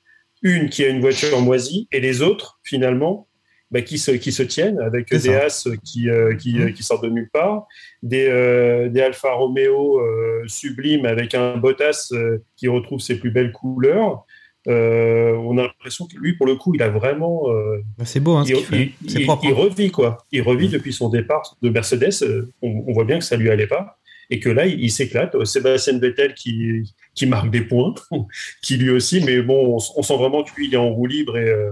[0.44, 3.28] une qui a une voiture moisie, et les autres, finalement,
[3.72, 5.46] bah, qui, se, qui se tiennent avec des ça.
[5.46, 7.66] As qui, euh, qui, euh, qui sortent de nulle part,
[8.04, 13.32] des, euh, des Alfa Romeo euh, sublimes avec un Bottas euh, qui retrouve ses plus
[13.32, 14.26] belles couleurs.
[14.68, 18.36] Euh, on a l'impression que lui, pour le coup, il a vraiment euh, c'est beau
[18.36, 19.44] hein, ce il, propre.
[19.44, 19.56] il hein.
[19.56, 20.20] revit quoi.
[20.32, 20.72] Il revit Mm.
[20.72, 22.22] depuis son départ de Mercedes.
[22.22, 23.98] euh, On, on voit bien que ça lui allait pas
[24.30, 25.36] et que là il, s'éclate.
[25.36, 27.94] Euh, Sébastien Vettel qui qui marque des points,
[28.62, 29.22] qui lui aussi.
[29.24, 31.72] Mais bon, on, sent vraiment que lui il est en roue libre et euh,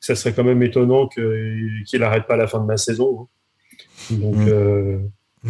[0.00, 3.28] ça serait quand même étonnant que qu'il arrête pas à la fin de la saison.
[4.10, 4.14] hein.
[4.16, 4.48] Donc Mm.
[4.48, 4.98] euh,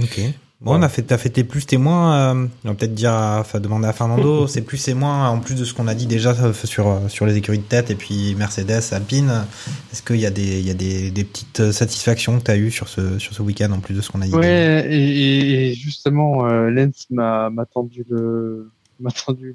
[0.01, 0.21] Ok.
[0.63, 2.35] Bon, on a fait, t'as fait tes plus, tes moins.
[2.37, 5.39] euh, on va peut-être dire, à- enfin, demander à Fernando, c'est plus et moins, en
[5.41, 8.35] plus de ce qu'on a dit déjà sur, sur les écuries de tête et puis
[8.37, 9.47] Mercedes, Alpine.
[9.91, 12.71] Est-ce qu'il y a des, il y a des, des petites satisfactions que t'as eues
[12.71, 15.71] sur ce, sur ce week-end en plus de ce qu'on a dit Ouais, et, et-
[15.71, 18.71] et justement, euh, Lens m'a m'a tendu le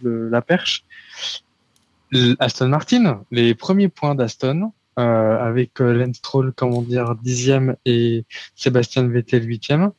[0.03, 0.84] la perche.
[2.39, 8.23] Aston Martin, les premiers points d'Aston, euh, avec euh, Lance Stroll, comment dire, dixième et
[8.55, 9.91] Sébastien Vettel huitième.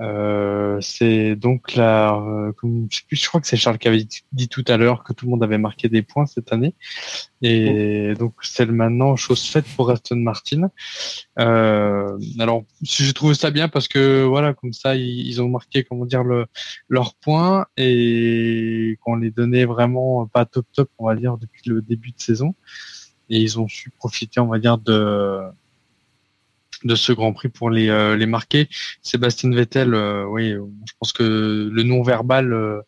[0.00, 4.22] Euh, c'est donc là, euh, comme, je je crois que c'est Charles qui avait dit,
[4.32, 6.74] dit tout à l'heure que tout le monde avait marqué des points cette année.
[7.42, 10.70] Et donc c'est maintenant chose faite pour Aston Martin.
[11.38, 15.82] Euh, alors j'ai trouvé ça bien parce que voilà, comme ça ils, ils ont marqué
[15.84, 16.46] comment dire le,
[16.88, 21.82] leurs points et qu'on les donnait vraiment pas top top, on va dire depuis le
[21.82, 22.54] début de saison.
[23.30, 25.42] Et ils ont su profiter, on va dire de
[26.84, 28.68] de ce Grand Prix pour les, euh, les marquer.
[29.02, 32.80] Sébastien Vettel, euh, oui, je pense que le non-verbal euh,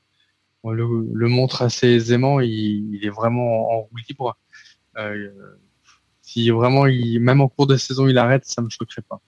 [0.64, 2.40] le, le montre assez aisément.
[2.40, 4.36] Il, il est vraiment en roue libre.
[4.96, 5.30] Euh,
[6.22, 9.20] si vraiment, il, même en cours de saison, il arrête, ça me choquerait pas.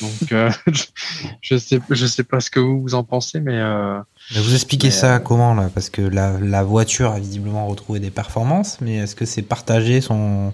[0.00, 0.50] Donc, euh,
[1.40, 3.98] je sais, je sais pas ce que vous, vous en pensez, mais euh,
[4.34, 5.70] vous expliquez mais, ça comment là?
[5.72, 10.00] Parce que la, la voiture a visiblement retrouvé des performances, mais est-ce que c'est partager
[10.00, 10.52] son,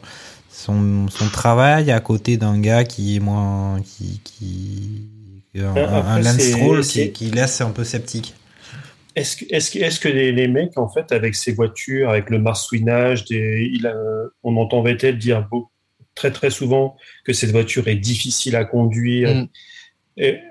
[0.59, 3.81] son, son travail à côté d'un gars qui est moins.
[3.83, 4.21] qui.
[4.25, 8.35] qui un, Après, un Lance qui, qui laisse un peu sceptique
[9.17, 12.31] Est-ce que, est-ce que, est-ce que les, les mecs, en fait, avec ces voitures, avec
[12.31, 13.95] le marsouinage, des, il a,
[14.43, 15.71] on entend Vettel dire beau-
[16.15, 19.35] très très souvent que cette voiture est difficile à conduire.
[19.35, 19.49] Mm.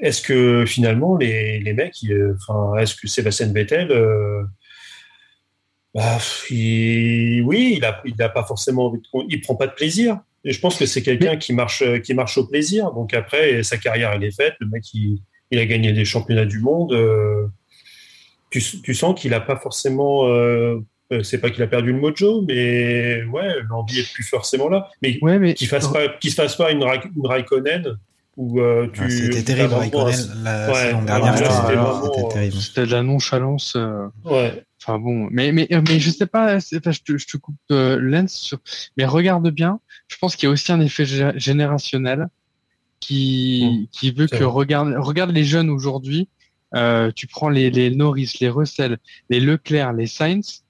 [0.01, 4.43] Est-ce que finalement les, les mecs, euh, enfin, est-ce que Sébastien Vettel, euh,
[5.93, 6.17] bah,
[6.49, 10.19] il- oui, il a, il a pas forcément envie de, il prend pas de plaisir.
[10.45, 12.91] Et je pense que c'est quelqu'un qui marche, qui marche au plaisir.
[12.91, 14.53] Donc après, sa carrière elle est faite.
[14.59, 15.19] Le mec, il,
[15.51, 16.93] il a gagné des championnats du monde.
[16.93, 17.47] euh,
[18.49, 20.79] tu, tu sens qu'il a pas forcément, euh,
[21.11, 24.89] euh, c'est pas qu'il a perdu le mojo, mais ouais, l'envie est plus forcément là.
[25.01, 27.97] Mais ouais, mais qu'il fasse pas, qu'il se fasse pas une, Ra- une Raikkonen
[28.37, 29.01] où euh, tu.
[29.03, 32.25] Ah, C'était tu terrible, as vraiment Raikkonen, la Ouais, saison alors dernière, c'était- c'était c'était
[32.25, 32.55] euh, terrible.
[32.55, 33.73] c'était de la nonchalance.
[33.75, 34.63] euh, Ouais.
[34.81, 36.55] Enfin bon, mais mais mais je sais pas.
[36.57, 38.59] Enfin, je te, je te coupe euh, Lens sur.
[38.95, 39.79] Mais regarde bien.
[40.07, 42.27] Je pense qu'il y a aussi un effet gé- générationnel
[42.99, 44.45] qui qui veut que vrai.
[44.45, 46.29] regarde regarde les jeunes aujourd'hui.
[46.75, 48.97] Euh, tu prends les les Norris, les Russell,
[49.29, 50.63] les Leclerc, les Sainz.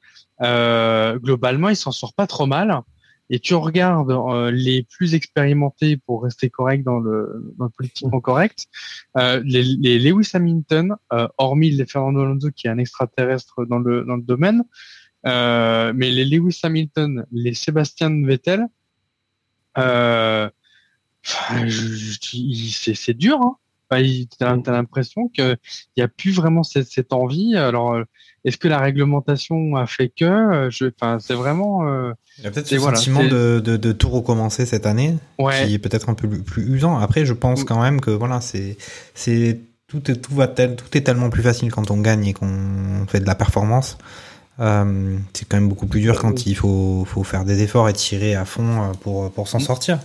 [0.44, 2.81] euh, globalement, il s'en sort pas trop mal.
[3.30, 8.22] Et tu regardes euh, les plus expérimentés pour rester correct dans le, dans le politiquement
[8.22, 8.68] correct,
[9.18, 13.80] euh, les, les Lewis Hamilton, euh, hormis les Fernando Alonso qui est un extraterrestre dans
[13.80, 14.64] le dans le domaine,
[15.26, 18.68] euh, mais les Lewis Hamilton, les Sébastien Vettel,
[19.78, 20.49] euh,
[21.24, 23.40] c'est dur.
[23.41, 23.58] Hein.
[23.92, 25.58] Il- T'as t'as l'impression qu'il
[25.96, 27.56] n'y a plus vraiment cette, cette envie.
[27.56, 28.04] Alors, euh,
[28.46, 31.88] est-ce que la réglementation a fait que euh, je, Enfin, c'est vraiment.
[31.88, 35.18] euh, Il y a peut-être ce voilà, sentiment de, de, de tout recommencer cette année,
[35.40, 35.66] Ouais.
[35.66, 36.98] qui est peut-être un peu plus, usant.
[36.98, 37.66] Après, je pense Mm.
[37.66, 38.78] quand même que voilà, c'est
[39.16, 42.34] c'est tout est tout va tel, tout est tellement plus facile quand on gagne et
[42.34, 43.98] qu'on fait de la performance.
[44.60, 47.94] Euh, c'est quand même beaucoup plus dur quand il faut faut faire des efforts et
[47.94, 50.00] tirer à fond pour pour s'en sortir.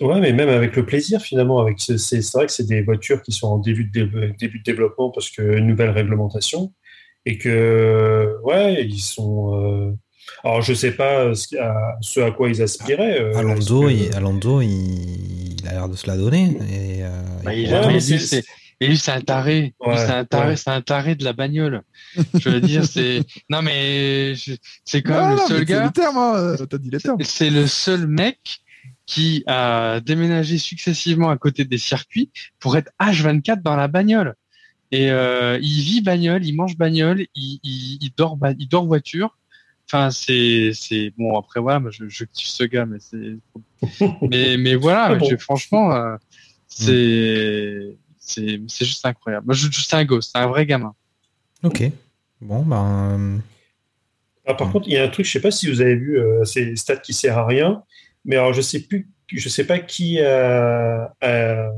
[0.00, 2.82] Ouais, mais même avec le plaisir, finalement, avec ce- c'est c'est vrai que c'est des
[2.82, 6.72] voitures qui sont en début de, dé- début de développement parce que une nouvelle réglementation
[7.26, 9.54] et que ouais, ils sont.
[9.54, 9.92] euh,
[10.44, 13.20] Alors, je sais pas ce, à, ce à quoi ils aspiraient.
[13.20, 16.56] euh, Alonso, que- il, Alonso, il, il a l'air de se la donner.
[16.70, 17.10] Et, euh,
[17.44, 18.42] Bah, et il Ouais, a- pourtant- mais mais lui, c'est-
[18.80, 19.74] c'est lui, c'est un taré.
[19.84, 20.56] Ouais, c'est un taré, ouais.
[20.56, 21.82] c'est un taré de la bagnole.
[22.38, 23.20] Je veux dire, c'est
[23.50, 24.54] non mais je-
[24.86, 25.84] c'est quand même non, le seul c'est gars.
[25.84, 27.18] les termes, hein, euh, T'as dit les termes.
[27.22, 28.38] C'est le seul mec
[29.10, 32.30] qui a déménagé successivement à côté des circuits
[32.60, 34.36] pour être H24 dans la bagnole.
[34.92, 39.36] Et euh, il vit bagnole, il mange bagnole, il, il, il dort il dort voiture.
[39.86, 43.36] Enfin, c'est c'est bon après voilà, moi, je, je kiffe ce gars, mais c'est
[44.30, 45.28] mais mais voilà, bon.
[45.38, 46.16] franchement, euh,
[46.68, 49.46] c'est c'est c'est juste incroyable.
[49.46, 50.94] Moi, je, je- c'est un gosse, c'est un vrai gamin.
[51.64, 51.82] Ok.
[52.40, 53.40] Bon, ben.
[54.46, 56.16] Ah, par contre, il y a un truc, je sais pas si vous avez vu,
[56.20, 57.82] euh, c'est stats qui sert à rien,
[58.24, 61.70] mais alors je sais plus, je sais pas qui a, a,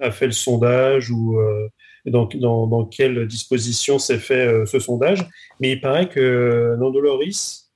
[0.00, 1.68] a fait le sondage ou euh,
[2.06, 5.26] dans, dans, dans quelle disposition s'est fait euh, ce sondage,
[5.60, 7.70] mais il paraît que Nando Loris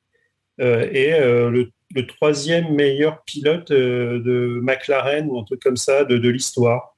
[0.60, 5.76] euh, est euh, le, le troisième meilleur pilote euh, de McLaren ou un truc comme
[5.76, 6.96] ça de, de l'histoire.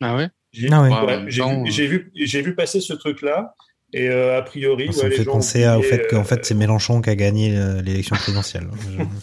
[0.00, 0.28] Ah ouais?
[0.52, 0.88] J'ai Ah ouais.
[0.88, 3.54] Ouais, en ouais, même j'ai temps, vu, j'ai vu, j'ai vu passer ce truc-là.
[3.96, 6.22] Et euh, a priori, Ça ouais, me les fait gens penser à- au fait qu'en
[6.22, 8.66] euh, fait c'est Mélenchon qui a gagné euh, l'élection présidentielle.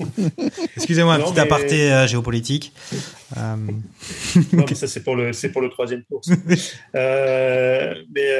[0.77, 2.71] Excusez-moi, un Non, petit mais- aparté géopolitique.
[3.35, 3.57] Non,
[4.69, 6.21] mais ça, c'est pour le, c'est pour le troisième tour.
[6.93, 8.31] mais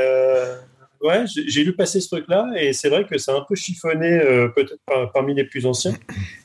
[1.02, 4.48] ouais, j'ai lu passer ce truc-là et c'est vrai que c'est un peu chiffonné, euh,
[4.50, 5.96] peut-être par- parmi les plus anciens.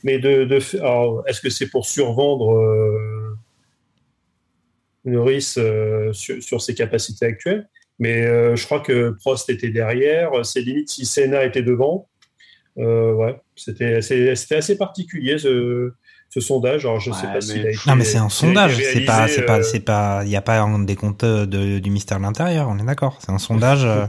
[0.03, 0.47] Mais de,
[1.27, 3.37] est-ce que c'est pour survendre euh,
[5.05, 7.69] Norris euh, sur, sur ses capacités actuelles?
[7.99, 10.29] Mais euh, je crois que Prost était derrière.
[10.45, 12.07] C'est limite si Senna était devant.
[12.77, 15.93] Euh, ouais, c'était c'était assez particulier ce,
[16.29, 16.85] ce sondage.
[16.85, 17.79] Alors, je sais Ouais, pas s'il mais- a été.
[17.87, 20.41] Non mais c'est un sondage, c'est pas, c'est pas, euh, c'est pas, il y a
[20.43, 23.17] pas un décompte de, du mystère de l'intérieur, on est d'accord.
[23.19, 24.05] C'est un sondage euh,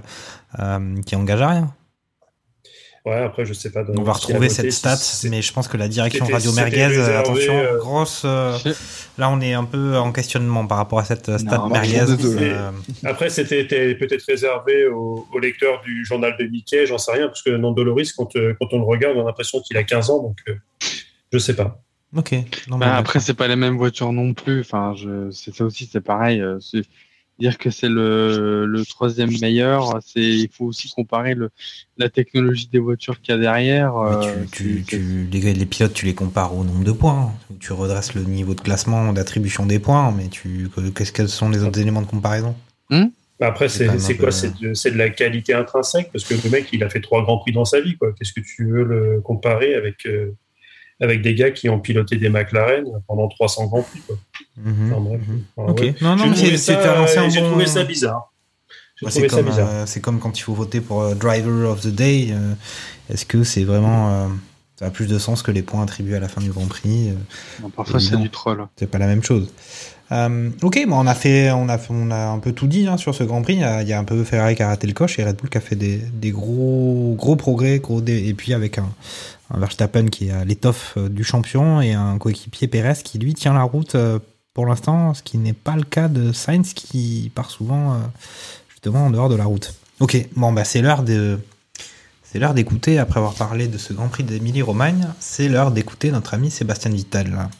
[0.58, 1.74] euh, qui engage à rien.
[3.08, 3.84] Ouais, après, je sais pas.
[3.96, 4.98] On va retrouver cette stat,
[5.30, 8.22] mais je pense que la direction Radio Merguez, réservé, attention, euh, grosse.
[8.24, 8.56] euh,
[9.16, 12.00] Là, on est un peu en questionnement par rapport à cette euh, stat Non, Merguez.
[12.22, 12.70] Euh,
[13.04, 17.26] Après, c'était était peut-être réservé aux, aux lecteurs du journal de Mickey, j'en sais rien,
[17.28, 20.10] parce que Nando Loris, quand, quand on le regarde, on a l'impression qu'il a 15
[20.10, 20.54] ans, donc euh,
[21.32, 21.80] je sais pas.
[22.16, 22.34] ok.
[22.68, 24.60] Non, Bah, après, c'est pas les mêmes voitures non plus.
[24.60, 26.42] Enfin, je, c'est ça aussi, c'est pareil.
[27.38, 31.50] Euh, dire que c'est le, le troisième meilleur, c'est, il faut aussi comparer le,
[31.96, 33.96] la technologie des voitures qu'il y a derrière.
[33.96, 37.32] Euh, tu, tu- les, les pilotes, tu les compares au nombre de points.
[37.60, 41.62] Tu redresses le niveau de classement, d'attribution des points, mais tu, qu'est-ce que sont les
[41.62, 42.54] autres éléments de comparaison?
[43.40, 44.32] Après, C'est quand c'est quoi?
[44.32, 47.22] C'est de, c'est de la qualité intrinsèque, parce que le mec, il a fait trois
[47.22, 48.12] grands prix dans sa vie, quoi.
[48.12, 50.34] Qu'est-ce que tu veux le comparer avec, euh,
[51.00, 54.16] avec des gars qui ont piloté des McLaren pendant 300 grands prix, quoi.
[54.56, 55.20] Mhm, Enfin, bref.
[55.28, 55.42] mhm.
[55.56, 55.80] Enfin, Ok.
[55.80, 55.94] ouais.
[56.00, 57.48] Non, non, J'ai mais trouvé c'est- J'ai bon.
[57.50, 58.32] trouvé ça bizarre.
[59.10, 62.28] C'est comme, euh, c'est comme quand il faut voter pour euh, Driver of the Day.
[62.32, 62.54] euh,
[63.10, 64.10] Est-ce que c'est vraiment.
[64.10, 64.26] euh,
[64.76, 67.10] ça a plus de sens que les points attribués à la fin du Grand Prix
[67.10, 67.14] euh,
[67.62, 68.64] non, parfois, c'est du troll.
[68.76, 69.52] C'est pas la même chose.
[70.10, 72.86] Euh, ok, bon, on a fait, on a, fait- on a un peu tout dit
[72.88, 73.54] hein, sur ce Grand Prix.
[73.54, 75.24] Il y, a, il y a un peu Ferrari qui a raté le coche et
[75.24, 78.78] Red Bull qui a fait des, des gros, gros progrès, gros dé- et puis avec
[78.78, 78.88] un,
[79.50, 83.34] un Verstappen qui est à l'étoffe euh, du champion et un coéquipier Perez qui lui
[83.34, 84.18] tient la route euh,
[84.54, 87.98] pour l'instant, ce qui n'est pas le cas de Sainz qui part souvent euh,
[88.68, 89.74] justement en dehors de la route.
[90.00, 91.38] Ok, bon bah c'est l'heure de,
[92.22, 96.10] c'est l'heure d'écouter après avoir parlé de ce Grand Prix d'Émilie Romagne, c'est l'heure d'écouter
[96.10, 97.30] notre ami Sébastien Vittel.
[97.30, 97.50] là.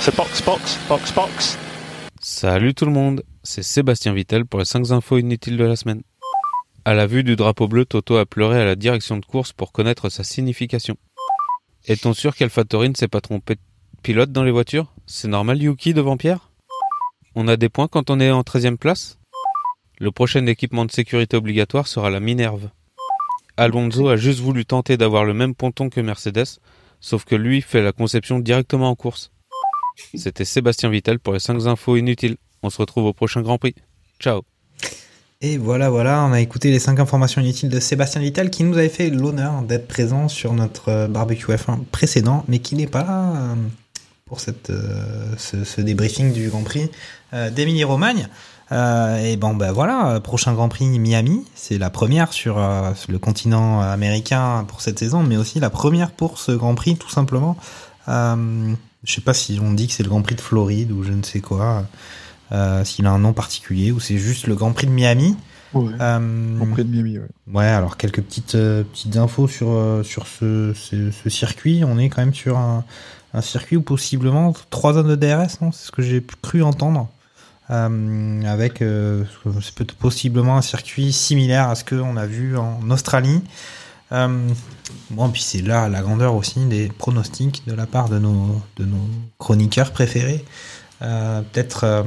[0.00, 1.58] So box, box, box, box.
[2.20, 6.02] Salut tout le monde, c'est Sébastien Vittel pour les 5 infos inutiles de la semaine.
[6.86, 9.72] À la vue du drapeau bleu, Toto a pleuré à la direction de course pour
[9.72, 10.96] connaître sa signification.
[11.86, 13.60] Est-on sûr qu'AlphaTauri ne s'est pas trompé de
[14.02, 14.92] pilote dans les voitures?
[15.06, 16.50] C'est normal Yuki devant Pierre?
[17.34, 19.18] On a des points quand on est en 13e place?
[19.98, 22.68] Le prochain équipement de sécurité obligatoire sera la Minerve.
[23.56, 26.60] Alonso a juste voulu tenter d'avoir le même ponton que Mercedes,
[27.00, 29.32] sauf que lui fait la conception directement en course.
[30.14, 32.36] C'était Sébastien Vittel pour les 5 infos inutiles.
[32.62, 33.74] On se retrouve au prochain Grand Prix.
[34.20, 34.42] Ciao.
[35.46, 38.78] Et voilà, voilà, on a écouté les 5 informations inutiles de Sébastien Vittel qui nous
[38.78, 43.02] avait fait l'honneur d'être présent sur notre euh, barbecue F1 précédent, mais qui n'est pas
[43.02, 43.54] là euh,
[44.24, 44.38] pour
[44.70, 46.90] euh, ce, débriefing du Grand Prix
[47.52, 48.28] d'Émilie-Romagne.
[48.72, 53.82] Euh, et bon, ben voilà, prochain Grand Prix Miami, c'est la première sur, le continent
[53.82, 57.58] américain pour cette saison, mais aussi la première pour ce Grand Prix, tout simplement.
[58.08, 58.72] Euh,
[59.04, 61.12] je sais pas si on dit que c'est le Grand Prix de Floride ou je
[61.12, 61.84] ne sais quoi,
[62.84, 65.36] s'il a un nom particulier ou c'est juste le Grand Prix de Miami.
[65.72, 65.92] Ouais.
[66.00, 67.26] Euh, Grand Prix de Miami, ouais.
[67.52, 71.82] Ouais, alors quelques petites euh, petites infos sur euh, sur ce, ce, ce circuit.
[71.84, 72.84] On est quand même sur un,
[73.32, 75.72] un circuit où possiblement trois zones de DRS, non?
[75.72, 77.08] C'est ce que j'ai cru entendre.
[77.70, 79.24] Euh, avec euh,
[79.98, 83.40] possiblement un circuit similaire à ce qu'on a vu en Australie.
[84.12, 84.48] Euh,
[85.10, 88.84] bon, puis c'est là la grandeur aussi des pronostics de la part de nos de
[88.84, 89.08] nos
[89.38, 90.44] chroniqueurs préférés.
[91.00, 92.02] Euh, peut-être euh,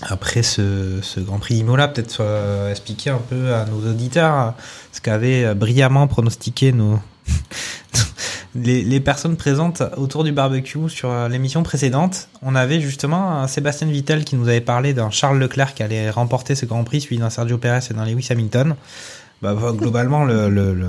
[0.00, 4.54] après ce, ce Grand Prix Imola, peut-être euh, expliquer un peu à nos auditeurs
[4.92, 6.98] ce qu'avaient brillamment pronostiqué nos
[8.54, 12.28] les, personnes présentes autour du barbecue sur l'émission précédente.
[12.42, 16.10] On avait justement un Sébastien Vittel qui nous avait parlé d'un Charles Leclerc qui allait
[16.10, 18.74] remporter ce Grand Prix, suivi d'un Sergio Perez et d'un Lewis Hamilton.
[19.40, 20.88] Bah, globalement, le, le, le,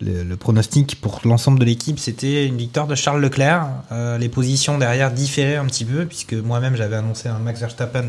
[0.00, 3.66] le, pronostic pour l'ensemble de l'équipe, c'était une victoire de Charles Leclerc.
[3.92, 8.06] Euh, les positions derrière différaient un petit peu, puisque moi-même j'avais annoncé un Max Verstappen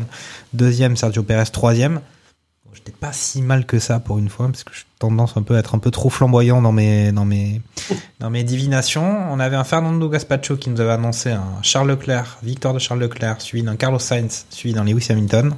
[0.52, 2.00] deuxième, Sergio Perez troisième.
[2.74, 5.56] J'étais pas si mal que ça pour une fois, parce que j'ai tendance un peu
[5.56, 7.60] à être un peu trop flamboyant dans mes, dans mes,
[8.20, 9.32] dans mes divinations.
[9.32, 13.00] On avait un Fernando Gaspacho qui nous avait annoncé un Charles Leclerc, victoire de Charles
[13.00, 15.54] Leclerc, suivi d'un Carlos Sainz, suivi d'un Lewis Hamilton.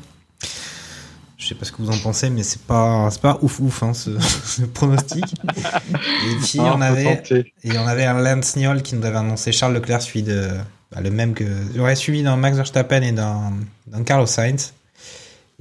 [1.40, 3.94] Je sais pas ce que vous en pensez, mais c'est pas, pas ouf ouf hein,
[3.94, 4.10] ce,
[4.44, 5.24] ce pronostic.
[5.24, 7.54] Et puis Ah, on avait, tenter.
[7.64, 10.48] et on avait un Lance Niol qui nous avait annoncé Charles Leclerc suivi de
[10.92, 11.44] bah, le même que
[11.78, 13.52] ouais, suivi d'un Max Verstappen et d'un
[13.86, 14.74] d'un Carlos Sainz.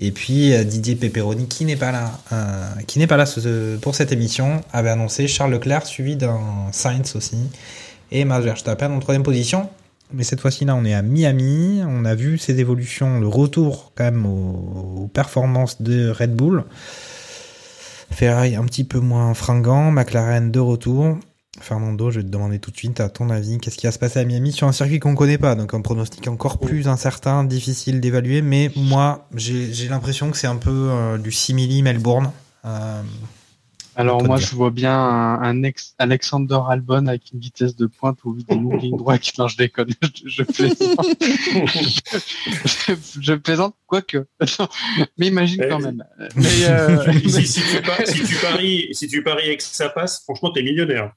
[0.01, 3.77] Et puis euh, Didier Pepperoni qui n'est pas là, euh, qui n'est pas là ce-
[3.77, 6.39] pour cette émission, avait annoncé Charles Leclerc suivi d'un
[6.73, 7.37] Sainz aussi
[8.11, 9.69] et Max Verstappen en troisième position.
[10.11, 11.81] Mais cette fois-ci là, on est à Miami.
[11.87, 16.63] On a vu ces évolutions, le retour quand même aux, aux performances de Red Bull.
[18.11, 21.17] Ferrari un petit peu moins fringant, McLaren de retour.
[21.61, 23.99] Fernando, je vais te demander tout de suite, à ton avis, qu'est-ce qui va se
[23.99, 27.43] passer à Miami sur un circuit qu'on connaît pas, donc un pronostic encore plus incertain,
[27.43, 32.31] difficile d'évaluer, mais moi, j'ai j'ai l'impression que c'est un peu euh, du simili Melbourne.
[32.65, 33.01] Euh,
[33.99, 38.17] Alors moi, je vois bien un, un ex- Alexander Albon avec une vitesse de pointe
[38.23, 39.37] au vu des longues lignes droites.
[39.37, 39.89] Non, je déconne.
[40.25, 41.05] Je, je plaisante.
[42.65, 44.25] je, je plaisante, quoique.
[45.17, 46.03] Mais imagine quand même.
[46.35, 49.89] Mais, euh, si, si tu par- si tu paries, si tu paries et que ça
[49.89, 51.11] passe, franchement, t'es millionnaire.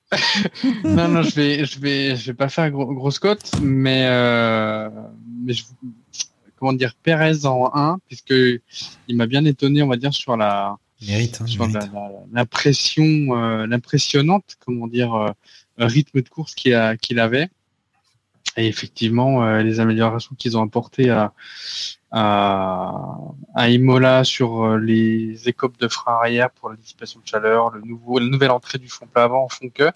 [0.85, 4.89] non, non, je vais, je vais, je vais pas faire gros, grosse cote, mais, euh,
[5.45, 5.63] mais je,
[6.59, 8.35] comment dire, Perez en 1, puisque
[9.09, 10.77] il m'a bien étonné, on va dire, sur la,
[11.07, 11.69] mérite, hein, sur
[12.33, 15.31] l'impression, euh, l'impressionnante, comment dire, euh,
[15.79, 17.49] rythme de course qu'il a, qu'il avait.
[18.57, 21.33] Et effectivement, euh, les améliorations qu'ils ont apportées à,
[22.11, 23.17] à,
[23.55, 28.19] à Imola sur les écopes de frein arrière pour la dissipation de chaleur, le nouveau,
[28.19, 29.91] la nouvelle entrée du fond plat avant font que.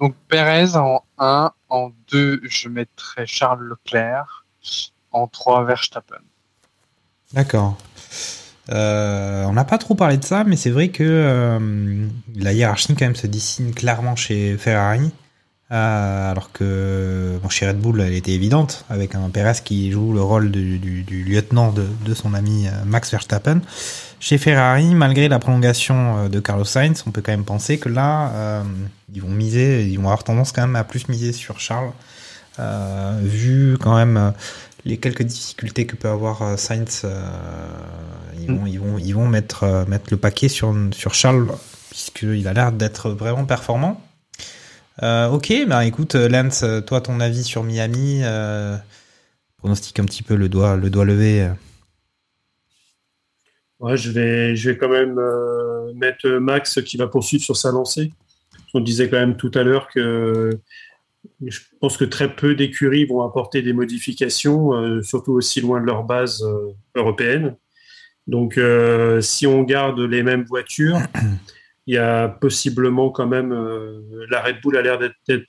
[0.00, 4.44] Donc Perez en 1, en 2, je mettrai Charles Leclerc,
[5.10, 6.20] en 3, Verstappen.
[7.32, 7.78] D'accord.
[8.72, 12.94] Euh, on n'a pas trop parlé de ça, mais c'est vrai que euh, la hiérarchie
[12.94, 15.10] quand même se dessine clairement chez Ferrari.
[15.72, 20.20] Euh, alors que chez Red Bull, elle était évidente, avec un Perez qui joue le
[20.20, 23.60] rôle du, lieutenant de, de son ami Max Verstappen.
[24.20, 28.62] Chez Ferrari, malgré la prolongation de Carlos Sainz, on peut quand même penser que là,
[29.14, 31.92] ils vont miser, ils vont avoir tendance quand même à plus miser sur Charles,
[33.22, 34.32] vu quand même
[34.84, 37.02] les quelques difficultés que peut avoir euh, Sainz.
[37.04, 37.24] euh,
[38.38, 41.46] ils vont, ils vont, ils vont mettre, euh, mettre le paquet sur, sur Charles,
[41.90, 44.02] puisqu'il a l'air d'être vraiment performant.
[45.02, 48.76] Euh, ok, bah écoute, Lance, toi, ton avis sur Miami, euh,
[49.56, 51.50] pronostique un petit peu le doigt, le doigt levé.
[53.80, 57.72] Ouais, je vais, je vais quand même euh, mettre Max qui va poursuivre sur sa
[57.72, 58.12] lancée.
[58.72, 60.58] On disait quand même tout à l'heure que
[61.46, 65.86] je pense que très peu d'écuries vont apporter des modifications, euh, surtout aussi loin de
[65.86, 67.56] leur base euh, européenne.
[68.26, 70.98] Donc, euh, si on garde les mêmes voitures,
[71.86, 74.00] il y a possiblement quand même euh,
[74.30, 74.98] la Red Bull a l'air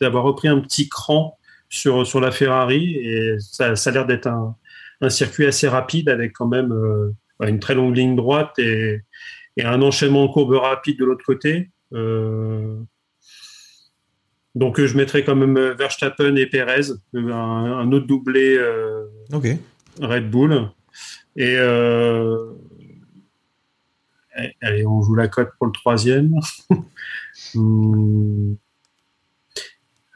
[0.01, 1.38] d'avoir repris un petit cran
[1.69, 4.55] sur sur la Ferrari et ça, ça a l'air d'être un,
[5.01, 7.11] un circuit assez rapide avec quand même euh,
[7.41, 9.01] une très longue ligne droite et,
[9.57, 11.69] et un enchaînement en courbe rapide de l'autre côté.
[11.93, 12.77] Euh,
[14.56, 19.06] donc je mettrai quand même Verstappen et Perez, un, un autre doublé euh.
[20.02, 20.69] Red Bull.
[21.36, 22.52] Et euh,
[24.61, 26.34] allez, on joue la cote pour le troisième.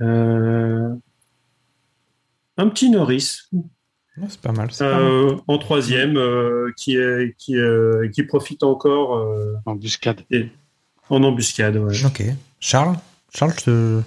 [0.01, 0.95] Euh,
[2.57, 3.41] un petit Norris.
[4.29, 4.71] C'est pas mal.
[4.71, 5.03] c'est pas mal.
[5.03, 10.21] Euh, en troisième, euh, qui, est, qui, euh, qui profite encore euh, Embuscade.
[10.31, 10.47] et-
[11.09, 11.75] en embuscade.
[11.77, 12.05] ouais.
[12.05, 12.23] Ok.
[12.59, 12.95] Charles?
[13.33, 14.01] Charles, je te...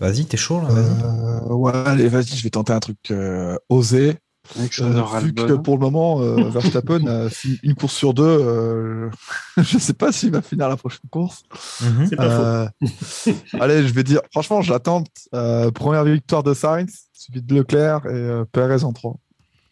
[0.00, 0.68] Vas-y, t'es chaud là.
[0.70, 4.16] Euh, ouais, allez, vas-y, je vais tenter un truc euh, osé.
[4.58, 8.22] Euh, vu que pour le moment, euh, Verstappen a fini une course sur deux.
[8.24, 9.08] euh,
[9.56, 11.44] je sais pas s'il va finir la prochaine course.
[11.80, 12.06] Mhm.
[12.10, 13.30] C'est pas faux.
[13.30, 15.04] Euh, allez, je vais dire, franchement, j'attends
[15.34, 19.16] euh, première victoire de Sainz, suivi de Leclerc et euh, Perez en 3.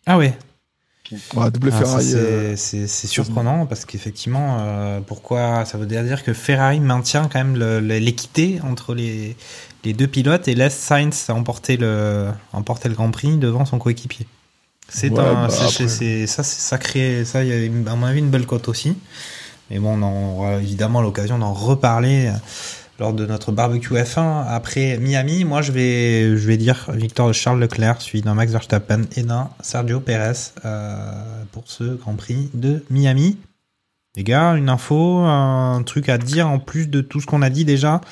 [0.07, 0.37] Ah ouais.
[1.35, 2.05] Ouais, double Ah, Ferrari.
[2.57, 7.55] c'est euh, surprenant parce qu'effectivement, euh, pourquoi ça veut dire que Ferrari maintient quand même
[7.59, 9.37] le- le- l'équité entre les,
[9.85, 14.27] les deux pilotes et laisse Sainz emporter le, emporter le Grand Prix devant son coéquipier.
[14.89, 17.25] C'est Ouais, un, bah, ça, c'est sacré.
[17.25, 18.97] Ça, il y a une- à mon avis une belle cote aussi.
[19.71, 22.33] Mais bon, on aura évidemment l'occasion d'en reparler euh,
[22.99, 25.45] lors de notre barbecue F1 après Miami.
[25.45, 29.23] Moi, je vais, je vais dire victoire de Charles Leclerc, suivi d'un Max Verstappen et
[29.23, 30.33] d'un Sergio Perez
[30.65, 33.39] euh, pour ce Grand Prix de Miami.
[34.15, 37.49] Les gars, une info, un truc à dire en plus de tout ce qu'on a
[37.49, 38.03] dit déjà,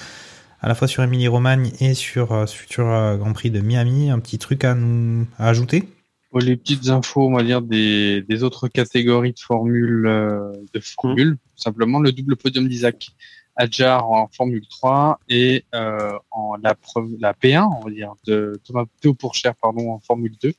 [0.61, 3.61] à la fois sur Émilie Romagne et sur euh, ce futur euh, Grand Prix de
[3.61, 5.89] Miami, un petit truc à nous à ajouter?
[6.31, 10.81] Pour les petites infos, on va dire, des, des autres catégories de formule, euh, de
[10.81, 13.11] formule, simplement le double podium d'Isaac
[13.57, 16.75] Adjar en Formule 3 et euh, en la,
[17.19, 20.53] la P1, on va dire, de Thomas Théo Pourchère, pardon, en Formule 2.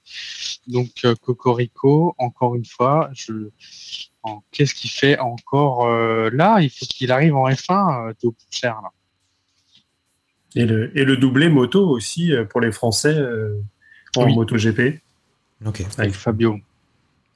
[0.67, 3.49] Donc euh, Cocorico, encore une fois, je,
[4.51, 6.61] qu'est-ce qu'il fait encore euh, là?
[6.61, 8.91] Il faut qu'il arrive en F1, euh, Théo Pourchère, là.
[10.55, 13.57] Et le, et le doublé moto aussi euh, pour les Français euh,
[14.15, 14.35] en Oui.
[14.35, 14.99] MotoGP.
[15.65, 15.85] Ok.
[15.97, 16.57] avec Fabio.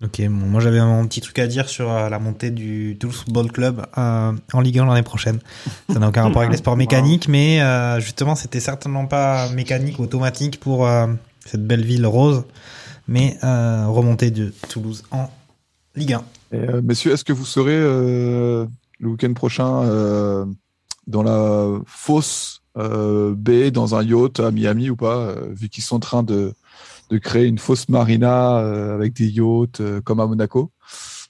[0.03, 3.15] Ok, bon, moi j'avais un petit truc à dire sur euh, la montée du Toulouse
[3.23, 5.39] Football Club euh, en Ligue 1 l'année prochaine.
[5.89, 9.99] Ça n'a aucun rapport avec les sports mécaniques, mais euh, justement c'était certainement pas mécanique,
[10.01, 11.07] automatique pour euh,
[11.45, 12.43] cette belle ville rose,
[13.07, 15.29] mais euh, remontée de Toulouse en
[15.95, 16.23] Ligue 1.
[16.51, 18.65] et, euh, messieurs, est-ce que vous serez euh,
[18.99, 20.45] le week-end prochain euh,
[21.07, 25.83] dans la fosse euh, baie dans un yacht à Miami ou pas, euh, vu qu'ils
[25.83, 26.53] sont en train de,
[27.09, 30.71] de créer une fausse marina euh, avec des yachts euh, comme à Monaco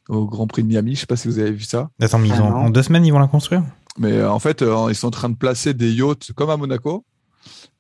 [0.10, 0.96] au Grand Prix de Miami.
[0.96, 1.90] Je sais pas si vous avez vu ça.
[2.02, 3.64] Attends, mais ils Ah ont- en deux semaines ils vont la construire?
[3.98, 6.58] Mais euh, en fait, euh, ils sont en train de placer des yachts comme à
[6.58, 7.06] Monaco.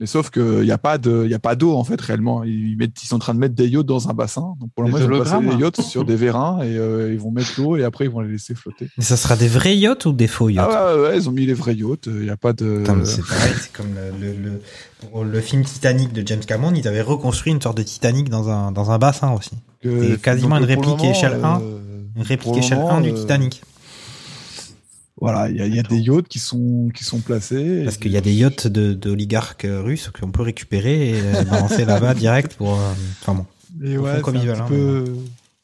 [0.02, 2.44] Mais sauf qu'il n'y a pas de, il y a pas d'eau en fait réellement.
[2.44, 4.56] Ils, mettent, ils sont en train de mettre des yachts dans un bassin.
[4.60, 7.20] Donc pour le moment, ils vont passer les yachts sur des vérins et euh, ils
[7.20, 8.90] vont mettre l'eau et après ils vont les laisser flotter.
[8.98, 11.32] Mais ça sera des vrais yachts ou des faux yachts Ah ouais, ouais, ils ont
[11.32, 12.08] mis les vrais yachts.
[12.08, 12.84] Il n'y a pas de.
[13.06, 14.62] C'est pareil, c'est comme le, le, le-
[15.12, 18.50] pour le film Titanic de James Cameron, ils avaient reconstruit une sorte de Titanic dans
[18.50, 19.52] un, dans un bassin aussi.
[19.82, 21.62] que- c'est quasiment donc, une réplique échelle un.
[21.62, 21.80] euh,
[22.18, 23.62] Une réplique pour le échelle moment, 1 du euh, Titanic.
[25.22, 27.84] Voilà, il y a, il y a des yachts qui sont qui sont placés.
[27.86, 31.86] Parce qu'il y a des yachts de- d'oligarques russes qu'on peut récupérer et euh, balancer
[31.86, 32.74] là-bas direct pour.
[32.74, 33.46] euh, Enfin bon.
[33.86, 35.16] Et ouais, comme c'est ils un veulent, petit hein, peu-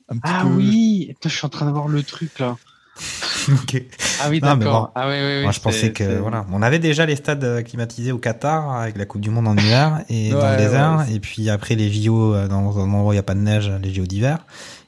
[0.10, 2.56] un petit Ah peu- oui, Putain, je suis en train d'avoir le truc là.
[3.52, 3.84] Ok.
[4.22, 4.84] Ah oui, d'accord.
[4.86, 4.92] bon.
[4.94, 5.44] Ah oui, oui, oui.
[5.44, 8.98] Moi, je pensais que voilà, on avait déjà les stades euh, climatisés au Qatar avec
[8.98, 11.16] la Coupe du Monde en hiver et dans Ouais, le désert, ouais.
[11.16, 13.72] et puis après les JO dans un endroit où il n'y a pas de neige,
[13.82, 14.46] les JO d'hiver.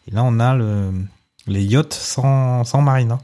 [0.08, 0.92] Et là, on a le
[1.48, 3.20] les yachts sans sans marina.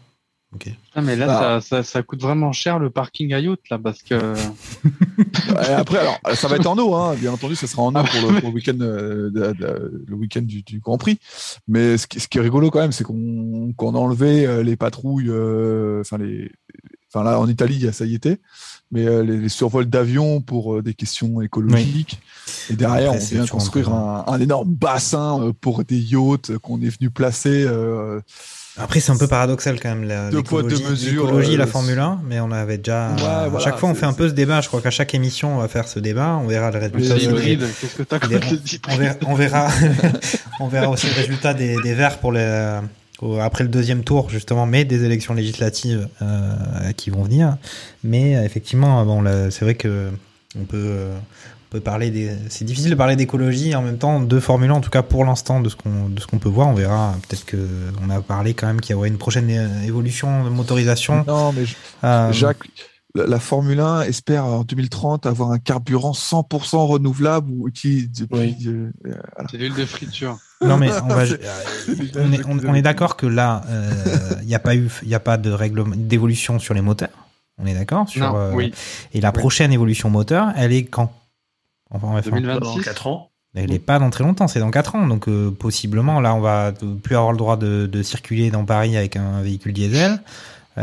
[0.55, 0.67] Ok.
[0.95, 1.61] Ah, mais là, Ah.
[1.61, 4.15] ça, ça, ça coûte vraiment cher le parking à yacht là parce que.
[5.77, 7.13] Après, alors, ça va être en eau, hein.
[7.15, 10.79] bien entendu, ça sera en eau pour le, pour le week-end, euh, week-end du, du
[10.79, 11.19] Grand Prix.
[11.67, 14.75] Mais ce qui, ce qui est rigolo quand même, c'est qu'on a enlevé euh, les
[14.75, 16.51] patrouilles, euh, enfin les,
[17.13, 18.39] enfin là en Italie, ça y était,
[18.91, 22.21] mais euh, les, les survols d'avions pour des questions écologiques.
[22.71, 26.89] Et derrière, Après, on vient construire un, un énorme bassin pour des yachts qu'on est
[26.89, 27.67] venu placer.
[28.79, 31.57] Euh, Après, c'est un peu paradoxal quand même la- Deux poids, deux l'écologie, mesures, l'écologie,
[31.57, 33.09] la euh, Formule 1, mais on avait déjà.
[33.17, 34.61] Ouais, à voilà, chaque fois, on fait un peu ce débat.
[34.61, 36.39] Je crois qu'à chaque émission, on va faire ce débat.
[36.43, 37.15] On verra le résultat.
[37.15, 38.39] Qu'est-ce que t'as contre les
[38.87, 39.67] on verra, on verra,
[40.59, 42.79] on verra aussi le résultat des, des Verts pour les,
[43.21, 46.53] au- après le deuxième tour justement, mais des élections législatives euh,
[46.95, 47.57] qui vont venir.
[48.03, 50.09] Mais euh, effectivement, bon, c'est vrai que
[50.59, 51.15] on peut, euh,
[51.69, 52.31] peut parler des.
[52.49, 55.23] C'est difficile de parler d'écologie en même temps de Formule 1, en tout cas pour
[55.25, 56.67] l'instant de ce qu'on de ce qu'on peut voir.
[56.67, 57.15] On verra.
[57.27, 57.57] Peut-être que
[58.03, 61.23] on a parlé quand même qu'il y aurait une prochaine é- évolution de motorisation.
[61.27, 62.63] Non, mais je- Euh, Jacques,
[63.15, 68.55] la, Formule 1 espère en 2030 avoir un carburant 100% renouvelable ou qui depuis.
[68.67, 69.47] euh, voilà.
[69.51, 70.37] C'est l'huile de friture.
[70.61, 71.23] Non mais on, va,
[72.17, 73.61] on est, on- on est d'accord que là,
[74.41, 77.09] il n'y a pas eu, il y a pas de règlement d'évolution sur les moteurs.
[77.61, 78.21] On est d'accord sur.
[78.21, 78.73] Non, euh, oui.
[79.13, 79.39] Et la Oui.
[79.39, 81.11] prochaine évolution moteur, elle est quand
[81.91, 82.31] Enfin, en F1.
[82.31, 82.59] 2026.
[82.59, 83.31] Dans 4 ans.
[83.55, 85.07] Elle n'est pas dans très longtemps, c'est dans 4 ans.
[85.07, 86.71] Donc euh, possiblement, là, on va
[87.03, 90.17] plus avoir le droit de, de circuler dans Paris avec un véhicule diesel, euh,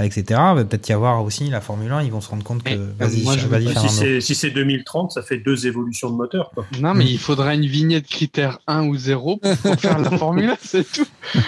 [0.04, 0.24] etc.
[0.28, 2.70] Il va peut-être y avoir aussi la Formule 1, ils vont se rendre compte que...
[2.74, 6.10] Mais, Vas-y, moi, je- vas-y, Bah, si c'est si c'est 2030, ça fait deux évolutions
[6.10, 6.50] de moteur.
[6.54, 6.66] Quoi.
[6.80, 10.90] Non, mais il faudra une vignette critère 1 ou 0 pour faire la formule, c'est
[10.90, 11.06] tout.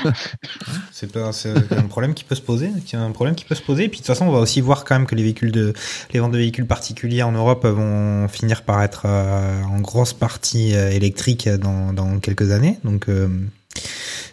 [0.93, 3.55] C'est pas- c'est un problème qui peut se poser, qui est un problème qui peut
[3.55, 3.85] se poser.
[3.85, 5.73] Et puis de toute façon, on va aussi voir quand même que les véhicules de,
[6.13, 10.75] les ventes de véhicules particuliers en Europe vont finir par être euh, en grosse partie
[10.75, 12.79] euh, électriques dans, dans quelques années.
[12.83, 13.29] Donc, euh,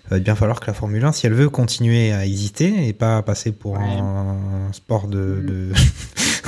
[0.09, 3.21] va bien falloir que la Formule 1, si elle veut continuer à exister et pas
[3.23, 3.79] passer pour Ouais.
[3.83, 5.71] un sport de, de,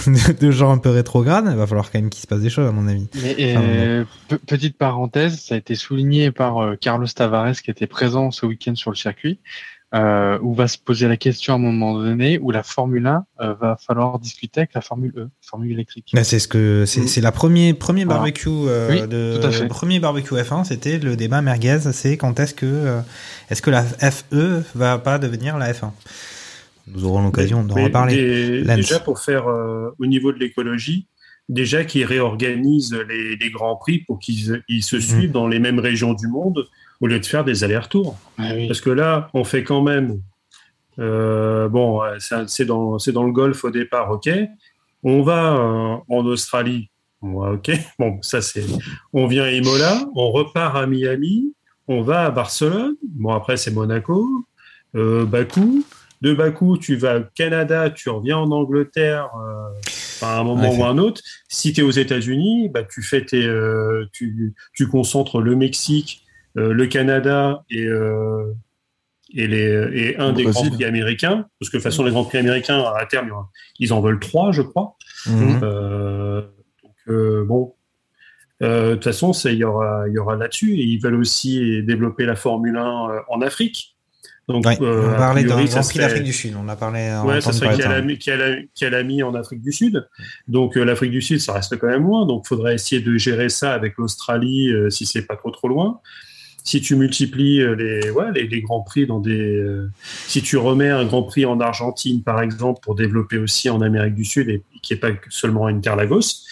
[0.39, 2.67] de gens un peu rétrogrades, il va falloir quand même qu'il se passe des choses,
[2.67, 3.07] à mon avis.
[3.21, 7.87] Mais, euh, pe- petite parenthèse, ça a été souligné par euh, Carlos Tavares qui était
[7.87, 9.39] présent ce week-end sur le circuit,
[9.95, 13.25] euh, où va se poser la question à un moment donné où la Formule 1
[13.39, 16.11] euh, va falloir discuter avec la Formule E, Formule électrique.
[16.23, 18.19] C'est ce que c'est c'est la premier premier Voilà.
[18.19, 19.63] barbecue euh, Oui, de tout à fait.
[19.63, 22.99] le premier barbecue F1, c'était le débat merguez, c'est quand est-ce que euh,
[23.49, 25.91] est-ce que la FE va pas devenir la F1
[26.87, 28.61] Nous aurons l'occasion d'en Mais reparler.
[28.63, 31.07] des- déjà pour faire euh, au niveau de l'écologie,
[31.47, 34.81] déjà qu'ils réorganisent les, les grands prix pour qu'ils ils Mm.
[34.81, 36.67] se suivent dans les mêmes régions du monde
[37.01, 38.17] au lieu de faire des allers-retours.
[38.37, 38.67] Ah oui.
[38.67, 40.21] Parce que là, on fait quand même.
[40.99, 42.01] euh, bon,
[42.47, 44.29] c'est dans, dans le golf au départ, ok.
[45.03, 46.89] On va euh, en Australie,
[47.21, 47.71] ouais, ok.
[47.99, 48.65] Bon, ça c'est.
[49.13, 51.53] On vient à Imola, on repart à Miami,
[51.87, 52.95] on va à Barcelone.
[53.03, 54.27] Bon, après c'est Monaco,
[54.95, 55.83] euh, Bakou.
[56.21, 59.29] De Bakou, tu vas au Canada, tu reviens en Angleterre.
[60.23, 61.21] à un moment Ouais, ou un autre.
[61.47, 63.47] Si tu es aux États-Unis, bah, tu fais tes,
[64.11, 66.25] tu, tu concentres le Mexique,
[66.73, 68.53] le Canada et, euh,
[69.33, 69.63] et, les,
[69.93, 70.61] et un Le des Brésil.
[70.69, 71.45] grands prix américains.
[71.59, 73.31] Parce que de toute façon, les grands prix américains, à terme,
[73.79, 74.95] ils en veulent trois, je crois.
[75.27, 75.59] Mhm.
[75.63, 76.41] Euh,
[76.83, 77.73] donc, euh, bon.
[78.63, 80.73] Euh, De toute façon, il y aura, y aura là-dessus.
[80.73, 83.93] Et ils veulent aussi développer la Formule 1 euh, en Afrique.
[84.47, 86.53] Donc, Ouais, euh, on a parlait d'un Grand Prix d'Afrique du Sud.
[86.57, 87.01] On a parlé.
[87.09, 89.73] a Ouais, ça serait qu'elle a, mis- qu'elle a, qu'elle a mis en Afrique du
[89.73, 90.07] Sud.
[90.47, 92.25] Donc euh, l'Afrique du Sud, ça reste quand même loin.
[92.25, 95.67] Donc il faudrait essayer de gérer ça avec l'Australie euh, si c'est pas trop trop
[95.67, 95.99] loin.
[96.67, 99.89] Si tu multiplies euh, les, ouais, les, les grands prix dans des, euh,
[100.27, 104.15] si tu remets un grand prix en Argentine par exemple pour développer aussi en Amérique
[104.15, 106.43] du Sud et qui est pas seulement une Interlagos.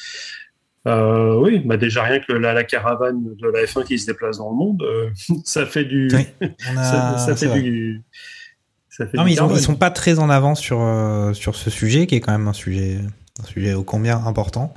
[0.87, 4.37] Euh, oui, bah déjà rien que la, la caravane de la F1 qui se déplace
[4.37, 5.09] dans le monde, euh,
[5.43, 6.27] ça fait du, Oui,
[6.77, 8.01] a- ça, fait du,
[8.89, 10.79] ça fait Non, du mais ils, ils sont pas très en avance sur
[11.33, 12.99] sur ce sujet qui est quand même un sujet
[13.43, 14.73] un sujet ô combien important.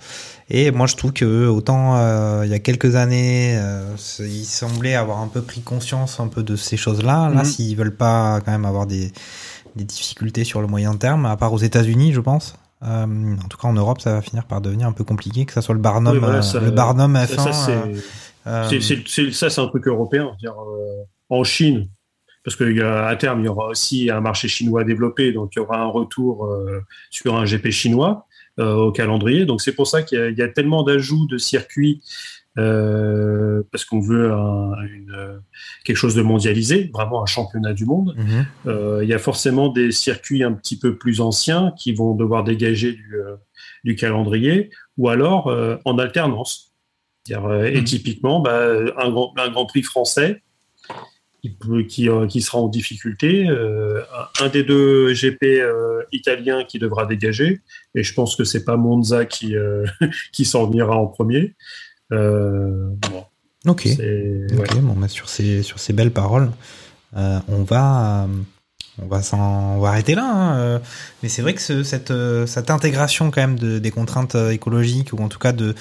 [0.50, 4.94] Et moi, je trouve que autant euh, il y a quelques années, euh, ils semblaient
[4.94, 7.28] avoir un peu pris conscience un peu de ces choses-là.
[7.28, 7.44] Là, Mhm.
[7.44, 9.12] s'ils veulent pas quand même avoir des
[9.76, 12.56] des difficultés sur le moyen terme, à part aux États-Unis, je pense.
[12.82, 15.52] Euh, en tout cas, en Europe, ça va finir par devenir un peu compliqué, que
[15.52, 17.26] ça soit le Barnum, Oui, voilà, ça- le Barnum F1.
[17.36, 17.94] Ça, ça, c'est-
[19.60, 20.32] un truc européen.
[20.40, 20.54] dire,
[21.28, 21.88] en Chine,
[22.44, 25.78] parce qu'à terme, il y aura aussi un marché chinois développé, donc il y aura
[25.78, 26.80] un retour euh,
[27.10, 28.26] sur un GP chinois
[28.58, 29.44] au calendrier.
[29.46, 32.00] Donc c'est pour ça qu'il y, a- il y a tellement d'ajouts de circuits,
[32.58, 35.38] euh, parce qu'on veut un- une, euh,
[35.84, 38.14] quelque chose de mondialisé, vraiment un championnat du monde.
[38.16, 38.46] mhm.
[38.66, 42.42] Euh, il y a forcément des circuits un petit peu plus anciens qui vont devoir
[42.44, 43.36] dégager du, euh,
[43.84, 46.72] du calendrier, ou alors euh, en alternance.
[47.30, 47.84] Euh, Et Mhm.
[47.84, 50.42] typiquement, bah, un, grand, un Grand Prix français
[51.42, 54.00] qui, peut- qui, euh, qui sera en difficulté, euh,
[54.40, 57.60] un- des deux GP euh, italiens qui devra dégager,
[57.94, 59.84] et je pense que c'est pas Monza qui, euh,
[60.32, 61.54] qui s'en venira en premier.
[62.10, 63.24] Bon,
[63.66, 63.82] Ok.
[63.84, 63.98] c'est-
[64.52, 64.58] ouais.
[64.58, 66.50] Ok, bon, bah, sur ces sur ces belles paroles,
[67.14, 68.26] on va
[69.02, 69.38] on va s'en
[69.76, 70.24] on va arrêter là.
[70.24, 70.78] hein, euh,
[71.22, 74.50] mais c'est vrai que ce- cette euh, cette intégration quand même de, des contraintes euh,
[74.50, 75.74] écologiques ou en tout cas de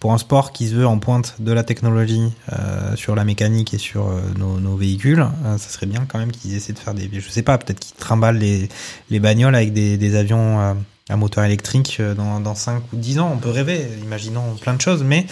[0.00, 3.74] pour un sport qui se veut en pointe de la technologie euh, sur la mécanique
[3.74, 6.78] et sur euh, nos, nos véhicules, euh, ça serait bien quand même qu'ils essaient de
[6.78, 8.68] faire des je sais pas peut-être qu'ils trimballent les
[9.10, 10.76] les bagnoles avec des des avions
[11.10, 13.30] à moteur électrique dans dans 5 ou 10 ans.
[13.32, 15.26] On peut rêver, imaginons plein de choses, mais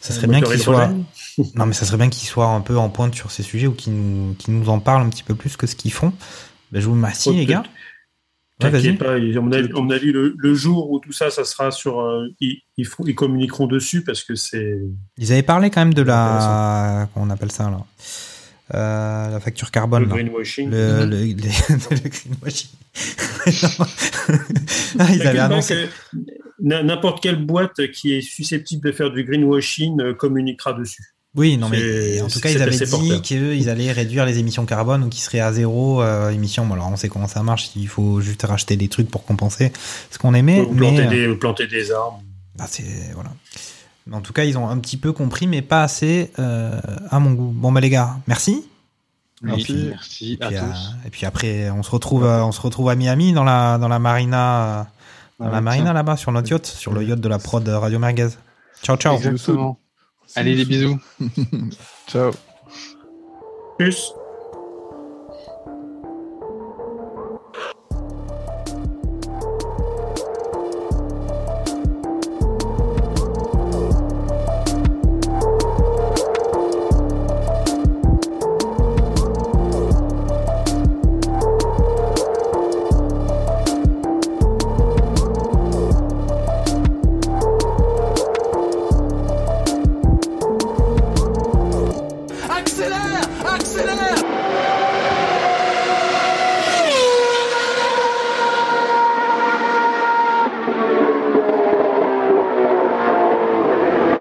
[0.00, 1.04] ça serait bien soient hydrogène.
[1.54, 3.72] non, mais ça serait bien qu'ils soient un peu en pointe sur ces sujets ou
[3.72, 6.12] qu'ils nous, qu'ils nous en parlent un petit peu plus que ce qu'ils font.
[6.72, 7.60] Ben, je vous remercie, Oh, les gars.
[7.60, 7.66] Ouais,
[8.70, 8.96] T'inquiète vas-y.
[8.96, 11.44] pas, ils- à mon avis, à mon avis, le, le jour où tout ça, ça
[11.44, 14.78] sera sur, euh, ils, ils, feront- ils communiqueront dessus parce que c'est.
[15.18, 17.08] Ils avaient parlé quand même de la.
[17.12, 17.84] Comment on appelle ça, là
[18.74, 20.04] Euh, La facture carbone.
[20.04, 20.14] Le là.
[20.14, 20.70] greenwashing.
[20.70, 22.70] Le, le, les- le greenwashing.
[24.98, 25.88] ah, ils avaient annoncé.
[26.60, 31.02] n'importe quelle boîte qui est susceptible de faire du greenwashing euh, communiquera dessus.
[31.34, 33.22] Oui, non, mais en tout cas, ils avaient dit porteur.
[33.22, 36.66] qu'ils allaient réduire les émissions carbone ou qu'ils seraient à zéro euh, émission.
[36.66, 37.70] Bon, alors, on sait comment ça marche.
[37.74, 39.72] Il faut juste racheter des trucs pour compenser
[40.10, 40.60] ce qu'on émet.
[40.60, 42.22] Ou planter, mais, des, ou planter des arbres.
[42.56, 42.84] bah, c'est
[43.14, 43.30] voilà.
[44.06, 46.78] Mais en tout cas, ils ont un petit peu compris, mais pas assez euh,
[47.08, 47.52] à mon goût.
[47.54, 48.64] Bon, bah les gars, merci.
[49.42, 50.62] Merci, merci à Puis, tous.
[50.62, 53.78] euh, et puis après, on se retrouve, euh, on se retrouve à Miami dans la
[53.78, 54.84] dans la marina, euh,
[55.40, 58.28] dans la marina là-bas sur notre yacht, sur le yacht de la prod Radio Merguez.
[58.82, 59.16] Ciao, ciao.
[59.16, 59.78] Exactement.
[60.34, 60.98] Allez, les bisous.
[62.06, 62.30] Ciao.
[63.78, 64.12] Plus.